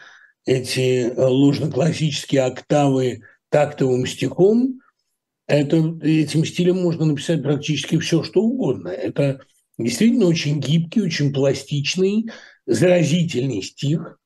[0.46, 4.82] эти э, ложно-классические октавы тактовым стихом,
[5.48, 8.90] это, этим стилем можно написать практически все, что угодно.
[8.90, 9.42] Это
[9.78, 12.30] действительно очень гибкий, очень пластичный,
[12.68, 14.20] заразительный стих,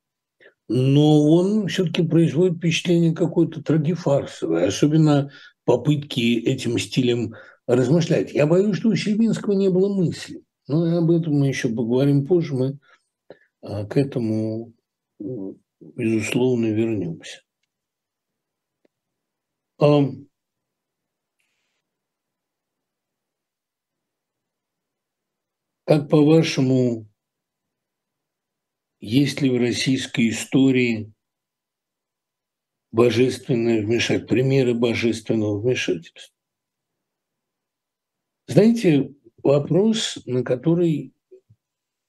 [0.67, 5.31] но он все-таки производит впечатление какое-то трагифарсовое, особенно
[5.65, 7.35] попытки этим стилем
[7.67, 8.33] размышлять.
[8.33, 10.41] Я боюсь, что у Щербинского не было мысли.
[10.73, 12.55] Но об этом мы еще поговорим позже.
[12.55, 12.79] Мы
[13.61, 14.73] а, к этому,
[15.19, 17.43] безусловно, вернемся.
[25.85, 27.07] Как по-вашему,
[28.99, 31.13] есть ли в российской истории
[32.91, 36.33] божественное вмешательство, примеры божественного вмешательства?
[38.47, 39.13] Знаете,
[39.43, 41.13] вопрос, на который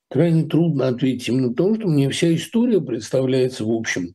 [0.08, 4.14] крайне трудно ответить именно потому, что мне вся история представляется, в общем,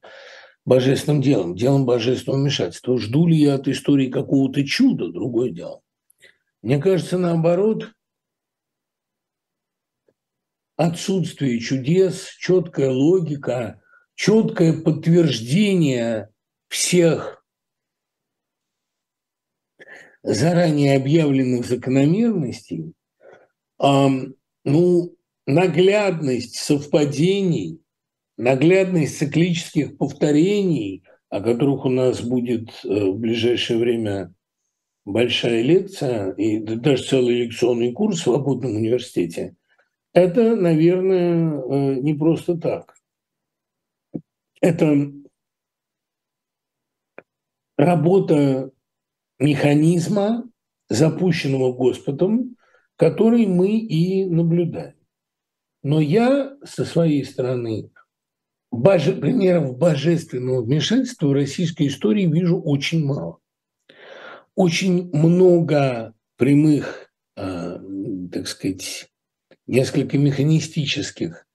[0.65, 2.97] божественным делом, делом божественного вмешательства.
[2.97, 5.81] Жду ли я от истории какого-то чуда, другое дело.
[6.61, 7.91] Мне кажется, наоборот,
[10.75, 13.81] отсутствие чудес, четкая логика,
[14.15, 16.29] четкое подтверждение
[16.67, 17.43] всех
[20.21, 22.93] заранее объявленных закономерностей,
[23.79, 25.15] ну,
[25.45, 27.81] наглядность совпадений,
[28.37, 34.33] наглядность циклических повторений, о которых у нас будет э, в ближайшее время
[35.05, 39.55] большая лекция и даже целый лекционный курс в свободном университете,
[40.13, 42.95] это, наверное, э, не просто так.
[44.61, 45.11] Это
[47.77, 48.71] работа
[49.39, 50.43] механизма,
[50.89, 52.57] запущенного Господом,
[52.99, 54.95] который мы и наблюдаем.
[55.83, 57.91] Но я со своей стороны
[58.71, 63.39] боже, примеров божественного вмешательства в российской истории вижу очень мало.
[64.53, 67.79] Очень много прямых, э,
[68.33, 69.07] так сказать,
[69.65, 71.47] несколько механистических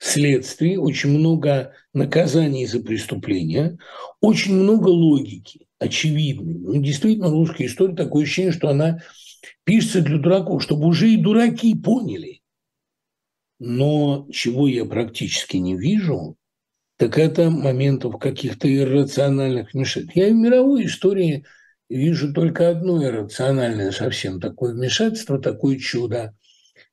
[0.00, 3.78] следствий, очень много наказаний за преступления,
[4.20, 6.54] очень много логики, очевидной.
[6.54, 8.98] Ну, действительно, русская история такое ощущение, что она
[9.64, 12.42] пишется для дураков, чтобы уже и дураки поняли.
[13.58, 16.36] Но чего я практически не вижу,
[16.96, 20.16] так это моментов каких-то иррациональных вмешательств.
[20.16, 21.44] Я в мировой истории
[21.88, 26.34] вижу только одно иррациональное совсем такое вмешательство, такое чудо–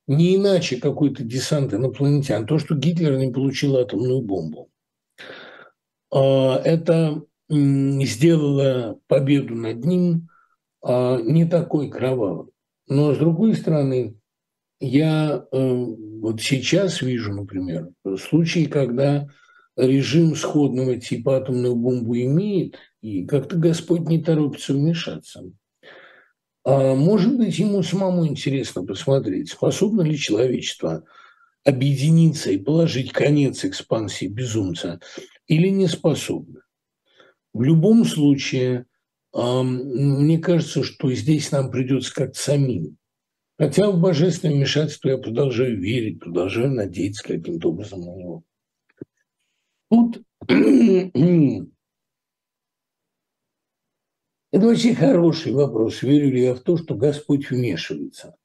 [0.06, 2.46] не иначе какой-то десант инопланетян.
[2.46, 4.70] То, что Гитлер не получил атомную бомбу.
[6.12, 10.28] А, это сделало победу над ним
[10.88, 12.48] не такой кровавой.
[12.88, 14.16] Но, с другой стороны,
[14.78, 15.84] я э,
[16.20, 19.28] вот сейчас вижу, например, случаи, когда
[19.76, 25.44] режим сходного типа атомную бомбу имеет, и как-то Господь не торопится вмешаться.
[26.64, 31.04] А может быть, ему самому интересно посмотреть, способно ли человечество
[31.64, 35.00] объединиться и положить конец экспансии безумца
[35.46, 36.62] или не способно.
[37.52, 38.86] В любом случае,
[39.44, 42.96] мне кажется, что здесь нам придется как-то самим.
[43.58, 48.42] Хотя в божественное вмешательство я продолжаю верить, продолжаю надеяться каким-то образом на него.
[49.90, 50.22] Тут
[54.56, 56.02] Это очень хороший вопрос.
[56.02, 58.36] Верю ли я в то, что Господь вмешивается?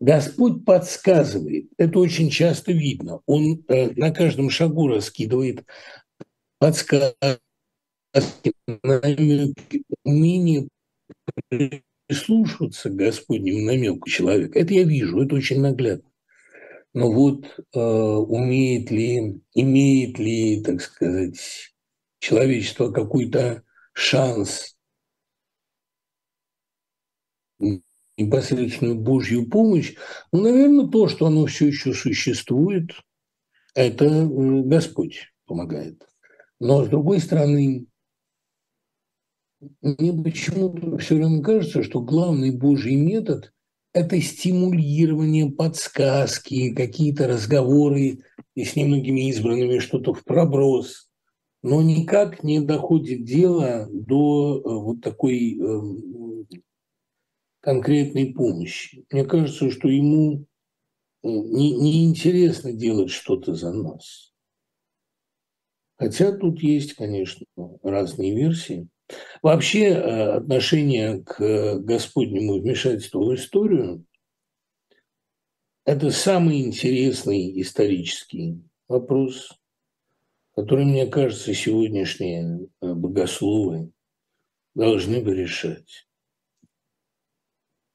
[0.00, 1.70] Господь подсказывает.
[1.78, 3.20] Это очень часто видно.
[3.24, 5.64] Он э, на каждом шагу раскидывает
[6.58, 7.40] подсказки,
[8.82, 10.68] намеки, умение
[12.06, 14.58] прислушиваться к Господнему намеку человека.
[14.58, 16.08] Это я вижу, это очень наглядно.
[16.94, 21.74] Но вот э, умеет ли, имеет ли, так сказать,
[22.20, 24.76] человечество какой-то шанс
[28.16, 29.94] непосредственную Божью помощь,
[30.32, 32.92] ну, наверное, то, что оно все еще существует,
[33.74, 34.26] это э,
[34.62, 36.02] Господь помогает.
[36.60, 37.86] Но, с другой стороны,
[39.80, 43.52] мне почему-то все время кажется, что главный Божий метод–
[43.92, 48.18] это стимулирование, подсказки, какие-то разговоры
[48.54, 51.08] и с немногими избранными что-то в проброс,
[51.62, 56.46] но никак не доходит дело до э, вот такой эм,
[57.60, 59.04] конкретной помощи.
[59.10, 60.46] Мне кажется, что ему
[61.22, 64.32] неинтересно не, делать что-то за нас.
[65.96, 67.46] Хотя тут есть, конечно,
[67.82, 68.88] разные версии.
[69.42, 74.04] Вообще э, отношение к Господнему вмешательству в историю–
[75.84, 79.52] это самый интересный исторический вопрос,
[80.56, 83.92] который, мне кажется, сегодняшние э, богословы
[84.74, 86.08] должны бы решать.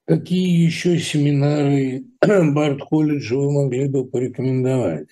[0.05, 5.09] Какие еще семинары Барт-колледжа вы могли бы порекомендовать?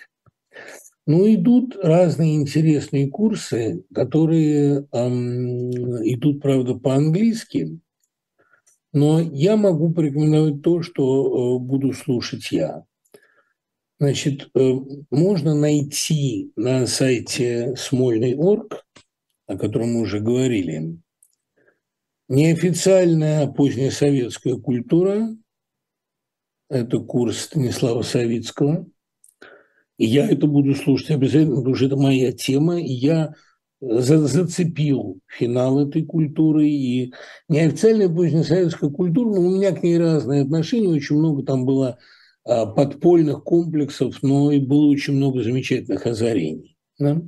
[1.10, 5.72] Ну, идут разные интересные курсы, которые эм,
[6.08, 7.80] идут, правда, по-английски,
[8.94, 12.84] но я могу порекомендовать то, что э, буду слушать я.
[13.98, 14.74] Значит, э,
[15.10, 18.86] можно найти на сайте Смольный.орг,
[19.48, 21.00] о котором мы уже говорили,
[22.28, 25.36] Неофициальная позднесоветская культура–
[26.70, 28.86] это курс Станислава Савицкого.
[30.00, 32.80] Я это буду слушать обязательно, потому что это моя тема.
[32.80, 33.36] И я
[33.82, 36.70] зацепил финал этой культуры.
[36.70, 37.14] И
[37.50, 41.98] неофициальная позднесоветская культура, ну, у меня к ней разные отношения, очень много там было
[42.46, 46.78] а, подпольных комплексов, но и было очень много замечательных озарений.
[46.98, 47.22] Да?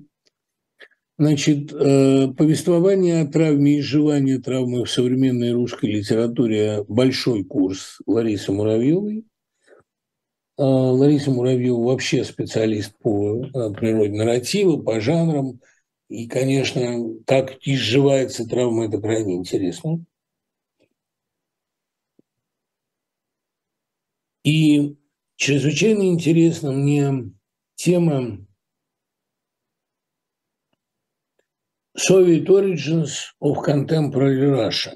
[1.17, 8.51] Значит, э, повествование о травме и изживании травмы в современной русской литературе– большой курс Ларисы
[8.51, 9.25] Муравьевой.
[10.61, 15.59] А, Лариса Муравьева вообще специалист по э, природе нарратива, по жанрам.
[16.07, 20.05] И, конечно, как изживается травма– это крайне интересно.
[24.43, 24.97] И
[25.35, 27.31] чрезвычайно интересна мне
[27.73, 28.45] тема
[31.97, 34.93] Soviet Origins of Contemporary Russia.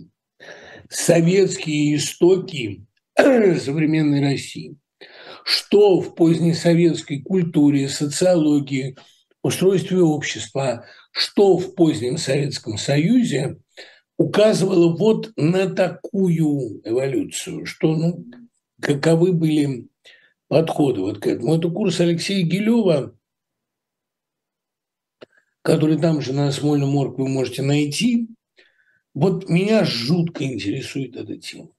[0.89, 2.85] Советские истоки
[3.17, 4.77] современной России.
[5.45, 8.97] Что в позднесоветской культуре, социологии,
[9.43, 13.57] устройстве общества, что в позднем Советском Союзе
[14.17, 18.25] указывало вот на такую эволюцию, что ну,
[18.81, 19.87] каковы были
[20.47, 21.57] подходы вот к этому.
[21.57, 23.15] Это курс Алексея Гилева,
[25.61, 28.29] который там же на Смольном морг вы можете найти.
[29.13, 31.74] Вот меня жутко интересует эта тема.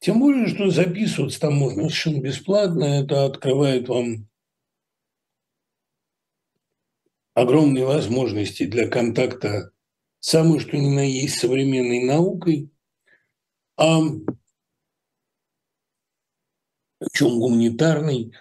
[0.00, 2.84] Тем более, что записываться там можно совершенно бесплатно.
[2.84, 4.28] Это открывает вам
[7.34, 9.72] огромные возможности для контакта
[10.20, 12.70] самой что ни на есть современной наукой,
[13.76, 14.00] а
[17.12, 18.32] чем гуманитарной.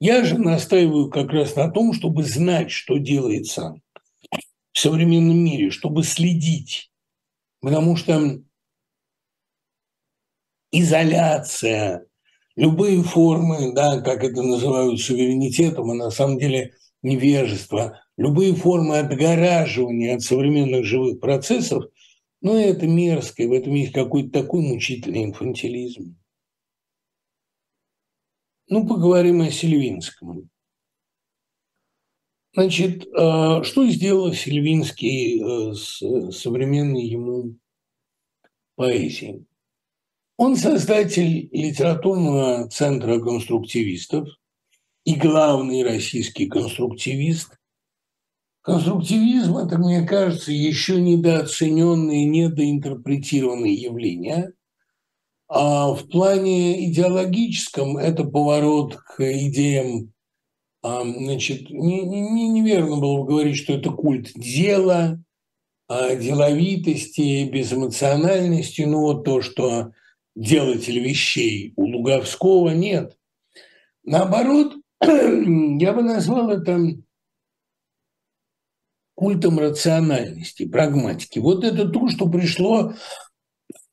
[0.00, 3.74] Я же настаиваю как раз на том, чтобы знать, что делается
[4.72, 6.90] в современном мире, чтобы следить.
[7.60, 8.42] Потому что
[10.72, 12.06] изоляция,
[12.56, 20.16] любые формы, да, как это называют суверенитетом, а на самом деле невежество, любые формы отгораживания
[20.16, 21.84] от современных живых процессов,
[22.40, 26.16] ну, это мерзко, и в этом есть какой-то такой мучительный инфантилизм.
[28.68, 30.48] Ну, поговорим о Сильвинском.
[32.54, 37.56] Значит, а, что сделал Сильвинский э, с современной ему
[38.76, 39.46] поэзией?
[40.42, 44.28] Он создатель литературного центра конструктивистов
[45.04, 47.56] и главный российский конструктивист.
[48.62, 54.52] Конструктивизм– это, мне кажется, еще недооцененные, недоинтерпретированные явления.
[55.46, 60.12] А в плане идеологическом это поворот к идеям
[60.82, 65.22] а, Значит, не, не, неверно было бы говорить, что это культ дела,
[65.86, 68.82] а, деловитости, безэмоциональности.
[68.82, 69.92] Ну, вот то, что
[70.34, 73.18] делатель вещей у Луговского нет.
[74.04, 76.78] Наоборот, я бы назвал это
[79.14, 81.38] культом рациональности, прагматики.
[81.38, 82.94] Вот это то, что пришло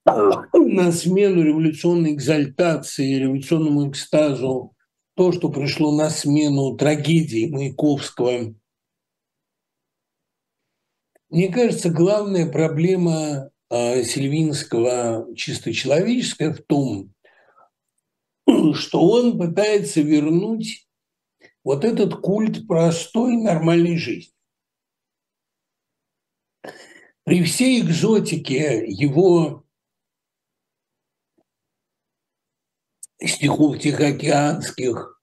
[0.06, 4.76] на смену революционной экзальтации, революционному экстазу,
[5.16, 8.56] то, что пришло на смену трагедии Маяковского.
[11.30, 17.14] Мне кажется, главная проблема Сильвинского чисто человеческое в том,
[18.74, 20.88] что он пытается вернуть
[21.64, 24.34] вот этот культ простой нормальной жизни.
[27.24, 29.64] При всей экзотике его
[33.22, 35.22] стихов тихоокеанских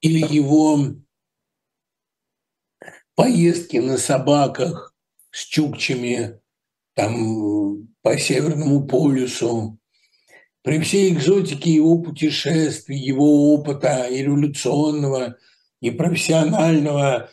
[0.00, 0.94] или его
[3.14, 4.94] поездки на собаках
[5.30, 6.41] с чукчами
[6.94, 9.78] там по Северному полюсу,
[10.62, 15.36] при всей экзотике его путешествий, его опыта и революционного,
[15.80, 17.30] и профессионального,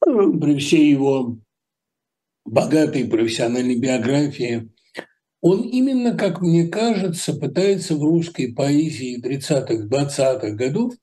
[0.00, 1.38] при всей его
[2.44, 4.70] богатой профессиональной биографии,
[5.40, 10.94] он именно, как мне кажется, пытается в русской поэзии 30-х, 20-х годов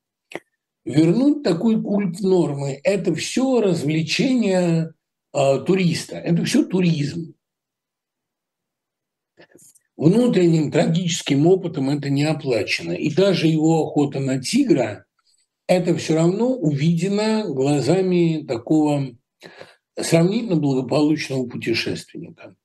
[0.86, 2.80] вернуть такой культ нормы.
[2.84, 4.94] Это все развлечение
[5.34, 7.34] э, туриста, это все туризм
[9.98, 12.94] внутренним трагическим опытом это не оплачено.
[12.94, 15.06] И даже его охота на тигра–
[15.68, 19.16] это все равно увидено глазами такого
[20.00, 22.56] сравнительно благополучного путешественника.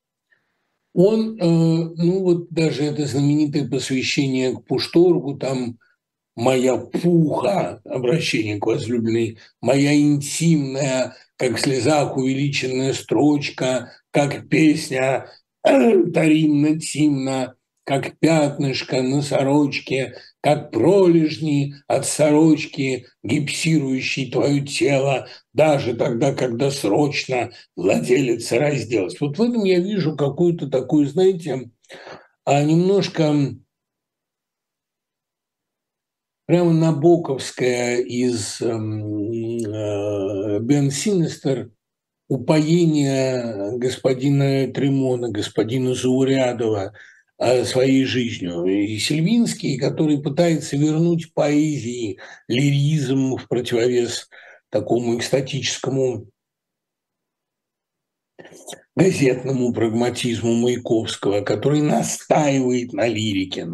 [0.95, 5.79] Он, э, ну вот даже это знаменитое посвящение к Пушторгу, там
[6.37, 15.27] моя пуха, обращение к возлюбленной, моя интимная, как в слезах увеличенная строчка, как песня
[15.63, 26.33] таринно тимно, как пятнышко на сорочке, как пролежни от сорочки, гипсирующей твое тело, даже тогда,
[26.33, 29.21] когда срочно владелец разделась.
[29.21, 31.71] Вот в этом я вижу какую-то такую, знаете,
[32.45, 33.57] а немножко
[36.47, 39.25] прямо набоковская из эм,
[39.65, 41.71] э, Бен Синистер–
[42.29, 46.93] упоение господина Тремона, господина Заурядова
[47.39, 48.65] а, своей жизнью.
[48.65, 52.19] И Сильвинский, который пытается вернуть поэзии
[52.49, 54.29] лиризм в противовес
[54.71, 56.29] такому экстатическому
[58.97, 63.67] газетному прагматизму Маяковского, который настаивает на лирике.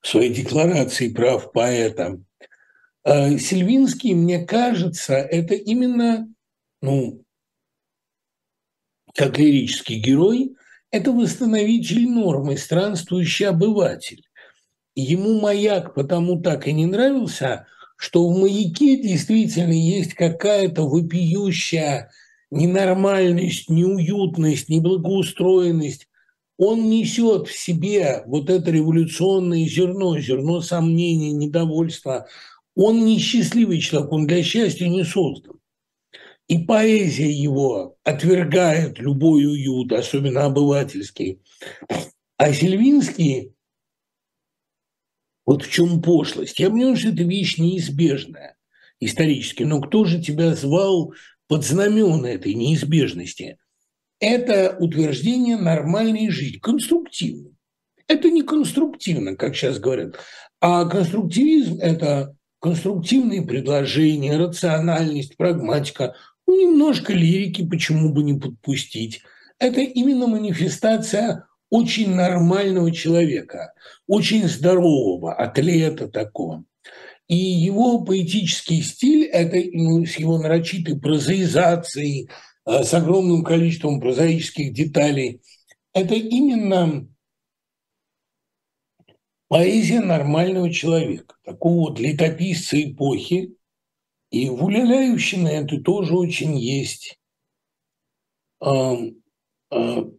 [0.00, 2.20] в своей декларации прав поэта.
[3.04, 6.26] А Сильвинский, мне кажется, это именно,
[6.80, 7.22] ну,
[9.14, 10.54] как лирический герой,
[10.90, 14.24] это восстановитель нормы, странствующий обыватель.
[14.94, 17.66] Ему маяк потому так и не нравился,
[17.96, 22.10] что в маяке действительно есть какая-то вопиющая
[22.50, 26.08] ненормальность, неуютность, неблагоустроенность.
[26.56, 32.26] Он несет в себе вот это революционное зерно, зерно сомнений, недовольства.
[32.74, 35.60] Он несчастливый человек, он для счастья не создан.
[36.48, 41.40] И поэзия его отвергает любой уют, особенно обывательский.
[42.36, 43.54] А Сильвинский,
[45.46, 46.58] вот в чем пошлость?
[46.58, 48.56] Я понимаю, что это вещь неизбежная
[49.00, 51.14] исторически, но кто же тебя звал
[51.48, 53.58] под знамена этой неизбежности?
[54.20, 57.50] Это утверждение нормальной жизни, конструктивно.
[58.06, 60.16] Это не конструктивно, как сейчас говорят,
[60.60, 66.14] а конструктивизм– это конструктивные предложения, рациональность, прагматика,
[66.46, 69.20] ну, немножко лирики, почему бы не подпустить.
[69.58, 73.74] Это именно манифестация очень нормального человека,
[74.06, 76.64] очень здорового, атлета такого.
[77.28, 82.30] И его поэтический стиль, это ну, с его нарочитой прозаизацией,
[82.64, 85.42] э, с огромным количеством прозаических деталей,
[85.92, 87.06] это именно
[89.54, 93.54] поэзия нормального человека, такого вот летописца эпохи,
[94.32, 97.20] и в Уляляющине это тоже очень есть.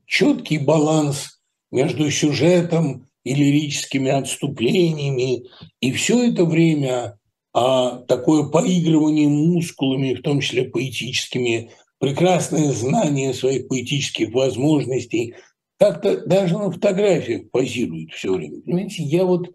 [0.06, 5.44] Четкий баланс между сюжетом и лирическими отступлениями.
[5.82, 7.20] И все это время
[7.54, 15.36] а такое поигрывание мускулами, в том числе поэтическими, прекрасное знание своих поэтических возможностей,
[15.78, 18.62] как-то даже на фотографиях позирует все время.
[18.62, 19.54] Понимаете, я вот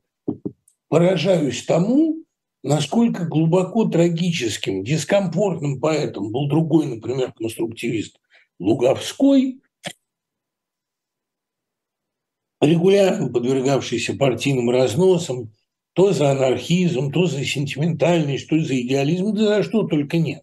[0.89, 2.25] поражаюсь тому,
[2.63, 8.19] насколько глубоко трагическим, дискомфортным поэтом был другой, например, конструктивист
[8.59, 9.61] Луговской,
[12.61, 15.53] регулярно подвергавшийся партийным разносам,
[15.95, 20.43] то за анархизм, то за сентиментальность, то за идеализм, да за что только нет.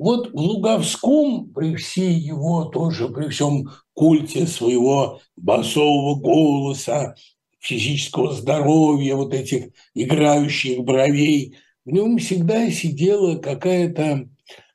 [0.00, 7.16] Вот в Луговском, при всей его тоже, при всем культе своего басового голоса,
[7.58, 14.26] физического здоровья, вот этих играющих бровей, в нем всегда сидела какая-то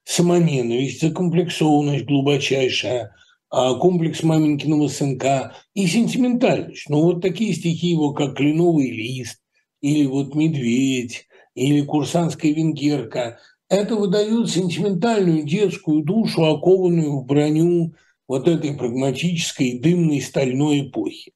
[0.04, 3.16] самоненависть, закомплексованность глубочайшая,
[3.50, 6.88] а комплекс маменькиного сынка и сентиментальность.
[6.88, 9.42] Ну, вот такие стихи его, как «Кленовый лист»,
[9.82, 11.26] или вот «Медведь»,
[11.56, 13.40] или «Курсантская венгерка»,
[13.70, 17.94] это выдает сентиментальную детскую душу, окованную в броню
[18.28, 21.34] вот этой прагматической дымной стальной эпохи.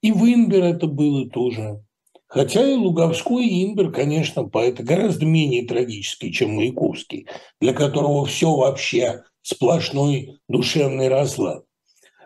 [0.00, 1.82] И в Инбер это было тоже.
[2.26, 7.26] Хотя и Луговской, и Инбер, конечно, поэты гораздо менее трагические, чем Маяковский,
[7.60, 11.64] для которого все вообще сплошной душевный разлад.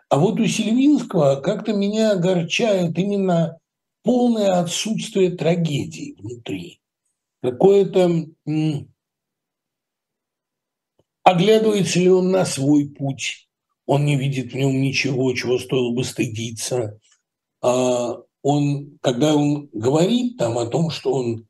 [0.08, 3.58] А вот у Сильвинского как-то меня огорчает именно
[4.02, 6.80] полное отсутствие трагедии внутри.
[7.40, 8.26] Какое-то...
[11.32, 13.48] Оглядывается ли он на свой путь?
[13.86, 17.00] Он не видит в нем ничего, чего стоило бы стыдиться.
[17.62, 21.46] А, он, когда он говорит там о том, что он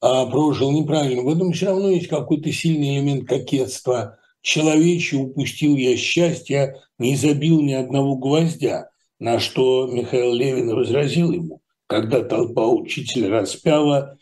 [0.00, 4.16] а, прожил неправильно, в этом все равно есть какой-то сильный элемент кокетства.
[4.40, 8.88] Человече упустил я счастье, не забил ни одного гвоздя,
[9.18, 14.16] на что Михаил Левин возразил ему, когда толпа учителя распяла,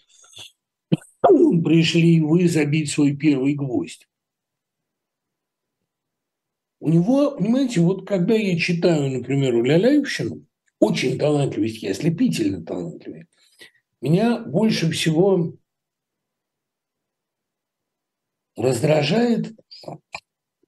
[1.22, 4.08] пришли вы забить свой первый гвоздь.
[6.84, 10.44] У него, понимаете, вот когда я читаю, например, Уляляевщину,
[10.80, 13.26] очень талантливый, ослепительно талантливый.
[14.02, 15.54] Меня больше всего
[18.54, 19.58] раздражает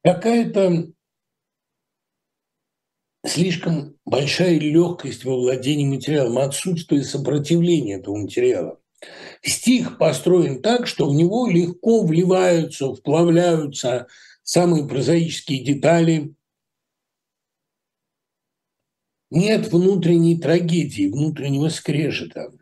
[0.03, 0.91] какая-то
[3.27, 8.81] слишком большая легкость во владении материалом, отсутствие сопротивления этого материала.
[9.43, 14.07] Стих построен так, что в него легко вливаются, вплавляются
[14.47, 16.35] самые прозаические детали,
[19.29, 22.53] нет внутренней трагедии, внутреннего скрежета.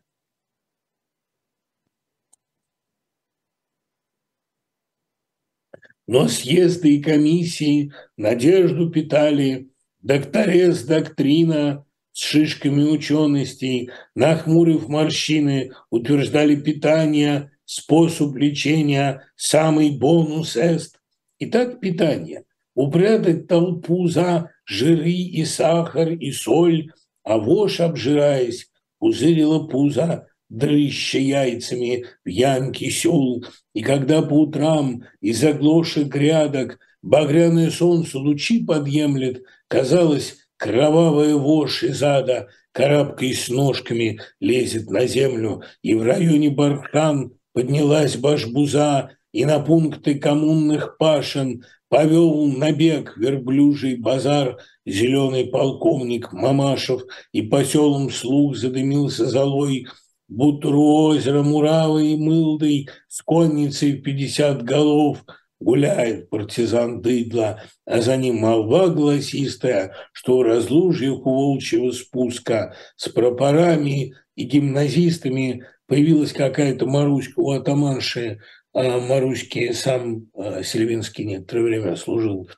[6.06, 9.70] Но съезды и комиссии надежду питали,
[10.00, 20.98] докторес доктрина с шишками ученостей, нахмурив морщины, утверждали питание, способ лечения, самый бонус эст.
[21.40, 22.44] Итак, питание.
[22.74, 26.90] Упрятать толпу за жиры и сахар, и соль,
[27.22, 33.44] а вошь, обжираясь, пузырила пузо, дрыща яйцами в ямке сел,
[33.74, 42.02] и когда по утрам из оглошек грядок багряное солнце лучи подъемлет, казалось, кровавая вошь из
[42.02, 49.58] ада, карабкаясь с ножками, лезет на землю, и в районе Бархан поднялась башбуза, и на
[49.58, 57.02] пункты коммунных пашен повел набег верблюжий базар зеленый полковник Мамашев,
[57.32, 59.88] и по слух задымился золой,
[60.28, 65.18] будто озеро Муравой и Мылдой с конницей в пятьдесят голов.
[65.58, 73.08] Гуляет партизан Дыдла, а за ним молва гласистая, что у разлужьях у волчьего спуска с
[73.08, 78.40] пропорами и гимназистами появилась какая-то Маруська у атаманши,
[78.74, 82.48] а Маруське сам а, Сильвинский некоторое время служил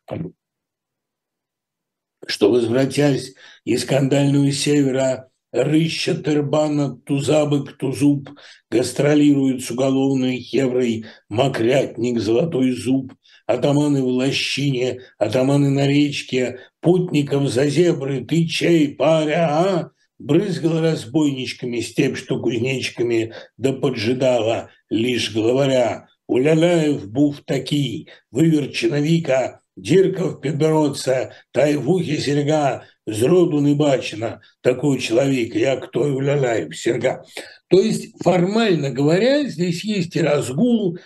[2.26, 3.34] что, возвратясь
[3.64, 8.30] из скандального севера, Рыща Тербана, Тузабык, Тузуб,
[8.70, 13.14] гастролирует с уголовной хеврой Мокрятник, Золотой Зуб,
[13.46, 19.90] атаманы в лощине, атаманы на речке, путников за зебры, ты чей, паря, а?
[20.18, 26.08] Брызгала разбойничками степь, что кузнечиками, да поджидала, лишь главаря.
[26.28, 35.00] Уляляев був такий, выверчена вика, Дірков підберется, та й вухи серьга, зроду не бачено такой
[35.00, 37.24] человек, як той уляляев серьга.
[37.68, 40.98] То есть, формально говоря, здесь есть и разгул,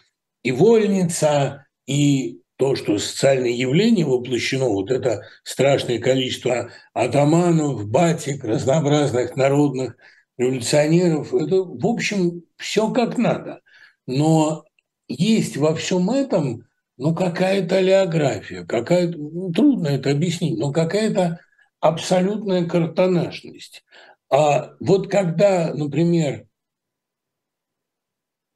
[0.42, 9.34] и вольница, и то, что социальное явление воплощено, вот это страшное количество атаманов, батик, разнообразных
[9.34, 9.96] народных
[10.36, 13.62] революционеров, это, в общем, все как надо.
[14.06, 14.66] Но
[15.08, 16.66] есть во всем этом
[16.98, 21.40] ну, какая-то олеография, какая-то, ну, трудно это объяснить, но какая-то
[21.80, 23.84] абсолютная картонажность.
[24.28, 26.46] А вот когда, например,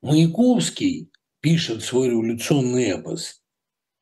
[0.03, 1.11] Маяковский
[1.41, 3.41] пишет свой революционный эпос,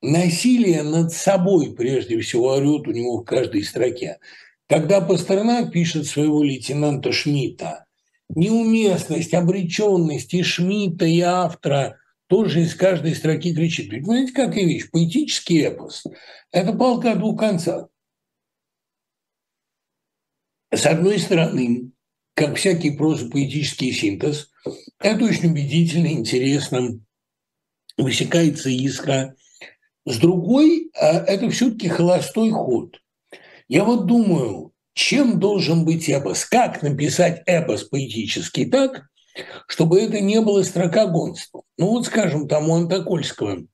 [0.02, 4.18] насилие над собой прежде всего орет у него в каждой строке.
[4.68, 7.86] Когда Пастернак пишет своего лейтенанта Шмидта,
[8.28, 11.96] неуместность, обреченность и Шмидта, и автора–
[12.32, 13.92] тоже из каждой строки кричит.
[13.92, 14.88] Ведь понимаете, какая вещь?
[14.90, 16.04] Поэтический эпос–
[16.50, 17.88] это палка о двух концах.
[20.72, 21.92] С одной стороны,
[22.32, 24.50] как всякий проза-поэтический синтез,
[24.98, 26.98] это очень убедительно, интересно,
[27.98, 29.36] высекается искра.
[30.04, 33.00] С другой, а, это все-таки холостой ход.
[33.68, 36.44] Я вот думаю, чем должен быть эпос?
[36.44, 39.08] Как написать эпос поэтический так,
[39.66, 41.62] чтобы это не было строкогонством.
[41.78, 43.66] Ну вот, скажем, там у Антокольского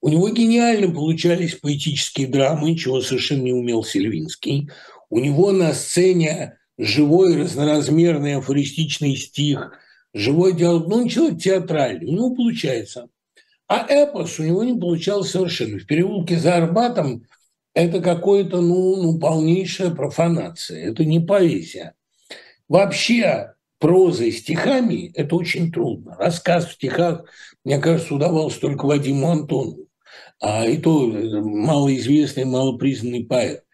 [0.00, 4.70] у него гениально получались поэтические драмы, чего совершенно не умел Сильвинский.
[5.10, 9.72] У него на сцене живой разноразмерный афористичный стих,
[10.14, 10.86] живой диалог.
[10.88, 13.08] Ну, он человек театральный, у него получается.
[13.68, 15.78] А эпос у него не получалось совершенно.
[15.78, 17.24] В переулке за Арбатом
[17.74, 20.90] это какое-то, ну, ну, полнейшая профанация.
[20.90, 21.94] Это не поэзия.
[22.66, 26.16] Вообще прозой, стихами это очень трудно.
[26.18, 27.24] Рассказ в стихах,
[27.64, 29.86] мне кажется, удавался только Вадиму Антонову.
[30.40, 33.64] А и то э, малоизвестный, малопризнанный поэт,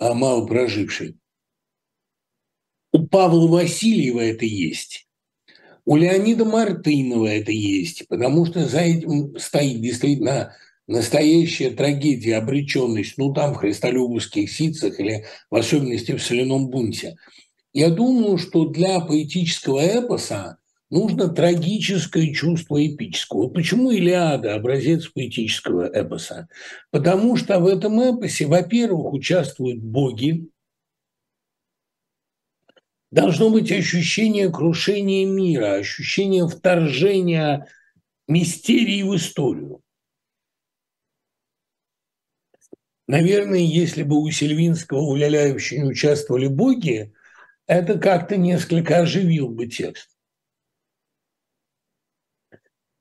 [0.00, 1.16] а мало проживший.
[2.92, 5.06] У Павла Васильева это есть.
[5.84, 10.54] У Леонида Мартынова это есть, потому что за этим стоит действительно
[10.86, 17.16] настоящая трагедия, обреченность, ну там в христолюбовских ситцах или в особенности в соляном бунте–
[17.72, 20.58] я думаю, что для поэтического эпоса
[20.90, 23.48] нужно трагическое чувство эпического.
[23.48, 26.48] Почему Илиада– образец поэтического эпоса?
[26.90, 30.48] Потому что в этом эпосе, во-первых, участвуют боги,
[33.12, 37.68] должно быть ощущение крушения мира, ощущение вторжения
[38.26, 39.82] мистерии в историю.
[43.06, 47.12] Наверное, если бы у Сильвинского, у Ляляевича не участвовали боги,
[47.66, 50.08] это как-то несколько оживил бы текст.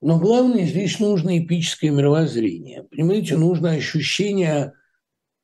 [0.01, 2.83] Но главное, здесь нужно эпическое мировоззрение.
[2.83, 4.73] Понимаете, нужно ощущение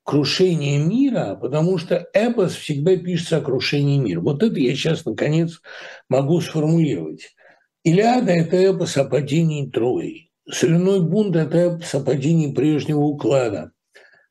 [0.08, 4.22] крушения мира, потому что эпос всегда пишется о крушении мира.
[4.22, 5.62] Вот это я сейчас, наконец,
[6.08, 7.36] могу сформулировать.
[7.84, 10.32] Илиада– это эпос о падении Трои.
[10.50, 13.72] Соляной бунт– это эпос о падении прежнего уклада.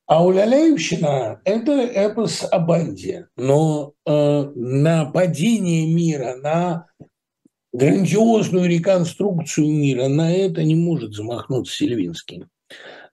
[0.07, 6.87] А у Ляляевщина– это эпос о банде, но э, на падение мира, на
[7.75, 12.47] грандиозную реконструкцию мира, на это не может замахнуться Сильвинский.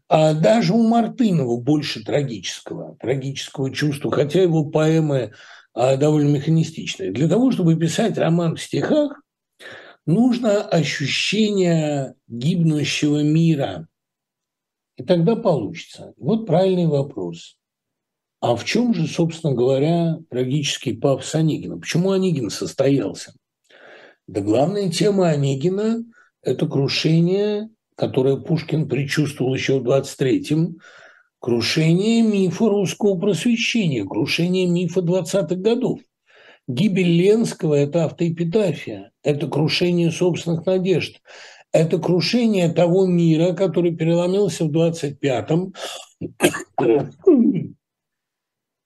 [0.10, 5.34] А даже у Мартынова больше трагического, трагического чувства, хотя его поэмы
[5.74, 7.12] а довольно механистичное.
[7.12, 9.20] Для того, чтобы писать роман в стихах,
[10.06, 13.88] нужно ощущение гибнущего мира.
[14.98, 16.14] И тогда получится.
[16.18, 17.58] Вот правильный вопрос.
[18.40, 21.80] А в чем же, собственно говоря, трагический пафос Онегина?
[21.80, 23.34] Почему Онегин состоялся?
[24.28, 26.04] Да главная тема Онегина–
[26.44, 30.80] это крушение, которое Пушкин предчувствовал еще в 23-м,
[31.40, 36.00] крушение мифа русского просвещения, крушение мифа 20-х годов.
[36.68, 41.22] Гибель Ленского– это автоэпитафия, это крушение собственных надежд,
[41.74, 45.74] это крушение того мира, который переломился в 25-м.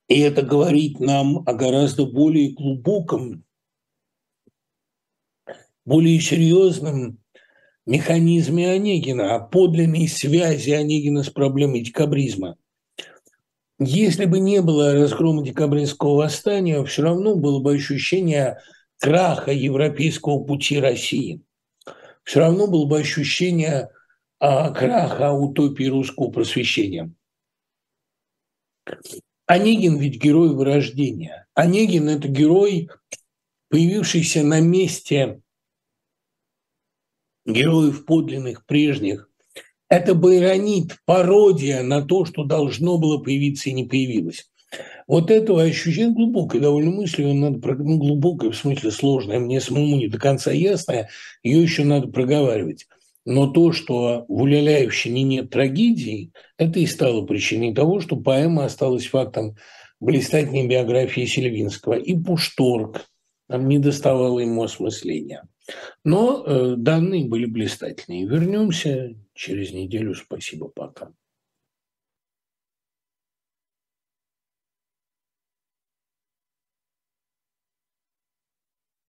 [0.08, 3.44] И это говорит нам о гораздо более глубоком,
[5.86, 7.20] более серьезном
[7.88, 12.58] механизме Онегина, о подлинной связи Онегина с проблемой декабризма.
[13.80, 18.60] Если бы не было разгрома декабристского восстания, все равно было бы ощущение
[19.00, 21.42] краха европейского пути России.
[22.24, 23.90] Все равно было бы ощущение
[24.40, 27.12] а, краха утопии русского просвещения.
[29.46, 31.48] Онегин ведь герой вырождения.
[31.54, 32.90] Онегин– это герой,
[33.70, 35.42] появившийся на месте
[37.48, 39.30] героев подлинных прежних.
[39.90, 44.50] Это байронит, пародия на то, что должно было появиться и не появилось.
[45.08, 49.96] Вот этого ощущения глубокой довольно мысли, он надо, ну, глубокая, в смысле сложная, мне самому
[49.96, 51.10] не до конца ясная,
[51.42, 52.88] ее еще надо проговаривать.
[53.24, 59.08] Но то, что в Уляляевщине нет трагедии, это и стало причиной того, что поэма осталась
[59.08, 59.56] фактом
[60.02, 61.94] блистательной биографии Сильвинского.
[61.94, 63.06] И Пушторг,
[63.48, 65.44] нам не доставало ему осмысления.
[66.04, 68.28] Но э, данные были блистательные.
[68.28, 70.16] Вернемся через неделю.
[70.16, 71.12] Спасибо, пока.